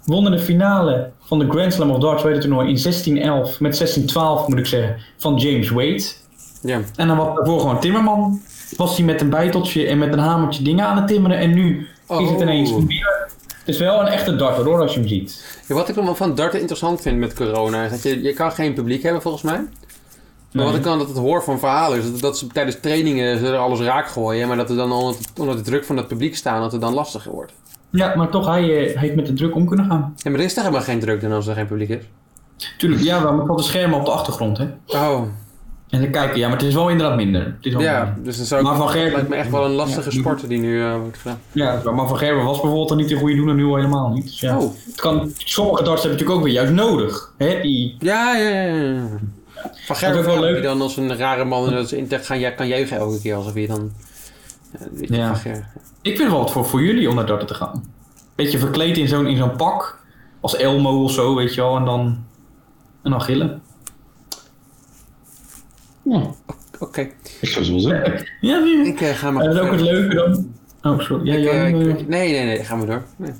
Won 0.06 0.26
in 0.26 0.32
de 0.32 0.40
finale 0.40 1.12
van 1.20 1.40
de 1.40 1.50
Grand 1.50 1.74
Slam 1.74 1.92
of 1.92 1.98
Darts 1.98 2.22
tweede 2.22 2.40
toernooi 2.40 2.70
in 2.70 3.48
16-11 3.56 3.60
met 3.60 4.00
16-12 4.00 4.48
moet 4.48 4.60
ik 4.60 4.66
zeggen 4.66 4.98
van 5.18 5.36
James 5.36 5.70
Wade. 5.70 6.04
Ja. 6.62 6.80
En 6.96 7.08
dan 7.08 7.18
was 7.18 7.36
daarvoor 7.36 7.60
gewoon 7.60 7.80
Timmerman. 7.80 8.42
Was 8.78 8.98
hij 8.98 9.06
met 9.06 9.22
een 9.22 9.30
bijteltje 9.30 9.88
en 9.88 9.98
met 9.98 10.14
een 10.14 10.20
hamertje 10.20 10.64
dingen 10.64 10.86
aan 10.86 10.98
het 10.98 11.08
timmeren. 11.08 11.38
En 11.38 11.54
nu 11.54 11.88
is 12.08 12.18
het 12.18 12.36
Oh. 12.36 12.42
ineens 12.42 12.72
weer. 12.72 13.28
Het 13.48 13.74
is 13.76 13.78
wel 13.80 14.00
een 14.00 14.08
echte 14.08 14.36
darter 14.36 14.64
hoor 14.66 14.82
als 14.82 14.94
je 14.94 15.00
hem 15.00 15.08
ziet. 15.08 15.62
Ja, 15.68 15.76
wat 15.76 15.90
ik 15.90 15.96
nog 15.96 16.06
wel 16.06 16.16
van 16.16 16.36
darten 16.36 16.60
interessant 16.60 17.02
vind 17.02 17.18
met 17.18 17.34
corona 17.34 17.84
is 17.84 17.92
dat 17.92 18.04
je, 18.04 18.22
je 18.22 18.34
kan 18.34 18.52
geen 18.52 18.74
publiek 18.74 19.04
hebben 19.04 19.22
volgens 19.22 19.44
mij. 19.44 19.66
Maar 20.52 20.66
wat 20.66 20.76
ik 20.76 20.84
dan 20.84 20.98
dat 20.98 21.08
het 21.08 21.18
hoor 21.18 21.44
van 21.44 21.60
verhalen 21.60 21.98
is 21.98 22.12
dat, 22.12 22.20
dat 22.20 22.38
ze 22.38 22.48
tijdens 22.48 22.78
trainingen 22.82 23.40
ze 23.40 23.48
er 23.48 23.58
alles 23.58 23.80
raak 23.80 24.08
gooien, 24.08 24.48
maar 24.48 24.58
dat 24.58 24.70
er 24.70 24.76
dan 24.76 24.92
onder, 24.92 25.16
onder 25.40 25.56
de 25.56 25.62
druk 25.62 25.86
van 25.86 25.98
het 25.98 26.08
publiek 26.08 26.36
staan 26.36 26.62
dat 26.62 26.72
het 26.72 26.82
dan 26.82 26.94
lastiger 26.94 27.32
wordt. 27.32 27.52
Ja, 27.96 28.16
maar 28.16 28.30
toch, 28.30 28.46
hij, 28.46 28.62
eh, 28.64 28.94
hij 28.94 29.02
heeft 29.02 29.16
met 29.16 29.26
de 29.26 29.34
druk 29.34 29.56
om 29.56 29.66
kunnen 29.68 29.86
gaan. 29.86 30.14
Ja, 30.18 30.30
maar 30.32 30.40
er 30.40 30.46
is 30.46 30.54
toch 30.54 30.64
helemaal 30.64 30.86
geen 30.86 31.00
druk 31.00 31.22
dan 31.22 31.32
als 31.32 31.48
er 31.48 31.56
geen 31.56 31.68
publiek 31.68 31.90
is? 31.90 32.04
Tuurlijk, 32.78 33.02
ja, 33.02 33.20
maar 33.20 33.34
met 33.34 33.58
de 33.58 33.64
schermen 33.64 34.00
op 34.00 34.06
de 34.06 34.12
achtergrond 34.12 34.58
hè. 34.58 34.66
Oh, 34.88 35.22
En 35.90 36.02
dan 36.02 36.10
kijken, 36.12 36.40
ja, 36.40 36.48
maar 36.48 36.58
het 36.58 36.66
is 36.68 36.74
wel 36.74 36.90
inderdaad 36.90 37.16
minder. 37.16 37.42
Het 37.46 37.66
is 37.66 37.74
wel 37.74 37.82
ja, 37.82 38.04
minder. 38.04 38.24
dus 38.24 38.38
dan 38.38 38.46
zou 38.46 38.62
ik, 38.62 38.68
Maar 38.68 38.76
Van 38.78 38.90
Gerwen- 38.90 39.12
lijkt 39.12 39.30
me 39.30 39.36
echt 39.36 39.50
wel 39.50 39.66
een 39.66 39.72
lastige 39.72 40.12
Ja. 40.12 40.20
sport 40.20 40.48
die 40.48 40.60
nu 40.60 40.84
eh, 40.84 40.96
wordt 41.02 41.18
gedaan. 41.18 41.40
Ja, 41.52 41.82
maar 41.94 42.08
Van 42.08 42.18
Gerwen 42.18 42.46
was 42.46 42.56
bijvoorbeeld 42.60 42.90
dan 42.90 42.98
niet 42.98 43.10
de 43.10 43.16
goede 43.16 43.36
doen 43.36 43.50
en 43.50 43.56
nu 43.56 43.66
al 43.66 43.76
helemaal 43.76 44.10
niet. 44.10 44.24
Dus 44.24 44.40
ja. 44.40 44.58
Oh, 44.60 44.72
Het 44.86 45.02
kan, 45.02 45.32
sommige 45.38 45.84
darts 45.84 46.02
hebben 46.04 46.20
natuurlijk 46.20 46.38
ook 46.40 46.44
weer 46.44 46.54
juist 46.54 46.72
nodig. 46.74 47.34
Hè? 47.38 47.60
Die, 47.62 47.96
ja, 48.00 48.36
ja, 48.38 48.50
ja. 48.50 48.76
ja. 48.76 49.02
Van 49.86 50.14
ook 50.18 50.24
wel 50.26 50.40
leuk. 50.40 50.64
dan 50.64 50.82
als 50.82 50.98
een 50.98 51.18
rare 51.18 51.44
man 51.46 51.88
in 51.90 52.08
tech 52.08 52.26
gaan, 52.26 52.40
ja, 52.40 52.50
kan 52.50 52.68
juichen 52.68 52.98
elke 52.98 53.22
keer 53.22 53.36
alsof 53.36 53.54
je 53.54 53.68
dan... 53.68 53.92
Ja, 54.96 55.36
ik 56.02 56.18
vind 56.18 56.30
wel 56.30 56.40
wat 56.40 56.52
voor, 56.52 56.66
voor 56.66 56.82
jullie 56.82 57.10
om 57.10 57.16
naar 57.16 57.26
darten 57.26 57.48
te 57.48 57.54
gaan. 57.54 57.94
Beetje 58.36 58.58
verkleed 58.58 58.98
in 58.98 59.08
zo'n 59.08 59.28
in 59.28 59.38
zo'n 59.38 59.56
pak. 59.56 60.00
Als 60.40 60.56
Elmo 60.56 61.04
of 61.04 61.12
zo, 61.12 61.36
weet 61.36 61.54
je 61.54 61.62
wel. 61.62 61.78
En 61.78 61.86
dan, 61.86 62.26
en 63.04 63.12
dan 63.12 63.22
gillen. 63.22 63.62
Ja, 66.04 66.34
Oké, 66.80 67.02
ik 67.42 67.48
zou 67.48 67.66
het 67.66 67.74
wel 67.74 67.80
zeggen. 67.80 68.28
Ja, 68.42 68.66
ik 68.84 69.02
eh, 69.02 69.10
ga 69.10 69.32
maar... 69.32 69.44
Dat 69.44 69.56
is 69.56 69.62
ook 69.62 69.72
het 69.72 69.82
leuke 69.82 70.16
dan. 70.16 70.54
Oh, 70.84 71.00
sorry. 71.00 71.26
Ja, 71.26 71.34
Ik, 71.36 71.44
ja, 71.44 71.52
eh, 71.52 71.72
ja, 71.72 71.78
ja. 71.78 71.94
ik- 71.96 72.08
nee, 72.08 72.32
nee, 72.32 72.44
nee, 72.46 72.64
gaan 72.64 72.80
we 72.80 72.86
door. 72.86 73.04
Nee. 73.16 73.32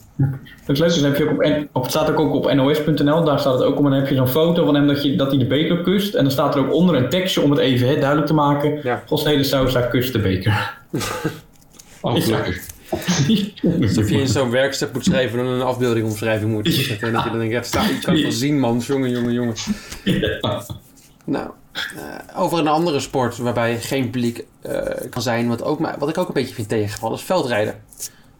Het 0.66 0.78
leuke 0.80 0.94
is, 0.96 1.02
dan 1.02 1.12
heb 1.12 1.20
je 1.20 1.24
ook 1.24 1.32
op, 1.32 1.44
N- 1.46 1.70
op, 1.72 1.82
het 1.82 1.92
staat 1.92 2.16
ook 2.16 2.34
op 2.34 2.54
nos.nl, 2.54 3.24
daar 3.24 3.40
staat 3.40 3.54
het 3.54 3.64
ook 3.64 3.78
om. 3.80 3.86
En 3.86 3.92
dan 3.92 4.00
heb 4.00 4.10
je 4.10 4.16
zo'n 4.16 4.28
foto 4.28 4.66
van 4.66 4.76
hem 4.76 4.88
dat, 4.88 5.04
je, 5.04 5.16
dat 5.16 5.30
hij 5.30 5.38
de 5.40 5.46
beker 5.48 5.82
kust. 5.82 6.14
En 6.14 6.24
dan 6.24 6.32
staat 6.32 6.56
er 6.56 6.62
ook 6.62 6.74
onder 6.74 6.96
een 6.96 7.10
tekstje 7.10 7.42
om 7.42 7.50
het 7.52 7.60
even 7.60 7.88
hè, 7.88 7.96
duidelijk 7.96 8.28
te 8.28 8.34
maken. 8.34 8.80
Ja. 8.84 9.04
Gosnede 9.08 9.44
Sousa 9.44 9.82
kust 9.82 10.14
de 10.14 10.20
beker. 10.20 10.54
Oh, 12.02 12.18
Ja. 12.18 12.22
gelukkig. 12.24 12.62
Alsof 13.82 14.10
je 14.10 14.18
in 14.20 14.28
zo'n 14.28 14.50
werkstuk 14.50 14.94
moet 14.94 15.06
schrijven 15.06 15.40
en 15.40 15.46
een 15.46 15.62
afbeelding 15.62 16.06
omschrijving 16.06 16.52
moet 16.52 16.68
zetten. 16.74 17.08
En 17.08 17.14
dat 17.14 17.24
je 17.24 17.30
dan 17.30 17.40
denkt, 17.40 17.54
ja, 17.54 17.62
sta, 17.62 17.82
ik 17.82 18.02
kan 18.04 18.14
het 18.14 18.24
wel 18.24 18.32
zien 18.32 18.60
man, 18.60 18.80
jongen, 18.80 19.10
jongen, 19.10 19.34
jongen. 19.34 19.54
Nou, 21.24 21.50
eh, 21.74 22.42
over 22.42 22.60
een 22.60 22.68
andere 22.68 23.00
sport 23.00 23.38
waarbij 23.38 23.80
geen 23.82 24.04
publiek 24.04 24.46
eh, 24.62 24.82
kan 25.10 25.22
zijn, 25.22 25.48
wat, 25.48 25.64
ook, 25.64 25.80
maar- 25.80 25.96
wat 26.00 26.10
ik 26.10 26.18
ook 26.18 26.28
een 26.28 26.34
beetje 26.34 26.54
vind 26.56 26.70
tegengevallen, 26.70 27.18
is 27.18 27.24
veldrijden. 27.24 27.76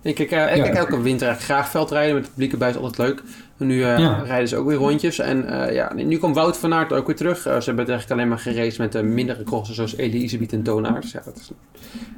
Ik 0.02 0.16
kijk, 0.16 0.32
eh, 0.32 0.56
Ja. 0.56 0.64
kijk 0.64 0.76
elke 0.76 1.02
winter 1.02 1.28
eigenlijk 1.28 1.42
graag 1.60 1.70
veldrijden, 1.70 2.14
met 2.16 2.24
het 2.24 2.34
publiek 2.34 2.52
erbij 2.52 2.70
is 2.70 2.76
altijd 2.76 2.98
leuk. 2.98 3.24
En 3.58 3.68
nu 3.68 3.80
Ja. 3.80 4.22
rijden 4.22 4.48
ze 4.48 4.58
ook 4.58 4.68
weer 4.68 4.78
rondjes. 4.78 5.20
En 5.20 5.46
ja, 5.74 5.94
nu 5.94 6.18
komt 6.18 6.36
Wout 6.36 6.58
van 6.58 6.74
Aert 6.74 6.94
ook 6.94 7.08
weer 7.08 7.16
terug. 7.16 7.38
Ze 7.42 7.50
hebben 7.50 7.78
het 7.78 7.90
eigenlijk 7.90 8.12
alleen 8.12 8.28
maar 8.28 8.40
geraced 8.40 8.78
met 8.78 8.92
de 8.92 9.04
mindere 9.04 9.44
crossen 9.44 9.76
zoals 9.76 9.96
Elisabeth 9.96 10.54
en 10.54 10.64
Toonaert. 10.64 11.02
Dus 11.02 11.12
ja, 11.12 11.22
dat 11.26 11.36
is 11.38 11.52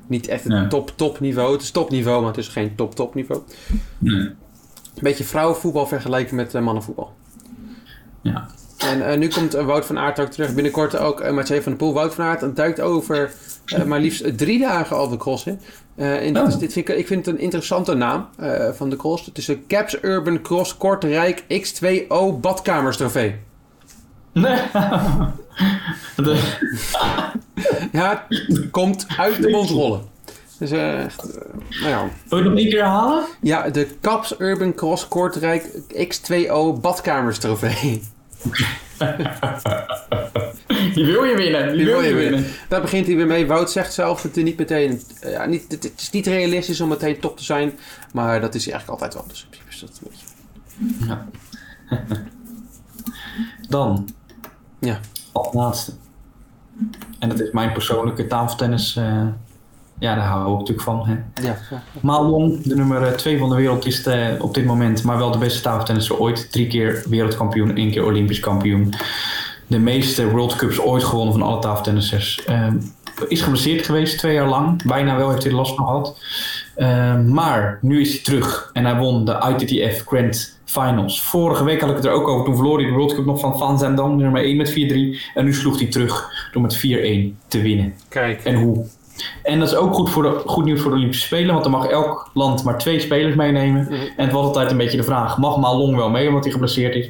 niet 0.07 0.27
echt 0.27 0.43
het 0.43 0.53
Ja. 0.53 0.67
top 0.67 0.91
top 0.95 1.19
niveau. 1.19 1.51
Het 1.53 1.61
is 1.61 1.71
topniveau, 1.71 2.19
maar 2.19 2.29
het 2.29 2.37
is 2.39 2.47
geen 2.47 2.75
top 2.75 2.95
top 2.95 3.15
niveau. 3.15 3.41
Nee. 3.97 4.15
Een 4.19 5.01
beetje 5.01 5.23
vrouwenvoetbal 5.23 5.87
vergelijken 5.87 6.35
met 6.35 6.53
mannenvoetbal. 6.53 7.13
Ja. 8.21 8.47
En 8.77 9.07
eh, 9.09 9.17
nu 9.17 9.27
komt 9.27 9.53
eh, 9.53 9.65
Wout 9.65 9.85
van 9.85 9.97
Aert 9.97 10.19
ook 10.19 10.29
terug. 10.29 10.53
Binnenkort 10.53 10.97
ook 10.97 11.21
uh, 11.21 11.31
Mathieu 11.31 11.61
van 11.61 11.71
der 11.71 11.81
Poel. 11.81 11.93
Wout 11.93 12.13
van 12.15 12.25
Aert 12.25 12.55
duikt 12.55 12.79
over 12.81 13.31
maar 13.85 13.99
liefst 13.99 14.37
drie 14.37 14.59
dagen 14.59 14.95
al 14.97 15.09
de 15.09 15.17
cross 15.17 15.45
in. 15.45 15.59
En 15.95 16.37
Oh. 16.41 16.47
is, 16.47 16.57
dit 16.57 16.73
vind 16.73 16.89
ik, 16.89 16.95
ik 16.97 17.07
vind 17.07 17.25
het 17.25 17.35
een 17.35 17.41
interessante 17.41 17.93
naam 17.93 18.27
van 18.73 18.89
de 18.89 18.95
cross. 18.95 19.25
Het 19.25 19.37
is 19.37 19.45
de 19.45 19.65
Caps 19.67 19.97
Urban 20.03 20.41
Cross 20.41 20.77
Kortrijk 20.77 21.43
X2O 21.43 22.39
Badkamers 22.41 22.97
trofee. 22.97 23.35
Nee. 24.31 24.61
De- 26.15 26.53
Ja, 27.91 28.25
het 28.29 28.69
komt 28.71 29.05
uit 29.17 29.41
de 29.41 29.49
mond 29.49 29.69
rollen. 29.69 30.01
Dus 30.59 30.71
eh, 30.71 30.79
nou 30.79 31.89
ja. 31.89 32.09
Wil 32.29 32.37
je 32.39 32.43
het 32.43 32.53
nog 32.53 32.57
één 32.59 32.69
keer 32.69 32.79
herhalen? 32.83 33.23
ja, 33.41 33.69
de 33.69 33.87
Caps 34.01 34.35
Urban 34.39 34.73
Cross 34.73 35.07
Kortrijk 35.07 35.65
X2O 35.93 36.81
Badkamers 36.81 37.37
trofee. 37.37 38.01
Die 40.93 41.05
wil 41.05 41.23
je 41.23 41.35
winnen. 41.35 41.77
Die, 41.77 41.85
wil 41.85 42.01
je 42.01 42.13
winnen. 42.13 42.45
Daar 42.67 42.81
begint 42.81 43.07
hij 43.07 43.15
weer 43.15 43.27
mee. 43.27 43.47
Wout 43.47 43.71
zegt 43.71 43.93
zelf 43.93 44.21
dat 44.21 44.35
hij 44.35 44.43
niet 44.43 44.57
meteen. 44.57 45.01
eh, 45.19 45.31
Ja, 45.31 45.45
niet, 45.45 45.65
het, 45.71 45.83
het 45.83 45.93
is 46.01 46.09
niet 46.09 46.27
realistisch 46.27 46.81
om 46.81 46.89
meteen 46.89 47.19
top 47.19 47.37
te 47.37 47.43
zijn. 47.43 47.79
Maar 48.13 48.41
dat 48.41 48.55
is 48.55 48.65
hij 48.65 48.73
eigenlijk 48.73 49.03
altijd 49.03 49.23
wel. 49.23 49.31
Dus 49.33 49.47
is 49.69 49.79
dat 49.79 49.99
een 50.03 50.09
beetje. 50.09 51.05
Ja. 51.07 51.27
Dan. 53.69 54.09
Ja. 54.79 54.99
Als 55.31 55.53
laatste. 55.53 55.91
En 57.19 57.29
dat 57.29 57.39
is 57.39 57.51
mijn 57.51 57.71
persoonlijke 57.71 58.27
tafeltennis. 58.27 58.95
eh, 58.95 59.27
ja, 59.99 60.15
daar 60.15 60.25
hou 60.25 60.51
ik 60.51 60.57
natuurlijk 60.59 60.81
van. 60.87 61.05
Hè. 61.07 61.13
Ja, 61.47 61.57
de 62.63 62.75
nummer 62.75 63.17
2 63.17 63.37
van 63.37 63.49
de 63.49 63.55
wereld, 63.55 63.85
is 63.85 64.03
de- 64.03 64.35
op 64.39 64.53
dit 64.53 64.65
moment, 64.65 65.03
maar 65.03 65.17
wel 65.17 65.31
de 65.31 65.37
beste 65.37 65.61
tafeltennisser 65.61 66.17
ooit. 66.19 66.51
Drie 66.51 66.67
keer 66.67 67.03
wereldkampioen, 67.09 67.75
één 67.75 67.91
keer 67.91 68.05
olympisch 68.05 68.39
kampioen. 68.39 68.93
De 69.67 69.79
meeste 69.79 70.29
World 70.29 70.55
Cups 70.55 70.79
ooit 70.81 71.03
gewonnen 71.03 71.33
van 71.33 71.41
alle 71.43 71.59
tafeltennissers. 71.59 72.43
Ehm, 72.45 72.77
is 73.27 73.41
geblesseerd 73.41 73.85
geweest, 73.85 74.17
twee 74.17 74.33
jaar 74.33 74.47
lang. 74.49 74.83
Bijna 74.83 75.15
wel 75.17 75.29
heeft 75.31 75.43
hij 75.43 75.51
last 75.51 75.75
van 75.75 75.85
gehad. 75.85 76.17
Ehm, 76.75 77.33
maar 77.33 77.77
nu 77.81 78.01
is 78.01 78.11
hij 78.11 78.21
terug 78.23 78.69
en 78.73 78.85
hij 78.85 78.95
won 78.97 79.25
de 79.25 79.55
ITTF 79.57 80.03
Grand 80.05 80.59
Finals. 80.65 81.21
Vorige 81.21 81.63
week 81.63 81.81
had 81.81 81.89
ik 81.89 81.95
het 81.95 82.05
er 82.05 82.11
ook 82.11 82.27
over. 82.27 82.45
Toen 82.45 82.55
verloor 82.55 82.77
hij 82.77 82.87
de 82.87 82.93
World 82.93 83.13
Cup 83.15 83.25
nog 83.25 83.39
van 83.39 83.57
Van 83.57 83.79
Zandam, 83.79 84.15
nummer 84.17 84.43
1 84.43 84.57
met 84.57 84.69
4-3. 84.69 85.21
En 85.33 85.45
nu 85.45 85.53
sloeg 85.53 85.79
hij 85.79 85.87
terug 85.87 86.29
door 86.51 86.61
met 86.61 86.75
4-1 86.75 87.37
te 87.47 87.61
winnen. 87.61 87.93
Kijk. 88.09 88.43
En 88.43 88.55
hoe. 88.55 88.85
En 89.43 89.59
dat 89.59 89.67
is 89.67 89.75
ook 89.75 89.93
goed, 89.93 90.09
voor 90.09 90.23
de, 90.23 90.41
goed 90.45 90.65
nieuws 90.65 90.81
voor 90.81 90.91
de 90.91 90.97
Olympische 90.97 91.25
Spelen, 91.25 91.51
want 91.51 91.63
dan 91.63 91.71
mag 91.71 91.85
elk 91.87 92.29
land 92.33 92.63
maar 92.63 92.77
twee 92.77 92.99
spelers 92.99 93.35
meenemen. 93.35 93.83
Mhm. 93.83 93.93
En 93.93 94.23
het 94.25 94.31
was 94.31 94.45
altijd 94.45 94.71
een 94.71 94.77
beetje 94.77 94.97
de 94.97 95.03
vraag, 95.03 95.37
mag 95.37 95.57
Malong 95.57 95.95
wel 95.95 96.09
mee 96.09 96.27
omdat 96.27 96.43
hij 96.43 96.51
geblesseerd 96.53 96.95
is? 96.95 97.05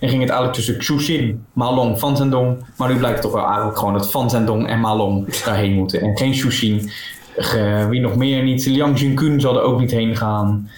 En 0.00 0.08
ging 0.08 0.20
het 0.20 0.30
eigenlijk 0.30 0.52
tussen 0.52 0.76
Xushin, 0.78 1.44
Malong, 1.52 1.98
Van 1.98 2.16
Zendong. 2.16 2.64
Maar 2.76 2.88
nu 2.88 2.96
blijkt 2.96 3.16
het 3.16 3.26
toch 3.26 3.34
wel 3.40 3.46
eigenlijk 3.46 3.78
gewoon 3.78 3.92
dat 3.92 4.10
Van 4.10 4.30
Zendong 4.30 4.68
en 4.68 4.80
Malong 4.80 5.34
daarheen 5.44 5.72
moeten. 5.72 6.00
En 6.00 6.16
geen 6.16 6.30
Xushin. 6.32 6.90
Ge- 7.36 7.86
wie 7.88 8.00
nog 8.00 8.14
meer 8.16 8.42
niet. 8.42 8.66
Liang 8.66 8.98
Jinkun 9.00 9.40
zal 9.40 9.56
er 9.56 9.62
ook 9.62 9.80
niet 9.80 9.90
heen 9.90 10.16
gaan. 10.16 10.70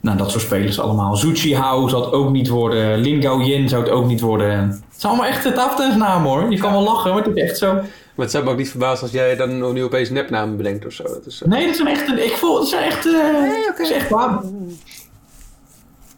Nou, 0.00 0.18
dat 0.18 0.30
soort 0.30 0.42
spelers 0.42 0.80
allemaal. 0.80 1.16
Zuchi 1.16 1.54
Hao 1.54 1.88
zal 1.88 2.04
het 2.04 2.12
ook 2.12 2.30
niet 2.30 2.48
worden. 2.48 2.98
Lin 2.98 3.22
Gao 3.22 3.40
Yin 3.40 3.68
zou 3.68 3.82
het 3.82 3.92
ook 3.92 4.06
niet 4.06 4.20
worden. 4.20 4.58
Het 4.68 4.82
zijn 4.96 5.12
allemaal 5.12 5.30
echt 5.30 5.96
namen 5.96 6.30
hoor. 6.30 6.50
Je 6.50 6.58
kan 6.58 6.72
wel 6.72 6.82
lachen, 6.82 7.14
maar 7.14 7.22
het 7.24 7.36
is 7.36 7.42
echt 7.42 7.58
zo. 7.58 7.78
Maar 8.16 8.24
het 8.24 8.30
zou 8.34 8.44
me 8.44 8.50
ook 8.50 8.56
niet 8.56 8.70
verbazen 8.70 9.02
als 9.02 9.12
jij 9.12 9.36
dan 9.36 9.72
nu 9.72 9.84
opeens 9.84 10.10
nepnamen 10.10 10.56
bedenkt 10.56 10.86
of 10.86 10.92
zo. 10.92 11.02
Dat 11.02 11.26
is, 11.26 11.42
eh, 11.42 11.48
Nee, 11.48 11.66
dat 11.66 11.76
zijn 11.76 11.88
echt... 11.88 12.08
Ik 12.08 12.32
voel... 12.32 12.54
Dat 12.54 12.68
zijn 12.68 12.84
echt... 12.84 13.06
eh 13.06 13.66
dat 13.66 13.78
is 13.78 13.90
echt 13.90 14.08
waar. 14.08 14.40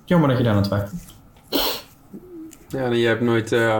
Jammer 0.04 0.28
dat 0.28 0.38
je 0.38 0.44
daar 0.44 0.54
aan 0.54 0.62
twijfelt. 0.62 1.00
Ja, 2.68 2.84
en 2.84 2.96
je 2.96 3.06
hebt 3.06 3.20
nooit 3.20 3.52
eh, 3.52 3.78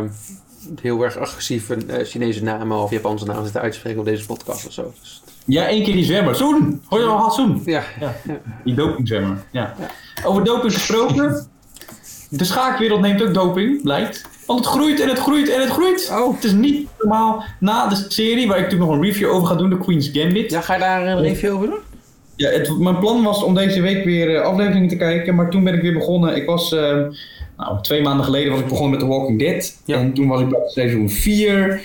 heel 0.80 1.02
erg 1.02 1.16
agressieve 1.16 1.76
Chinese 2.04 2.42
namen 2.42 2.76
of 2.78 2.90
Japanse 2.90 3.24
namen 3.24 3.42
zitten 3.42 3.60
uitspreken 3.60 3.98
op 3.98 4.04
deze 4.04 4.26
podcast 4.26 4.66
of 4.66 4.72
zo. 4.72 4.92
Dus, 5.00 5.22
Ja, 5.44 5.66
één 5.66 5.84
keer 5.84 5.94
die 5.94 6.04
zwemmer. 6.04 6.34
Zoen! 6.34 6.82
Hoor 6.88 7.00
je 7.00 7.06
al 7.06 7.16
gehad, 7.16 7.34
Zoen? 7.34 7.62
ja, 7.64 7.84
Ja. 8.00 8.14
Die 8.64 8.74
dopingzwemmer. 8.74 9.44
Ja. 9.50 9.74
Over 10.24 10.44
doping 10.44 10.72
gesproken. 10.72 11.48
De 12.30 12.44
schaakwereld 12.44 13.00
neemt 13.00 13.22
ook 13.22 13.34
doping, 13.34 13.82
blijkt. 13.82 14.28
Want 14.48 14.64
het 14.64 14.68
groeit 14.68 15.00
en 15.00 15.08
het 15.08 15.18
groeit 15.18 15.48
en 15.48 15.60
het 15.60 15.70
groeit. 15.70 16.10
Oh. 16.12 16.34
Het 16.34 16.44
is 16.44 16.52
niet 16.52 16.88
normaal. 16.98 17.44
Na 17.60 17.88
de 17.88 18.04
serie, 18.08 18.46
waar 18.46 18.56
ik 18.56 18.62
natuurlijk 18.62 18.90
nog 18.90 19.00
een 19.00 19.04
review 19.04 19.30
over 19.30 19.48
ga 19.48 19.54
doen, 19.54 19.70
de 19.70 19.78
Queen's 19.78 20.10
Gambit. 20.12 20.50
ja, 20.50 20.60
ga 20.60 20.74
je 20.74 20.80
daar 20.80 21.06
een 21.06 21.22
review 21.22 21.54
over 21.54 21.66
doen? 21.66 21.78
Ja, 22.36 22.50
het, 22.50 22.78
mijn 22.78 22.98
plan 22.98 23.22
was 23.22 23.42
om 23.42 23.54
deze 23.54 23.80
week 23.80 24.04
weer 24.04 24.36
eh, 24.36 24.42
afleveringen 24.42 24.88
te 24.88 24.96
kijken, 24.96 25.34
maar 25.34 25.50
toen 25.50 25.64
ben 25.64 25.74
ik 25.74 25.82
weer 25.82 25.92
begonnen. 25.92 26.36
Ik 26.36 26.46
was, 26.46 26.72
eh, 26.72 26.96
nou, 27.56 27.82
twee 27.82 28.02
maanden 28.02 28.24
geleden 28.24 28.50
was 28.50 28.60
ik 28.60 28.66
begonnen 28.66 28.90
met 28.90 29.00
The 29.00 29.06
Walking 29.06 29.38
Dead. 29.38 29.76
Ja. 29.84 29.96
En 29.96 30.12
toen 30.12 30.28
was 30.28 30.40
ik 30.40 30.48
bij 30.48 30.60
seizoen 30.66 31.10
4. 31.10 31.80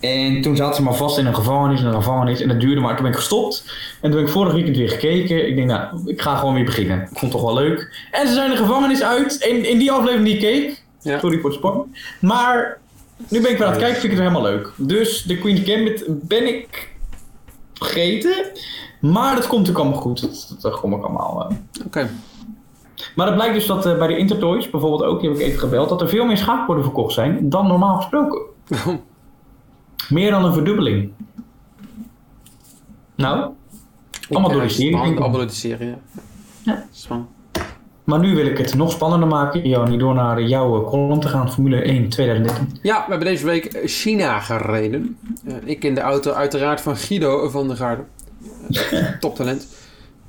En 0.00 0.40
toen 0.40 0.56
zaten 0.56 0.74
ze 0.74 0.82
maar 0.82 0.94
vast 0.94 1.18
in 1.18 1.26
een 1.26 1.34
gevangenis, 1.34 1.80
in 1.80 1.86
een 1.86 1.94
gevangenis. 1.94 2.40
En 2.40 2.48
dat 2.48 2.60
duurde 2.60 2.80
maar. 2.80 2.94
Toen 2.94 3.02
ben 3.02 3.12
ik 3.12 3.18
gestopt. 3.18 3.64
En 4.00 4.10
toen 4.10 4.18
ben 4.20 4.28
ik 4.28 4.32
vorig 4.32 4.52
weekend 4.52 4.76
weer 4.76 4.90
gekeken. 4.90 5.48
Ik 5.48 5.56
denk, 5.56 5.68
nou, 5.68 6.00
ik 6.06 6.20
ga 6.20 6.36
gewoon 6.36 6.54
weer 6.54 6.64
beginnen. 6.64 6.96
Ik 6.96 7.08
vond 7.08 7.20
het 7.20 7.30
toch 7.30 7.42
wel 7.42 7.54
leuk. 7.54 8.08
En 8.10 8.28
ze 8.28 8.34
zijn 8.34 8.50
de 8.50 8.56
gevangenis 8.56 9.02
uit. 9.02 9.34
In 9.62 9.78
die 9.78 9.92
aflevering 9.92 10.24
die 10.24 10.34
ik 10.34 10.40
keek. 10.40 10.82
Ja. 11.02 11.18
Sorry 11.18 11.38
voor 11.40 11.50
het 11.50 11.58
spoiler. 11.58 11.84
Maar 12.20 12.80
nu 13.28 13.40
ben 13.40 13.50
ik 13.50 13.56
weer 13.58 13.66
aan 13.66 13.72
het 13.72 13.80
kijken, 13.82 14.00
vind 14.00 14.12
ik 14.12 14.18
het 14.18 14.28
helemaal 14.28 14.50
leuk. 14.50 14.72
Dus 14.76 15.22
de 15.22 15.38
Queen's 15.38 15.60
Gambit 15.70 16.04
ben 16.08 16.46
ik 16.46 16.96
vergeten. 17.74 18.34
Maar 19.00 19.34
dat 19.34 19.46
komt 19.46 19.58
natuurlijk 19.66 19.84
allemaal 19.84 20.00
goed. 20.02 20.20
Dat, 20.20 20.56
dat 20.60 20.80
kom 20.80 20.92
ik 20.94 21.02
allemaal. 21.04 21.46
eh. 21.50 21.56
Oké. 21.86 22.10
Maar 23.16 23.26
het 23.26 23.34
blijkt 23.34 23.54
dus 23.54 23.66
dat 23.66 23.86
eh, 23.86 23.98
bij 23.98 24.06
de 24.08 24.16
Intertoys 24.16 24.70
bijvoorbeeld 24.70 25.02
ook, 25.02 25.20
die 25.20 25.30
heb 25.30 25.38
ik 25.38 25.46
even 25.46 25.58
gebeld, 25.58 25.88
dat 25.88 26.00
er 26.00 26.08
veel 26.08 26.24
meer 26.24 26.36
schaakborden 26.36 26.84
verkocht 26.84 27.12
zijn 27.14 27.48
dan 27.48 27.66
normaal 27.66 27.96
gesproken. 27.96 28.40
Meer 30.08 30.30
dan 30.30 30.44
een 30.44 30.52
verdubbeling. 30.52 31.12
Nou, 33.14 33.50
allemaal 34.30 34.50
door 34.50 34.62
de 34.62 34.68
serie. 34.68 34.90
denk 34.92 35.04
ik. 35.06 35.18
Allemaal 35.18 35.38
door 35.38 35.46
de 35.46 35.52
serie, 35.52 35.88
ja. 35.88 35.98
Ja. 36.62 36.86
Spannend. 36.92 37.28
Maar 38.10 38.18
nu 38.18 38.34
wil 38.34 38.46
ik 38.46 38.58
het 38.58 38.74
nog 38.74 38.92
spannender 38.92 39.28
maken, 39.28 39.68
Joni, 39.68 39.98
door 39.98 40.14
naar 40.14 40.42
jouw 40.42 40.82
eh, 40.82 40.88
column 40.88 41.20
te 41.20 41.28
gaan, 41.28 41.52
Formule 41.52 41.82
1 41.82 42.08
2013. 42.08 42.78
Ja, 42.82 43.04
we 43.04 43.10
hebben 43.10 43.28
deze 43.28 43.44
week 43.44 43.80
China 43.84 44.40
gereden. 44.40 45.18
Eh, 45.46 45.54
ik 45.64 45.84
in 45.84 45.94
de 45.94 46.00
auto 46.00 46.32
uiteraard 46.32 46.80
van 46.80 46.96
Guido 46.96 47.48
van 47.48 47.68
der 47.68 47.76
Garde. 47.76 48.02
Eh, 48.70 49.08
toptalent. 49.20 49.66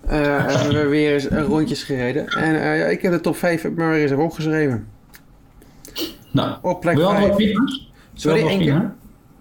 Eh, 0.08 0.36
en 0.36 0.68
we 0.68 0.74
hebben 0.74 0.90
weer 0.90 1.14
eens 1.14 1.28
rondjes 1.28 1.84
gereden. 1.84 2.28
En 2.28 2.54
ja, 2.54 2.86
ik 2.86 3.02
heb 3.02 3.12
de 3.12 3.22
top 3.22 3.36
5 3.36 3.70
maar 3.76 3.90
weer 3.90 4.02
eens 4.02 4.12
even 4.12 4.24
opgeschreven. 4.24 4.88
Nou, 6.32 6.56
Op 6.62 6.82
plek 6.82 6.96
wie 6.96 7.04
hadden 7.04 7.28
was 7.28 7.38
5. 7.38 7.48
winnaars? 7.48 7.92
Sorry, 8.14 8.48
één 8.48 8.60
keer. 8.60 8.94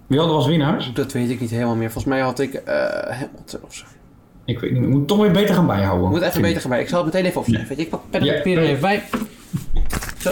Wie 0.06 0.18
hadden 0.18 0.36
was 0.36 0.46
winnaars? 0.46 0.92
Dat 0.92 1.12
weet 1.12 1.30
ik 1.30 1.40
niet 1.40 1.50
helemaal 1.50 1.76
meer. 1.76 1.90
Volgens 1.90 2.14
mij 2.14 2.22
had 2.22 2.38
ik 2.38 2.54
eh 2.54 2.74
Hamilton 3.08 3.60
of 3.62 3.74
zo. 3.74 3.84
Ik 4.50 4.58
weet 4.60 4.72
niet, 4.72 4.82
ik 4.82 4.88
moet 4.88 5.08
toch 5.08 5.18
weer 5.20 5.30
beter 5.30 5.54
gaan 5.54 5.66
bijhouden. 5.66 6.06
Ik 6.06 6.12
moet 6.12 6.22
even 6.22 6.42
beter 6.42 6.60
gaan 6.60 6.70
bij. 6.70 6.80
Ik 6.80 6.88
zal 6.88 7.04
het 7.04 7.12
meteen 7.12 7.26
even 7.28 7.40
opschrijven. 7.40 7.68
Weet 7.68 7.78
je, 7.78 7.84
ik 7.84 7.90
pak 7.90 8.00
pen 8.10 8.20
en 8.20 8.34
papier 8.36 8.56
er 8.58 8.64
even 8.64 8.80
bij. 8.80 9.02
Zo. 10.18 10.30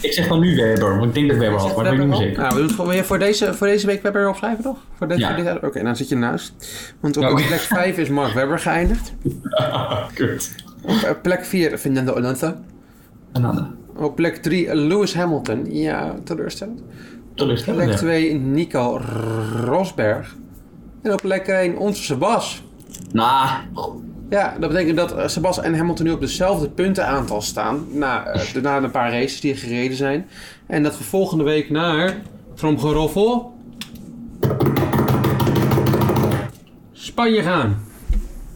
Ik 0.00 0.12
zeg 0.12 0.28
dan 0.28 0.40
nu 0.40 0.56
Weber, 0.56 0.96
want 0.98 1.04
ik 1.08 1.14
denk 1.14 1.28
dat 1.28 1.36
Weber 1.38 1.58
had, 1.58 1.76
maar 1.76 1.84
ik 1.84 1.90
weet 1.90 1.98
niet 2.00 2.08
meer 2.08 2.16
zeker. 2.16 2.38
Nou, 2.38 2.48
we 2.48 2.54
doen 2.56 2.66
het 2.66 2.74
gewoon 2.74 2.90
weer 2.90 3.04
voor 3.04 3.18
deze, 3.18 3.54
voor 3.54 3.66
deze 3.66 3.86
week 3.86 4.02
Webber 4.02 4.28
opschrijven, 4.28 4.62
toch? 4.64 4.78
Voor 4.96 5.08
deze, 5.08 5.20
Ja. 5.20 5.36
dit- 5.36 5.62
Oké, 5.62 5.82
dan 5.82 5.96
zit 5.96 6.08
je 6.08 6.16
naast. 6.16 6.52
Want 7.00 7.16
op 7.16 7.24
oké. 7.24 7.34
plek 7.46 7.58
5 7.60 7.98
is 7.98 8.08
Mark 8.08 8.32
Webber 8.32 8.58
geëindigd. 8.58 9.12
Kut. 10.14 10.54
Op 10.82 10.90
eh, 10.90 11.10
plek 11.22 11.44
4 11.44 11.78
Fernando 11.78 12.12
Alonso. 12.12 12.54
Dan 13.32 13.76
Op 13.96 14.16
plek 14.16 14.36
3 14.36 14.74
Lewis 14.74 15.14
Hamilton. 15.14 15.72
Ja, 15.74 16.14
teleurstellend. 16.24 16.80
teleurstellend. 17.34 17.82
Plek 17.84 17.92
ja. 17.92 17.98
2 18.00 18.34
Nico 18.34 19.00
Rosberg. 19.64 20.36
En 21.08 21.14
op 21.14 21.20
plek 21.20 21.46
1 21.46 21.76
onze 21.76 22.02
Sebas. 22.02 22.62
Nou, 23.12 23.48
Ja, 24.30 24.56
dat 24.60 24.70
betekent 24.70 24.96
dat 24.96 25.16
eh, 25.16 25.28
Sebas 25.28 25.60
en 25.60 25.76
Hamilton 25.76 26.06
nu 26.06 26.12
op 26.12 26.20
dezelfde 26.20 26.68
puntenaantal 26.68 27.42
staan. 27.42 27.86
Na, 27.90 28.26
eh, 28.26 28.62
na 28.62 28.76
een 28.76 28.90
paar 28.90 29.10
races 29.12 29.40
die 29.40 29.56
gereden 29.56 29.96
zijn. 29.96 30.28
En 30.66 30.82
dat 30.82 30.98
we 30.98 31.04
volgende 31.04 31.44
week 31.44 31.70
naar 31.70 32.16
From 32.54 32.78
Geroffel 32.78 33.56
Spanje 36.92 37.42
gaan. 37.42 37.82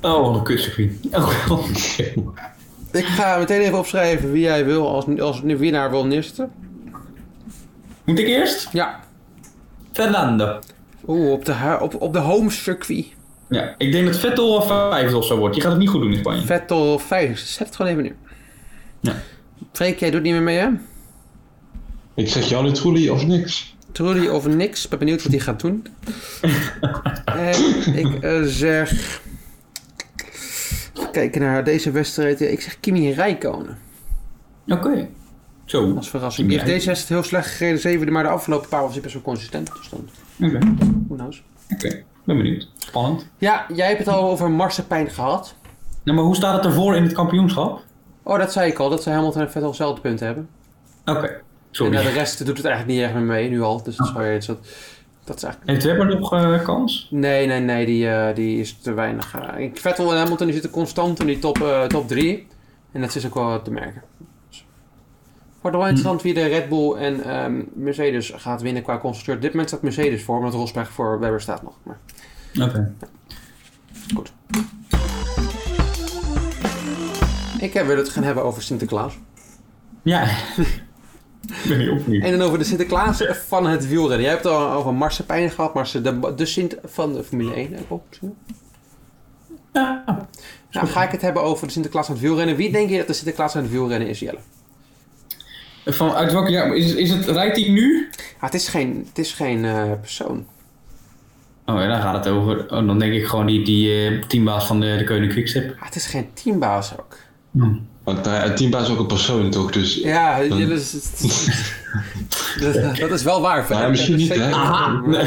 oh, 0.01 0.27
wat 0.27 0.35
een 0.35 0.43
kutcircuit. 0.43 0.93
Oh, 1.13 1.69
Ik 2.93 3.05
ga 3.05 3.39
meteen 3.39 3.61
even 3.61 3.79
opschrijven 3.79 4.33
wie 4.33 4.43
jij 4.43 4.65
wil 4.65 4.89
als, 4.89 5.21
als 5.21 5.41
winnaar 5.41 5.91
wil 5.91 6.07
neerzetten. 6.07 6.51
Moet 8.05 8.19
ik 8.19 8.27
eerst? 8.27 8.69
Ja. 8.73 9.01
Fernando. 9.93 10.59
Oeh, 11.07 11.31
op 11.31 11.45
de, 11.45 11.79
op, 11.81 12.01
op 12.01 12.13
de 12.13 12.19
home 12.19 12.51
circuit. 12.51 13.07
Ja, 13.49 13.75
ik 13.79 13.93
denk 13.93 14.07
dat 14.07 14.17
Vettel 14.17 14.63
vijfde 14.63 15.17
of 15.17 15.25
zo 15.25 15.37
wordt. 15.37 15.55
Je 15.55 15.61
gaat 15.61 15.71
het 15.71 15.81
niet 15.81 15.89
goed 15.89 16.01
doen 16.01 16.13
in 16.13 16.19
Spanje. 16.19 16.47
Vettel 16.47 16.99
5. 16.99 17.39
Zet 17.39 17.67
het 17.67 17.77
gewoon 17.77 17.91
even 17.91 18.03
nu. 18.03 18.17
Ja. 19.01 19.23
Freek, 19.73 19.99
jij 19.99 20.11
doet 20.11 20.23
niet 20.23 20.33
meer 20.33 20.43
mee 20.43 20.59
hè? 20.59 20.69
Ik 22.15 22.29
zeg 22.29 22.49
jou 22.49 22.65
nu 22.65 22.73
Trulli 22.73 23.11
of 23.11 23.27
niks. 23.27 23.73
Trudy 23.93 24.27
of 24.27 24.47
niks. 24.47 24.85
Ik 24.85 24.91
ben 24.91 24.99
benieuwd 24.99 25.23
wat 25.23 25.33
hij 25.33 25.41
gaat 25.41 25.61
doen. 25.61 25.87
en 27.25 27.97
ik 27.97 28.23
eh, 28.23 28.43
zeg... 28.43 29.21
Kijken 31.13 31.41
naar 31.41 31.65
deze 31.65 31.91
wedstrijd. 31.91 32.41
Ik 32.41 32.61
zeg 32.61 32.81
Kimi 32.81 33.13
Räikkönen. 33.13 33.79
Oké. 34.67 35.09
Zo. 35.65 35.95
Als 35.97 36.11
verrassing. 36.11 36.49
Kimi 36.49 36.49
Die 36.49 36.59
heeft 36.59 36.77
deze 36.77 36.87
wedstrijd 36.87 37.21
heel 37.21 37.31
slecht 37.31 37.57
gereden. 37.57 37.81
Zevende, 37.81 38.13
maar 38.13 38.23
de 38.23 38.29
afgelopen 38.29 38.69
paar 38.69 38.83
was 38.83 38.93
hij 38.93 39.01
best 39.01 39.15
wel 39.15 39.23
consistent. 39.23 39.71
Dus 39.77 39.89
dan, 39.89 40.09
Oké. 40.41 40.59
who 41.09 41.15
knows. 41.17 41.43
Oké. 41.73 42.03
Ben 42.25 42.37
benieuwd. 42.37 42.69
Spannend. 42.79 43.27
Ja, 43.39 43.67
jij 43.75 43.87
hebt 43.87 43.99
het 43.99 44.09
al 44.09 44.31
over 44.31 44.51
marsepein 44.51 45.11
gehad. 45.11 45.55
Nou, 46.03 46.17
maar 46.17 46.27
hoe 46.27 46.37
staat 46.37 46.55
het 46.57 46.65
ervoor 46.65 46.97
in 46.97 47.03
het 47.03 47.13
kampioenschap? 47.13 47.81
Oh, 48.23 48.39
dat 48.39 48.53
zei 48.53 48.71
ik 48.71 48.79
al. 48.79 48.91
Dat 48.91 49.03
ze 49.03 49.11
Hamilton 49.11 49.41
en 49.43 49.51
Vettel 49.51 49.71
dezelfde 49.71 50.01
punten 50.01 50.27
hebben. 50.27 50.49
Oké. 51.05 51.41
Sorry. 51.71 51.93
En 51.93 51.99
eh, 52.01 52.07
de 52.07 52.13
rest 52.13 52.47
doet 52.47 52.57
het 52.57 52.67
eigenlijk 52.67 52.97
niet 52.97 53.05
echt 53.07 53.15
meer 53.15 53.27
mee, 53.27 53.51
nu 53.51 53.63
al. 53.63 53.83
Dus 53.83 53.97
dat, 53.97 54.07
zou 54.07 54.25
je, 54.25 54.39
dat, 54.47 54.59
dat 55.25 55.37
is 55.37 55.43
eigenlijk... 55.43 55.71
Heeft 55.73 55.85
Webber 55.85 56.07
nog 56.19 56.33
eh, 56.33 56.63
kans? 56.65 57.09
Nee, 57.11 57.47
nee, 57.47 57.61
nee, 57.61 57.87
die, 57.87 58.09
eh, 58.09 58.35
die 58.35 58.61
is 58.61 58.79
te 58.79 58.93
weinig. 58.93 59.35
eh. 59.35 59.71
Vettel 59.75 60.13
en 60.13 60.19
Hamilton 60.19 60.45
die 60.47 60.55
zitten 60.55 60.71
constant 60.73 61.21
in 61.21 61.27
die 61.27 61.39
top, 61.39 61.85
top 61.89 62.09
drie. 62.09 62.47
En 62.93 63.01
dat 63.01 63.15
is 63.15 63.27
ook 63.27 63.35
wel 63.35 63.63
te 63.63 63.71
merken. 63.71 64.03
Wordt 65.63 65.77
wel 65.77 65.87
interessant 65.87 66.23
wie 66.23 66.35
de 66.35 66.47
Red 66.47 66.69
Bull 66.69 66.95
en 66.95 67.25
ehm, 67.25 67.63
Mercedes 67.75 68.33
gaat 68.37 68.63
winnen 68.63 68.83
qua 68.83 68.99
constructeur. 68.99 69.35
Op 69.35 69.41
dit 69.41 69.51
moment 69.51 69.69
staat 69.69 69.83
Mercedes 69.83 70.23
voor, 70.23 70.37
omdat 70.37 70.53
Rosberg 70.53 70.91
voor 70.91 71.19
Webber 71.19 71.41
staat 71.41 71.63
nog. 71.63 71.75
Maar 71.83 71.99
Oké. 72.61 72.95
goed. 74.15 74.33
Ik 77.59 77.75
eh, 77.75 77.87
wil 77.87 77.97
het 77.97 78.09
gaan 78.09 78.23
hebben 78.23 78.45
over 78.45 78.63
Sinterklaas. 78.63 79.19
Ja. 80.03 80.23
ik 80.23 81.65
ben 81.69 81.81
heel 81.81 81.97
benieuwd. 82.05 82.25
En 82.25 82.39
dan 82.39 82.47
over 82.47 82.59
de 82.59 82.65
Sinterklaas 82.65 83.25
van 83.47 83.67
het 83.67 83.89
wielrennen. 83.89 84.21
Jij 84.21 84.31
hebt 84.31 84.45
het 84.45 84.53
al 84.53 84.71
over 84.71 84.95
Marsepein 84.95 85.51
gehad, 85.51 85.75
maar 85.75 85.91
de, 86.03 86.33
de 86.37 86.47
Sint 86.47 86.77
van 86.85 87.13
de 87.13 87.25
Formule 87.25 87.55
1. 87.55 87.75
ook 87.79 87.91
al 87.91 88.05
misschien? 88.09 88.37
Ja. 89.73 90.05
Nou, 90.71 90.87
ga 90.87 91.03
ik 91.03 91.11
het 91.11 91.23
hebben 91.23 91.43
over 91.43 91.67
de 91.67 91.73
Sinterklaas 91.73 92.07
aan 92.07 92.13
het 92.13 92.23
wielrennen. 92.23 92.57
Wie 92.57 92.73
denk 92.73 92.91
je 92.91 92.97
dat 92.97 93.07
de 93.07 93.13
Sinterklaas 93.13 93.57
aan 93.57 93.63
het 93.63 93.71
wielrennen 93.73 94.09
is, 94.09 94.19
Jelle? 94.19 94.39
Van, 95.85 96.13
uit 96.15 96.33
welke 96.33 96.51
jaar? 96.51 96.75
Is, 96.77 96.95
is 96.95 97.11
het, 97.11 97.27
rijdt 97.27 97.57
hij 97.57 97.69
nu? 97.69 98.09
Ah, 98.37 98.43
het 98.43 98.55
is 98.55 98.69
geen, 98.69 99.05
het 99.09 99.19
is 99.19 99.33
geen 99.33 99.65
eh, 99.65 99.91
persoon. 100.01 100.47
Oh 101.67 101.81
ja, 101.81 101.87
dan 101.87 102.01
gaat 102.01 102.25
het 102.25 102.35
over. 102.35 102.59
Oh, 102.63 102.87
dan 102.87 102.99
denk 102.99 103.13
ik 103.13 103.27
gewoon 103.27 103.47
die, 103.47 103.65
die 103.65 104.07
eh, 104.09 104.23
teambaas 104.23 104.67
van 104.67 104.81
de, 104.81 104.97
de 104.99 105.05
Keuning 105.05 105.33
Quickstep. 105.33 105.75
Ah, 105.79 105.85
het 105.85 105.95
is 105.95 106.07
geen 106.07 106.29
teambaas 106.33 106.93
ook. 106.99 107.17
Want 108.05 108.27
uh, 108.27 108.45
een 108.45 108.55
teambaas 108.55 108.83
is 108.83 108.89
ook 108.93 108.99
een 108.99 109.07
persoon 109.07 109.51
toch? 109.51 109.71
Dus 109.73 109.95
Ja, 109.95 110.45
Jelle 110.45 110.75
is- 110.75 110.91
dat, 112.61 112.97
dat 112.97 113.11
is 113.11 113.23
wel 113.23 113.41
waar. 113.41 113.67
Ja, 113.73 113.89
misschien 113.89 114.17
niet, 114.17 114.35
hè? 114.35 114.53
Aha. 114.53 115.01
Nee. 115.07 115.25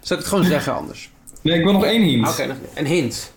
Zal 0.00 0.16
ik 0.16 0.22
het 0.22 0.26
gewoon 0.26 0.44
zeggen 0.44 0.74
anders? 0.74 1.10
Nee, 1.42 1.58
ik 1.58 1.64
wil 1.64 1.72
nog 1.72 1.84
één 1.84 2.02
hint. 2.02 2.28
Oké, 2.28 2.56
een 2.74 2.86
hint. 2.86 3.32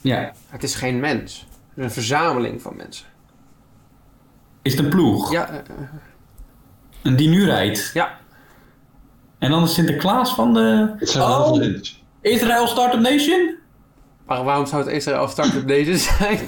Ja. 0.00 0.32
Het 0.48 0.62
is 0.62 0.74
geen 0.74 1.00
mens. 1.00 1.46
Het 1.68 1.78
is 1.78 1.84
een 1.84 1.90
verzameling 1.90 2.62
van 2.62 2.76
mensen. 2.76 3.06
Is 4.68 4.76
het 4.76 4.84
een 4.84 4.90
ploeg? 4.90 5.32
Ja, 5.32 5.62
En 7.02 7.16
die 7.16 7.28
nu 7.28 7.44
rijdt. 7.44 7.90
ja. 7.94 8.18
En 9.38 9.50
dan 9.50 9.62
is 9.62 9.74
Sinterklaas 9.74 10.34
van 10.34 10.54
de... 10.54 10.94
het 10.98 11.08
zijn 11.10 11.24
Oh. 11.24 11.62
Israel 12.20 12.66
Startup 12.66 13.00
Nation? 13.00 13.54
Maar 14.26 14.44
waarom 14.44 14.66
zou 14.66 14.84
het 14.84 14.92
Israël 14.92 15.28
starten 15.28 15.66
deze 15.66 15.96
zijn? 15.96 16.38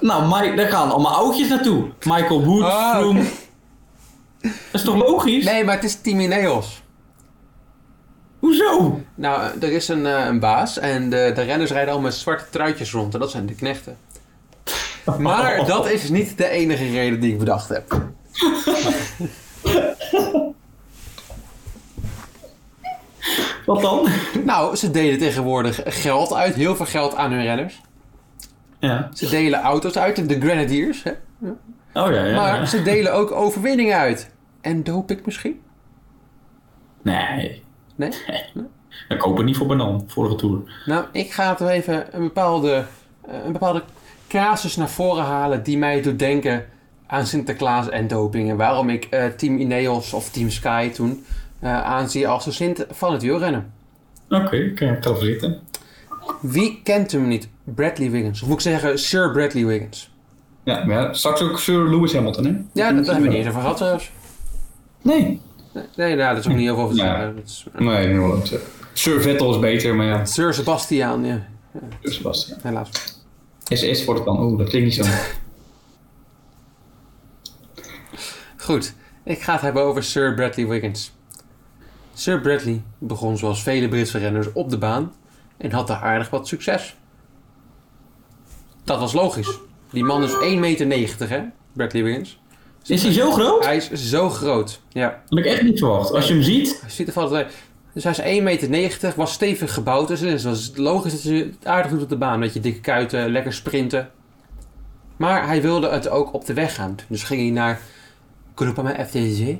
Nou, 0.00 0.42
Mike, 0.42 0.56
daar 0.56 0.68
gaan 0.70 0.90
allemaal 0.90 1.14
oudjes 1.14 1.48
naartoe. 1.48 1.88
Michael 2.04 2.44
Woods, 2.44 2.66
Oh. 2.74 3.16
Dat 4.42 4.52
is 4.72 4.82
toch 4.82 4.94
logisch? 4.96 5.44
Nee, 5.44 5.64
maar 5.64 5.74
het 5.74 5.84
is 5.84 6.00
Team 6.00 6.20
Ineos. 6.20 6.82
Hoezo? 8.38 9.00
Nou, 9.14 9.50
er 9.60 9.72
is 9.72 9.88
een, 9.88 10.06
eh, 10.06 10.26
een 10.26 10.40
baas 10.40 10.78
en 10.78 11.10
de, 11.10 11.32
de 11.34 11.42
renners 11.42 11.70
rijden 11.70 11.94
al 11.94 12.00
met 12.00 12.14
zwarte 12.14 12.44
truitjes 12.50 12.92
rond. 12.92 13.14
En 13.14 13.20
dat 13.20 13.30
zijn 13.30 13.46
de 13.46 13.54
knechten. 13.54 13.96
Maar 15.18 15.66
dat 15.66 15.90
is 15.90 16.08
niet 16.08 16.38
de 16.38 16.48
enige 16.48 16.90
reden 16.90 17.20
die 17.20 17.32
ik 17.32 17.38
bedacht 17.38 17.68
heb. 17.68 18.00
Wat 23.66 23.82
dan? 23.82 24.08
Nou, 24.44 24.76
ze 24.76 24.90
delen 24.90 25.18
tegenwoordig 25.18 25.80
geld 25.84 26.32
uit. 26.32 26.54
Heel 26.54 26.76
veel 26.76 26.86
geld 26.86 27.14
aan 27.14 27.32
hun 27.32 27.42
renners. 27.42 27.80
Ja. 28.78 29.10
Ze 29.14 29.28
delen 29.28 29.60
auto's 29.60 29.98
uit. 29.98 30.28
De 30.28 30.40
Grenadiers. 30.40 31.02
Hè? 31.02 31.12
Oh 32.02 32.12
ja, 32.12 32.24
ja. 32.24 32.36
Maar 32.36 32.58
ja. 32.58 32.66
ze 32.66 32.82
delen 32.82 33.14
ook 33.14 33.30
overwinningen 33.30 33.96
uit. 33.96 34.30
En 34.60 34.82
doop 34.82 35.10
ik 35.10 35.26
misschien? 35.26 35.60
Nee. 37.02 37.62
Nee? 37.94 38.10
Ik 39.08 39.18
koop 39.18 39.36
het 39.36 39.46
niet 39.46 39.56
voor 39.56 39.66
Banan, 39.66 40.04
vorige 40.06 40.34
tour. 40.34 40.82
Nou, 40.86 41.04
ik 41.12 41.32
ga 41.32 41.54
toch 41.54 41.68
even 41.68 42.14
een 42.14 42.22
bepaalde, 42.22 42.84
eh, 43.28 43.44
een 43.44 43.52
bepaalde 43.52 43.82
casus 44.28 44.76
naar 44.76 44.88
voren 44.90 45.24
halen 45.24 45.62
die 45.62 45.78
mij 45.78 46.02
doet 46.02 46.18
denken 46.18 46.64
aan 47.06 47.26
Sinterklaas 47.26 47.88
en 47.88 48.08
doping. 48.08 48.50
En 48.50 48.56
waarom 48.56 48.88
ik 48.90 49.04
eh, 49.04 49.24
Team 49.26 49.58
Ineos 49.58 50.12
of 50.12 50.30
Team 50.30 50.50
Sky 50.50 50.88
toen 50.90 51.24
eh, 51.58 51.82
aanzie 51.82 52.28
als 52.28 52.44
de 52.44 52.52
Sint 52.52 52.86
van 52.90 53.12
het 53.12 53.22
wielrennen. 53.22 53.72
Oké, 54.30 54.56
ik 54.56 54.74
kan 54.74 54.88
het 54.88 55.06
even 55.06 55.20
zitten. 55.24 55.58
Wie 56.40 56.80
kent 56.82 57.12
hem 57.12 57.28
niet? 57.28 57.48
Bradley 57.64 58.10
Wiggins. 58.10 58.42
Of 58.42 58.48
moet 58.48 58.56
ik 58.56 58.62
zeggen 58.62 58.98
Sir 58.98 59.30
Bradley 59.32 59.64
Wiggins. 59.66 60.10
Ja, 60.64 60.84
maar 60.84 61.02
ja, 61.02 61.12
straks 61.12 61.40
ook 61.42 61.58
Sir 61.58 61.88
Lewis 61.88 62.12
Hamilton, 62.14 62.44
hè? 62.44 62.50
Ja, 62.72 62.92
dat 62.92 63.06
hebben 63.06 63.22
we 63.24 63.28
niet 63.28 63.36
eens 63.38 63.48
over 63.48 63.60
gehad 63.60 63.76
trouwens. 63.76 64.10
Nee. 65.02 65.40
Nee, 65.96 66.14
nou, 66.14 66.34
dat 66.34 66.44
is 66.44 66.50
ook 66.50 66.56
niet 66.56 66.64
heel 66.66 66.74
veel 66.74 66.84
over 66.84 66.96
te 66.96 67.02
Ja. 67.02 67.16
zeggen. 67.16 67.34
Dat 67.36 67.44
is, 67.44 67.66
eh, 67.74 67.80
Nee, 67.80 68.06
niet. 68.06 68.58
Sir 68.92 69.20
Vettel 69.22 69.50
is 69.54 69.58
beter, 69.60 69.94
maar 69.94 70.06
ja, 70.06 70.24
Sir 70.24 70.54
Sebastian, 70.54 71.24
ja. 71.24 71.46
Sir 72.02 72.12
Sebastian. 72.12 72.58
Helaas. 72.62 72.90
SS 73.68 74.04
wordt 74.04 74.20
het 74.20 74.28
dan. 74.28 74.42
Oeh, 74.42 74.58
dat 74.58 74.68
klinkt 74.68 74.96
niet 74.96 75.06
zo. 75.06 75.12
Goed, 78.66 78.94
ik 79.24 79.42
ga 79.42 79.52
het 79.52 79.60
hebben 79.60 79.82
over 79.82 80.02
Sir 80.02 80.34
Bradley 80.34 80.66
Wiggins. 80.66 81.12
Sir 82.14 82.40
Bradley 82.40 82.82
begon 82.98 83.36
zoals 83.36 83.62
vele 83.62 83.88
Britse 83.88 84.18
renners 84.18 84.52
op 84.52 84.70
de 84.70 84.78
baan 84.78 85.12
en 85.56 85.72
had 85.72 85.86
daar 85.86 86.02
aardig 86.02 86.30
wat 86.30 86.48
succes. 86.48 86.96
Dat 88.84 88.98
was 88.98 89.12
logisch. 89.12 89.58
Die 89.90 90.04
man 90.04 90.22
is 90.22 90.32
1,90 90.32 90.38
meter, 90.86 91.28
hè? 91.28 91.42
Bradley 91.72 92.02
Wiggins. 92.02 92.38
Is 92.86 93.02
hij 93.02 93.12
zo 93.12 93.30
groot? 93.30 93.64
Hij 93.64 93.76
is 93.76 93.90
zo 93.92 94.28
groot. 94.30 94.80
Ja, 94.88 95.08
Dat 95.08 95.20
had 95.28 95.38
ik 95.38 95.44
echt 95.44 95.62
niet 95.62 95.78
verwacht. 95.78 96.12
Als 96.12 96.26
je 96.28 96.32
hem 96.32 96.42
ziet. 96.42 96.80
hij 96.80 96.90
ziet 96.90 97.16
er 97.16 97.32
uit. 97.32 97.54
Dus 97.96 98.04
hij 98.04 98.36
is 98.36 98.60
1,90 98.62 98.68
meter, 98.68 99.12
was 99.16 99.32
stevig 99.32 99.74
gebouwd. 99.74 100.08
Dus 100.08 100.20
het 100.20 100.42
was 100.42 100.72
logisch 100.74 101.12
dat 101.12 101.22
hij 101.22 101.36
het 101.36 101.66
aardig 101.66 101.90
doet 101.90 102.02
op 102.02 102.08
de 102.08 102.16
baan. 102.16 102.38
Met 102.38 102.52
je 102.52 102.60
dikke 102.60 102.80
kuiten, 102.80 103.30
lekker 103.30 103.52
sprinten. 103.52 104.10
Maar 105.16 105.46
hij 105.46 105.62
wilde 105.62 105.88
het 105.88 106.08
ook 106.08 106.32
op 106.32 106.44
de 106.44 106.54
weg 106.54 106.74
gaan. 106.74 106.96
Dus 107.08 107.22
ging 107.22 107.40
hij 107.40 107.50
naar 107.50 107.80
Groupama 108.54 109.04
FDG. 109.06 109.56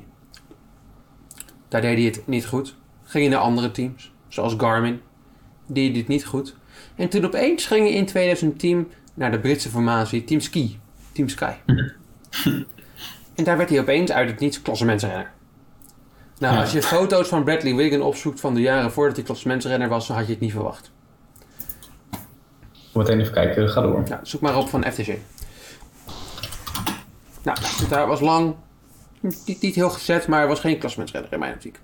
Daar 1.67 1.81
deed 1.81 1.97
hij 1.97 2.05
het 2.05 2.27
niet 2.27 2.45
goed. 2.45 2.75
Ging 3.03 3.23
hij 3.23 3.33
naar 3.33 3.43
andere 3.43 3.71
teams, 3.71 4.11
zoals 4.27 4.53
Garmin. 4.57 5.01
Die 5.65 5.91
deed 5.91 5.97
het 5.97 6.07
niet 6.07 6.25
goed. 6.25 6.55
En 6.95 7.09
toen 7.09 7.25
opeens 7.25 7.65
ging 7.65 7.87
hij 7.87 7.93
in 7.93 8.05
2010 8.05 8.91
naar 9.13 9.31
de 9.31 9.39
Britse 9.39 9.69
formatie 9.69 10.23
Team 10.23 10.39
Ski. 10.39 10.79
Team 11.11 11.29
Sky. 11.29 11.53
en 13.35 13.43
daar 13.43 13.57
werd 13.57 13.69
hij 13.69 13.79
opeens 13.79 14.11
uit 14.11 14.29
het 14.29 14.39
niets 14.39 14.61
klassementsrenner. 14.61 15.35
Nou, 16.39 16.53
Ja. 16.55 16.61
als 16.61 16.71
je 16.71 16.81
foto's 16.81 17.27
van 17.27 17.43
Bradley 17.43 17.75
Wiggin 17.75 18.01
opzoekt 18.01 18.39
van 18.39 18.53
de 18.53 18.61
jaren 18.61 18.91
voordat 18.91 19.15
hij 19.15 19.25
klassementsrenner 19.25 19.89
was, 19.89 20.07
dan 20.07 20.15
had 20.17 20.25
je 20.25 20.31
het 20.31 20.41
niet 20.41 20.51
verwacht. 20.51 20.91
Meteen 22.93 23.19
even 23.19 23.33
kijken, 23.33 23.69
ga 23.69 23.81
door. 23.81 24.03
Nou, 24.09 24.19
zoek 24.23 24.41
maar 24.41 24.57
op 24.57 24.69
van 24.69 24.83
FTG. 24.91 25.07
Nou, 27.43 27.59
dus 27.59 27.87
daar 27.89 28.07
was 28.07 28.19
lang 28.19 28.55
niet, 29.19 29.61
niet 29.61 29.75
heel 29.75 29.89
gezet, 29.89 30.27
maar 30.27 30.41
er 30.41 30.47
was 30.47 30.59
geen 30.59 30.77
klassementsrenner 30.79 31.33
in 31.33 31.39
mijn 31.39 31.53
optiek. 31.53 31.79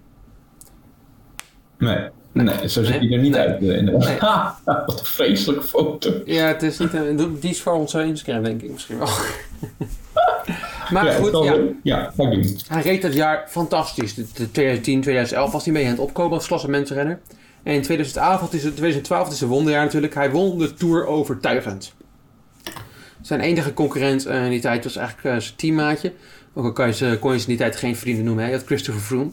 Nee. 1.78 2.10
Nee, 2.32 2.70
zo 2.70 2.84
ziet 2.84 2.96
hij 2.96 3.12
er 3.12 3.18
niet 3.20 3.32
Nee. 3.32 3.42
uit. 3.42 3.62
eh, 3.62 3.78
inderdaad. 3.78 4.08
Nee. 4.08 4.18
Ha, 4.30 4.60
wat 4.66 5.00
een 5.00 5.06
vreselijke 5.06 5.66
foto. 5.66 6.12
Ja, 6.26 6.46
het 6.48 6.64
is 6.64 6.78
niet 6.80 6.94
een, 6.94 7.38
die 7.40 7.50
is 7.50 7.62
voor 7.62 7.74
onze 7.74 8.04
Instagram, 8.04 8.44
denk 8.44 8.62
ik 8.62 8.72
misschien 8.72 8.98
wel. 8.98 9.08
maar 10.92 11.06
ja, 11.06 11.12
goed, 11.12 11.44
ja. 11.44 11.58
Ja, 11.84 12.12
doen. 12.16 12.58
Hij 12.68 12.82
reed 12.82 13.02
dat 13.02 13.14
jaar 13.14 13.46
fantastisch. 13.48 14.14
De, 14.14 14.22
de 14.34 14.52
2010, 14.52 15.02
2011 15.02 15.52
was 15.52 15.64
hij 15.64 15.74
mee 15.74 15.84
aan 15.86 15.92
het 15.92 16.00
opkomen 16.00 16.34
als 16.38 16.48
klassementsrenner. 16.48 17.20
En 17.64 17.74
in 17.74 17.82
2012 17.82 18.40
had 18.40 18.52
hij 18.52 18.60
zijn, 18.60 18.72
2012 18.74 19.32
is 19.32 19.38
zijn 19.38 19.50
wonderjaar 19.50 19.84
natuurlijk. 19.84 20.14
Hij 20.14 20.32
won 20.32 20.58
de 20.58 20.74
Tour 20.74 21.06
overtuigend. 21.06 21.94
Zijn 23.22 23.40
enige 23.40 23.74
concurrent 23.74 24.26
eh, 24.26 24.44
in 24.44 24.50
die 24.50 24.60
tijd 24.60 24.84
was 24.84 24.96
eigenlijk 24.96 25.36
eh, 25.36 25.42
zijn 25.42 25.56
teammaatje. 25.56 26.14
Ook 26.54 26.66
al 26.66 26.72
kan 26.74 26.88
je 26.88 26.94
ze, 26.94 27.18
kon 27.20 27.32
je 27.32 27.38
ze 27.38 27.44
in 27.44 27.50
die 27.50 27.58
tijd 27.58 27.76
geen 27.76 27.96
vrienden 27.96 28.26
noemen. 28.26 28.44
Hij 28.44 28.54
had 28.54 28.64
Christopher 28.66 29.02
Froome. 29.02 29.30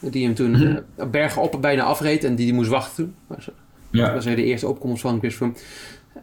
Die 0.00 0.24
hem 0.24 0.34
toen 0.34 0.50
Mhm. 0.50 0.78
eh, 0.96 1.06
bergen 1.06 1.42
op 1.42 1.58
bijna 1.60 1.82
afreed 1.82 2.24
en 2.24 2.34
die, 2.34 2.44
die 2.46 2.54
moest 2.54 2.68
wachten 2.70 2.94
toen. 3.04 3.14
Dat 3.28 3.36
was- 3.36 3.46
Dat 3.46 3.54
Ja. 4.00 4.14
was 4.14 4.24
de 4.24 4.44
eerste 4.44 4.68
opkomst 4.68 5.00
van 5.02 5.18
Chris 5.18 5.34
Froome. 5.34 5.52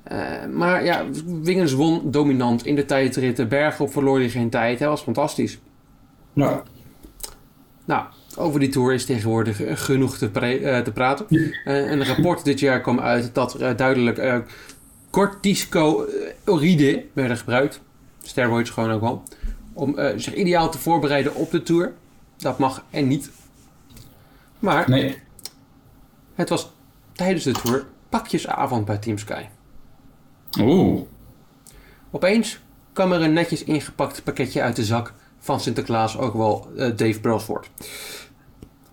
Eh, 0.03 0.45
maar 0.53 0.83
ja, 0.83 1.05
Wiggins 1.25 1.73
won 1.73 2.11
dominant 2.11 2.65
in 2.65 2.75
de 2.75 2.85
tijdritten. 2.85 3.47
Bergen 3.47 3.85
op 3.85 3.91
verloor 3.91 4.19
hij 4.19 4.29
geen 4.29 4.49
tijd. 4.49 4.79
Hij 4.79 4.87
was 4.87 5.01
fantastisch. 5.01 5.59
Nou, 6.33 6.61
Nou, 7.85 8.05
over 8.37 8.59
die 8.59 8.69
tour 8.69 8.93
is 8.93 9.05
tegenwoordig 9.05 9.61
eh, 9.61 9.77
genoeg 9.77 10.17
te, 10.17 10.29
eh, 10.31 10.79
te 10.79 10.91
praten. 10.91 11.25
Een 11.65 12.05
rapport 12.05 12.43
dit 12.43 12.59
jaar 12.59 12.81
kwam 12.81 12.99
uit 12.99 13.33
dat 13.33 13.57
duidelijk 13.75 14.45
corticosteroïden 15.09 17.03
werden 17.13 17.37
gebruikt. 17.37 17.81
Steroids 18.23 18.69
gewoon 18.69 18.91
ook 18.91 19.01
wel. 19.01 19.23
Om 19.73 19.97
eh, 19.97 20.17
zich 20.17 20.33
ideaal 20.33 20.71
te 20.71 20.77
voorbereiden 20.77 21.35
op 21.35 21.51
de 21.51 21.63
tour. 21.63 21.93
Dat 22.37 22.57
mag 22.57 22.83
en 22.89 23.07
niet. 23.07 23.31
Maar 24.59 24.89
nee. 24.89 25.17
het 26.35 26.49
was 26.49 26.71
tijdens 27.11 27.43
de 27.43 27.51
tour 27.51 27.85
pakjesavond 28.09 28.85
bij 28.85 28.97
Team 28.97 29.17
Sky. 29.17 29.43
Oeh. 30.59 31.01
Opeens 32.11 32.59
kwam 32.93 33.11
er 33.11 33.21
een 33.21 33.33
netjes 33.33 33.63
ingepakt 33.63 34.23
pakketje 34.23 34.61
uit 34.61 34.75
de 34.75 34.85
zak 34.85 35.13
van 35.39 35.59
Sinterklaas, 35.59 36.17
ook 36.17 36.33
wel 36.33 36.67
eh, 36.77 36.87
Dave 36.95 37.19
Brailsford. 37.19 37.69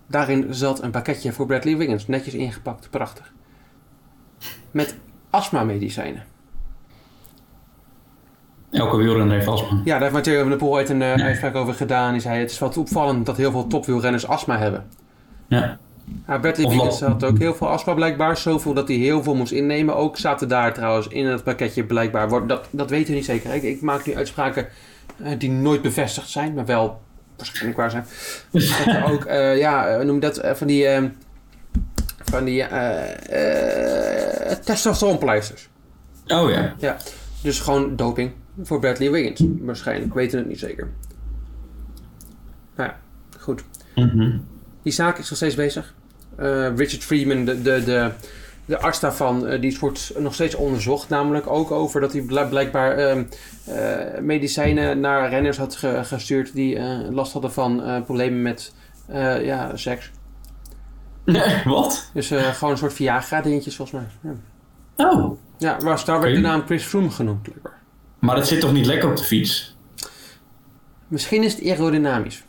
Daarin 0.07 0.53
zat 0.53 0.83
een 0.83 0.91
pakketje 0.91 1.31
voor 1.31 1.45
Bradley 1.45 1.77
Wiggins, 1.77 2.07
netjes 2.07 2.33
ingepakt, 2.33 2.89
prachtig. 2.89 3.33
Met 4.71 4.95
astma-medicijnen. 5.29 6.23
Elke 8.71 8.97
wielrenner 8.97 9.35
heeft 9.35 9.47
astma. 9.47 9.81
Ja, 9.83 9.83
daar 9.83 10.01
heeft 10.01 10.13
Matteo 10.13 10.39
van 10.39 10.49
der 10.49 10.57
Poel 10.57 10.71
ooit 10.71 10.89
een 10.89 11.01
eh, 11.01 11.13
uitspraak 11.13 11.55
over 11.55 11.73
gedaan. 11.73 12.11
Die 12.11 12.21
zei, 12.21 12.39
het 12.39 12.51
is 12.51 12.59
wat 12.59 12.77
opvallend 12.77 13.25
dat 13.25 13.37
heel 13.37 13.51
veel 13.51 13.67
topwielrenners 13.67 14.27
astma 14.27 14.57
hebben. 14.57 14.85
Ja. 15.47 15.77
Ja, 16.27 16.37
Bradley 16.37 16.69
Wiggins 16.69 16.99
had 17.01 17.23
ook 17.23 17.37
heel 17.37 17.55
veel 17.55 17.67
astma 17.67 17.93
blijkbaar. 17.93 18.37
Zoveel 18.37 18.73
dat 18.73 18.87
hij 18.87 18.97
heel 18.97 19.23
veel 19.23 19.35
moest 19.35 19.51
innemen. 19.51 19.95
Ook 19.95 20.17
zaten 20.17 20.47
daar 20.47 20.73
trouwens 20.73 21.07
in 21.07 21.25
het 21.25 21.43
pakketje 21.43 21.83
blijkbaar. 21.83 22.47
Dat, 22.47 22.67
dat 22.71 22.89
weten 22.89 23.09
we 23.09 23.15
niet 23.15 23.25
zeker. 23.25 23.53
Ik, 23.53 23.63
ik 23.63 23.81
maak 23.81 24.05
nu 24.05 24.15
uitspraken 24.15 24.67
eh, 25.23 25.39
die 25.39 25.51
nooit 25.51 25.81
bevestigd 25.81 26.29
zijn. 26.29 26.53
Maar 26.53 26.65
wel 26.65 27.01
waarschijnlijk 27.37 27.77
waar 27.77 27.91
zijn. 27.91 28.05
dat 28.51 28.85
er 28.95 29.11
ook, 29.11 29.25
eh, 29.25 29.57
ja, 29.57 29.87
eh, 29.87 30.05
noem 30.05 30.19
dat, 30.19 30.41
van 30.53 30.67
die... 30.67 30.85
eh, 30.87 31.03
van 32.23 32.43
die 32.43 32.65
testosteronpleisters. 34.63 35.69
Oh 36.27 36.49
ja. 36.49 36.75
Ja, 36.77 36.97
dus 37.41 37.59
gewoon 37.59 37.95
doping 37.95 38.31
voor 38.63 38.79
Bradley 38.79 39.11
Wiggins. 39.11 39.43
Waarschijnlijk, 39.61 40.13
we 40.13 40.19
weten 40.19 40.37
het 40.39 40.47
niet 40.47 40.59
zeker. 40.59 40.89
Nou 42.75 42.89
ja, 42.89 42.97
goed. 43.39 43.63
Mhm. 43.95 44.37
Die 44.85 44.93
zaak 44.93 45.17
is 45.17 45.29
nog 45.29 45.37
steeds 45.37 45.55
bezig. 45.55 45.93
Eh, 46.37 46.75
Richard 46.75 47.03
Freeman, 47.03 47.45
de, 47.45 47.61
de, 47.61 47.83
de, 47.83 48.11
de 48.65 48.77
arts 48.79 48.99
daarvan, 48.99 49.47
eh, 49.47 49.61
die 49.61 49.77
wordt 49.79 50.11
nog 50.17 50.33
steeds 50.33 50.55
onderzocht. 50.55 51.09
Namelijk 51.09 51.47
ook 51.47 51.71
over 51.71 52.01
dat 52.01 52.11
hij 52.13 52.21
bl- 52.21 52.47
blijkbaar 52.49 52.97
ehm, 52.97 53.23
eh, 53.65 54.19
medicijnen 54.21 54.99
naar 54.99 55.29
renners 55.29 55.57
had 55.57 55.75
ge- 55.75 56.01
gestuurd 56.03 56.53
die 56.53 56.79
last 57.11 57.33
hadden 57.33 57.51
van 57.53 58.03
problemen 58.05 58.41
met 58.41 58.73
ja, 59.41 59.71
seks. 59.77 60.11
Nee, 61.25 61.61
wat? 61.65 62.09
Dus 62.13 62.27
gewoon 62.27 62.71
een 62.71 62.77
soort 62.77 62.93
Viagra-dingetjes 62.93 63.75
volgens 63.75 64.01
mij. 64.21 64.31
Ja, 64.97 65.09
Oh. 65.11 65.37
ja 65.57 65.77
was, 65.79 66.05
daar 66.05 66.19
werd 66.21 66.35
de 66.35 66.41
naam 66.41 66.61
Chris 66.65 66.83
Froome 66.83 67.09
genoemd. 67.09 67.41
blijkbaar. 67.41 67.79
Maar 68.19 68.35
dat 68.35 68.47
zit 68.47 68.59
toch 68.59 68.73
niet 68.73 68.85
lekker 68.85 69.09
op 69.09 69.17
de 69.17 69.23
fiets? 69.23 69.77
Misschien 71.07 71.43
is 71.43 71.53
het 71.53 71.63
aerodynamisch. 71.63 72.43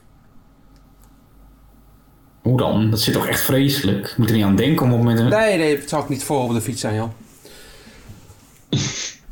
Hoe 2.47 2.57
dan? 2.57 2.91
Dat 2.91 3.01
zit 3.01 3.15
toch 3.15 3.27
echt 3.27 3.41
vreselijk? 3.41 4.07
Ik 4.07 4.17
moet 4.17 4.29
er 4.29 4.35
niet 4.35 4.45
aan 4.45 4.57
denken 4.57 4.87
om 4.87 4.93
op 4.93 5.03
met 5.03 5.19
een... 5.19 5.29
Nee, 5.29 5.59
nee, 5.59 5.77
het 5.77 5.89
zal 5.89 6.01
ook 6.01 6.09
niet 6.09 6.25
voor 6.25 6.43
op 6.43 6.53
de 6.53 6.61
fiets 6.61 6.81
zijn, 6.81 6.95
joh. 6.95 7.11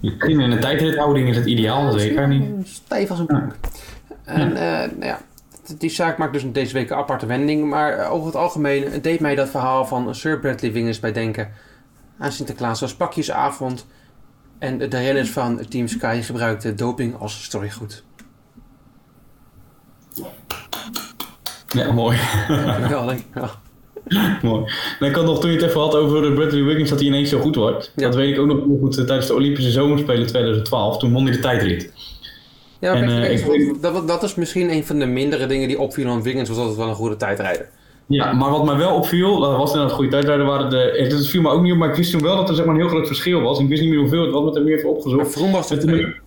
In 0.00 0.40
een 0.40 0.60
tijdrithouding 0.60 1.28
is 1.28 1.36
het 1.36 1.46
ideaal, 1.46 1.84
dat 1.84 1.94
weet 1.94 2.18
ik 2.18 2.28
niet. 2.28 2.68
Stijf 2.68 3.10
als 3.10 3.18
een 3.18 3.26
plank. 3.26 3.54
En 4.24 4.56
eh, 4.56 4.90
nou 4.90 5.04
ja, 5.04 5.20
die 5.78 5.90
zaak 5.90 6.18
maakt 6.18 6.32
dus 6.32 6.52
deze 6.52 6.72
week 6.72 6.90
een 6.90 6.96
aparte 6.96 7.26
wending. 7.26 7.68
Maar 7.68 7.98
eh, 7.98 8.12
over 8.12 8.26
het 8.26 8.36
algemeen 8.36 9.02
deed 9.02 9.20
mij 9.20 9.34
dat 9.34 9.48
verhaal 9.48 9.86
van 9.86 10.14
Sir 10.14 10.38
Bradley 10.38 10.72
Wiggins 10.72 11.00
bij 11.00 11.12
denken 11.12 11.50
aan 12.18 12.32
Sinterklaas 12.32 12.82
als 12.82 12.94
pakjesavond. 12.94 13.86
En 14.58 14.78
de 14.78 14.86
renners 14.86 15.30
van 15.30 15.66
Team 15.68 15.88
Sky 15.88 16.20
gebruikten 16.22 16.76
doping 16.76 17.18
als 17.18 17.44
storygoed. 17.44 18.04
Ja, 21.74 21.92
mooi. 21.92 22.18
Denk 22.48 23.18
ik 23.18 23.24
wel. 23.34 23.48
mooi. 24.42 24.64
En 25.00 25.06
ik 25.08 25.14
had 25.14 25.24
nog 25.24 25.40
toen 25.40 25.50
je 25.50 25.56
het 25.56 25.66
even 25.68 25.80
had 25.80 25.94
over 25.94 26.22
de 26.22 26.32
Bradley 26.32 26.62
Wiggins 26.62 26.90
dat 26.90 26.98
hij 26.98 27.08
ineens 27.08 27.28
zo 27.28 27.38
goed 27.40 27.54
wordt. 27.56 27.92
Ja. 27.96 28.02
Dat 28.02 28.14
weet 28.14 28.32
ik 28.32 28.38
ook 28.40 28.46
nog 28.46 28.56
heel 28.56 28.78
goed 28.80 28.98
eh, 28.98 29.04
tijdens 29.04 29.26
de 29.26 29.34
Olympische 29.34 29.70
Zomerspelen 29.70 30.26
2012. 30.26 30.96
Toen 30.98 31.12
won 31.12 31.22
hij 31.24 31.32
de 31.32 31.38
tijdrit. 31.38 31.92
Ja, 32.80 32.94
En, 32.94 33.08
eh, 33.22 33.32
ik- 33.32 33.82
dat, 33.82 34.08
dat 34.08 34.22
is 34.22 34.34
misschien 34.34 34.70
een 34.70 34.84
van 34.84 34.98
de 34.98 35.06
mindere 35.06 35.46
dingen 35.46 35.68
die 35.68 35.78
opvielen. 35.80 36.12
Want 36.12 36.24
Wiggins 36.24 36.48
was 36.48 36.58
altijd 36.58 36.76
wel 36.76 36.88
een 36.88 36.94
goede 36.94 37.16
tijdrijder. 37.16 37.68
Ja, 38.06 38.32
maar 38.32 38.50
wat 38.50 38.64
mij 38.64 38.76
wel 38.76 38.94
opviel, 38.94 39.40
dat 39.40 39.56
was 39.56 39.66
inderdaad 39.66 39.90
een 39.90 39.96
goede 39.96 40.10
tijdrijder, 40.10 40.46
waren 40.46 40.70
de... 40.70 41.06
Dat 41.10 41.26
viel 41.26 41.42
me 41.42 41.50
ook 41.50 41.62
niet 41.62 41.72
op, 41.72 41.78
maar 41.78 41.88
ik 41.88 41.94
wist 41.94 42.10
toen 42.10 42.22
wel 42.22 42.36
dat 42.36 42.48
er 42.48 42.54
zeg 42.54 42.64
maar, 42.64 42.74
een 42.74 42.80
heel 42.80 42.90
groot 42.90 43.06
verschil 43.06 43.40
was. 43.40 43.58
Ik 43.58 43.68
wist 43.68 43.80
niet 43.82 43.90
meer 43.90 43.98
hoeveel 43.98 44.22
het 44.22 44.32
was, 44.32 44.40
maar 44.42 44.50
ik 44.50 44.56
heb 44.56 44.66
hem 44.66 44.76
even 44.76 44.90
opgezocht. 44.90 45.32
Vroom 45.32 45.52
was 45.52 45.66
tweede. 45.66 45.86
nummer, 45.86 46.20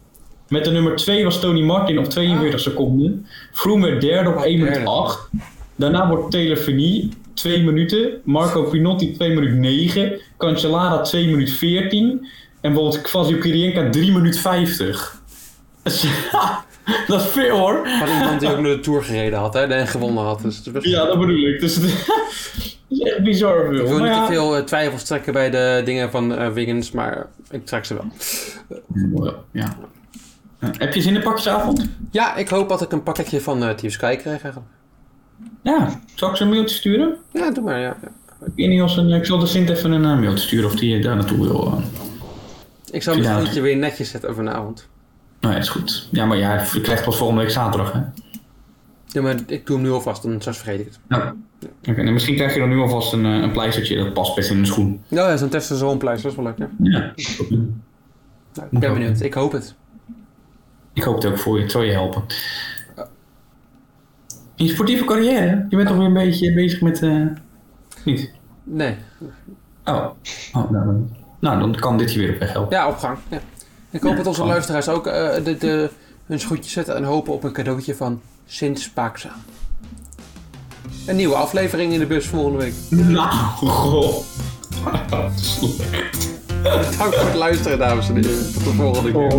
met 0.50 0.64
de 0.64 0.72
nummer 0.72 0.96
2 0.96 1.24
was 1.24 1.40
Tony 1.40 1.62
Martin 1.62 2.00
op 2.00 2.06
42 2.06 2.60
seconden. 2.60 3.26
Froome 3.52 3.90
werd 3.90 4.02
derde 4.02 4.30
op 4.30 4.36
Oh, 4.36 4.44
1 4.44 4.58
minuut 4.58 4.74
derde. 4.74 4.90
8. 4.90 5.30
Daarna 5.76 6.08
wordt 6.08 6.32
Taylor 6.32 6.58
Finney 6.58 7.10
2 7.34 7.64
minuten. 7.64 8.22
Marco 8.24 8.64
Pinotti 8.64 9.12
2 9.12 9.30
minuut 9.34 9.54
9. 9.54 10.20
Cancellara 10.38 11.02
2 11.02 11.28
minuut 11.28 11.52
14. 11.52 12.10
En 12.62 12.74
bijvoorbeeld 12.74 13.02
Kwasi 13.02 13.38
Kirienka 13.38 13.90
3 13.90 14.12
minuut 14.12 14.40
50. 14.40 15.22
Dat 17.08 17.22
is, 17.22 17.28
veel 17.28 17.58
hoor. 17.58 17.88
Van 18.00 18.08
iemand 18.08 18.40
die 18.40 18.50
ook 18.50 18.60
naar 18.60 18.76
de 18.76 18.80
Tour 18.80 19.04
gereden 19.04 19.40
had 19.40 19.54
hè, 19.54 19.66
en 19.66 19.88
gewonnen 19.88 20.24
had. 20.24 20.42
Dus 20.42 20.58
het 20.58 20.66
is 20.66 20.72
best 20.72 20.86
Ja, 20.86 21.06
dat 21.06 21.20
bedoel 21.20 21.48
ik. 21.48 21.60
Dus 21.60 21.76
het 21.82 21.84
is 22.88 23.00
echt 23.00 23.24
bizar 23.24 23.66
veel. 23.66 23.80
Ik 23.80 23.88
wil 23.88 24.00
Maar 24.00 24.08
niet 24.08 24.18
ja. 24.18 24.26
te 24.26 24.32
veel 24.34 24.56
eh, 24.56 24.64
twijfels 24.64 25.04
trekken 25.04 25.34
bij 25.34 25.50
de 25.50 25.82
dingen 25.86 26.12
van 26.12 26.36
eh, 26.36 26.50
Wiggins, 26.50 26.92
maar 26.92 27.28
ik 27.50 27.66
trek 27.66 27.86
ze 27.86 27.94
wel. 27.94 28.06
Ja. 29.52 29.78
Heb 30.60 30.94
je 30.94 31.02
zin 31.02 31.16
in 31.16 31.22
pakjesavond? 31.22 31.90
Ja, 32.12 32.36
ik 32.36 32.48
hoop 32.50 32.70
dat 32.70 32.82
ik 32.82 32.92
een 32.92 33.04
pakketje 33.04 33.42
van 33.42 33.64
eh 33.64 33.70
Team 33.70 33.92
Sky 33.92 34.16
krijg 34.16 34.42
eigenlijk. 34.44 34.72
Ja. 35.62 36.02
Zal 36.16 36.30
ik 36.30 36.36
ze 36.36 36.44
een 36.44 36.50
mailtje 36.50 36.76
sturen? 36.76 37.16
Ja, 37.34 37.52
doe 37.52 37.64
maar, 37.64 37.80
ja. 37.80 37.98
Ik 38.46 38.52
weet 38.56 38.68
niet 38.70 38.82
of 38.82 38.98
ik 38.98 39.26
zal 39.26 39.40
de 39.40 39.46
Sint 39.46 39.70
even 39.70 39.92
een 39.92 40.06
eh, 40.06 40.20
mailtje 40.20 40.46
sturen 40.48 40.66
of 40.66 40.76
die 40.76 41.02
daar 41.02 41.16
naartoe 41.16 41.42
wil. 41.42 41.66
eh. 41.66 41.84
Ik 42.92 43.04
zal 43.04 43.18
mijn 43.18 43.40
voetje 43.46 43.62
weer 43.62 43.78
netjes 43.78 44.10
zetten 44.10 44.36
vanavond. 44.36 44.88
Nou 45.40 45.54
ja, 45.54 45.60
is 45.60 45.70
goed. 45.70 46.08
Ja, 46.12 46.26
maar 46.26 46.38
ja, 46.38 46.64
je 46.74 46.82
krijgt 46.82 47.04
pas 47.04 47.18
volgende 47.18 47.42
week 47.42 47.52
zaterdag, 47.52 47.92
hè? 47.94 48.00
Ja, 49.08 49.22
maar 49.22 49.36
ik 49.48 49.66
doe 49.66 49.76
hem 49.76 49.86
nu 49.86 49.92
alvast, 49.92 50.24
dan 50.24 50.40
straks 50.40 50.58
vergeet 50.58 50.80
ik 50.80 50.86
het. 50.86 51.00
Ja. 51.10 51.36
Oké, 51.90 52.02
nou, 52.02 52.12
misschien 52.14 52.36
krijg 52.36 52.54
je 52.54 52.60
dan 52.60 52.70
nu 52.70 52.80
alvast 52.80 53.14
een, 53.14 53.26
eh, 53.26 53.32
een 53.42 53.52
pleistertje 53.52 53.98
dat 53.98 54.14
past 54.14 54.36
best 54.36 54.50
in 54.52 54.60
de 54.62 54.66
schoen. 54.68 55.02
Nou 55.08 55.30
ja, 55.30 55.38
zo'n 55.38 55.50
testen 55.50 55.78
zo'n 55.78 55.98
pleister, 55.98 56.30
dat 56.36 56.40
is 56.40 56.44
wel 56.46 56.54
leuk, 56.58 56.70
ja. 56.84 56.92
Ja. 56.92 57.14
Nou, 58.54 58.68
ik 58.72 58.80
ben 58.80 58.94
benieuwd, 58.94 59.22
ik 59.22 59.34
hoop 59.34 59.52
het. 59.52 59.76
Ik 60.98 61.04
hoop 61.04 61.16
het 61.16 61.26
ook 61.26 61.38
voor 61.38 61.56
je. 61.56 61.62
Het 61.62 61.72
zal 61.72 61.82
je 61.82 61.92
helpen. 61.92 62.24
Je 64.56 64.68
sportieve 64.68 65.04
carrière? 65.06 65.66
Je 65.70 65.76
bent 65.76 65.88
toch 65.88 65.98
weer 65.98 66.06
een 66.06 66.14
beetje 66.14 66.54
bezig 66.54 66.82
met... 66.82 67.02
eh, 67.02 67.26
Niet? 68.06 68.32
Nee, 68.64 68.96
Oh. 69.86 70.06
oh 70.54 70.72
nou, 70.72 70.86
dan, 70.86 71.10
nou, 71.40 71.60
dan 71.60 71.76
kan 71.76 71.98
dit 71.98 72.14
je 72.14 72.20
weer 72.20 72.34
op 72.34 72.40
weg 72.40 72.52
helpen. 72.52 72.78
ja, 72.78 72.88
op 72.88 72.98
gang. 72.98 73.18
Ja. 73.30 73.40
Ik 73.90 74.02
hoop 74.02 74.12
Ja, 74.12 74.18
dat 74.18 74.26
onze 74.28 74.46
luisteraars 74.46 74.90
ook 74.90 75.08
eh, 75.08 75.44
de, 75.44 75.58
de, 75.58 75.90
hun 76.26 76.40
schoentje 76.40 76.70
zetten 76.70 76.96
en 76.96 77.04
hopen 77.04 77.34
op 77.34 77.44
een 77.44 77.52
cadeautje 77.52 77.96
van 77.96 78.22
Sint 78.46 78.80
Spaakzaam. 78.80 79.32
Een 81.06 81.16
nieuwe 81.16 81.36
aflevering 81.36 81.94
in 81.94 82.00
de 82.00 82.06
bus 82.06 82.28
volgende 82.28 82.58
week. 82.58 82.74
Nou, 82.90 83.30
goh. 83.70 84.24
Dank 86.64 87.14
voor 87.14 87.26
het 87.26 87.36
luisteren, 87.36 87.78
dames 87.78 88.10
en 88.10 88.16
heren. 88.16 88.54
Tot 88.54 88.64
de 88.64 88.70
volgende 88.70 89.12
keer. 89.12 89.30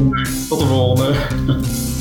Tot 0.49 0.59
de 0.59 0.67
volgende. 0.67 1.15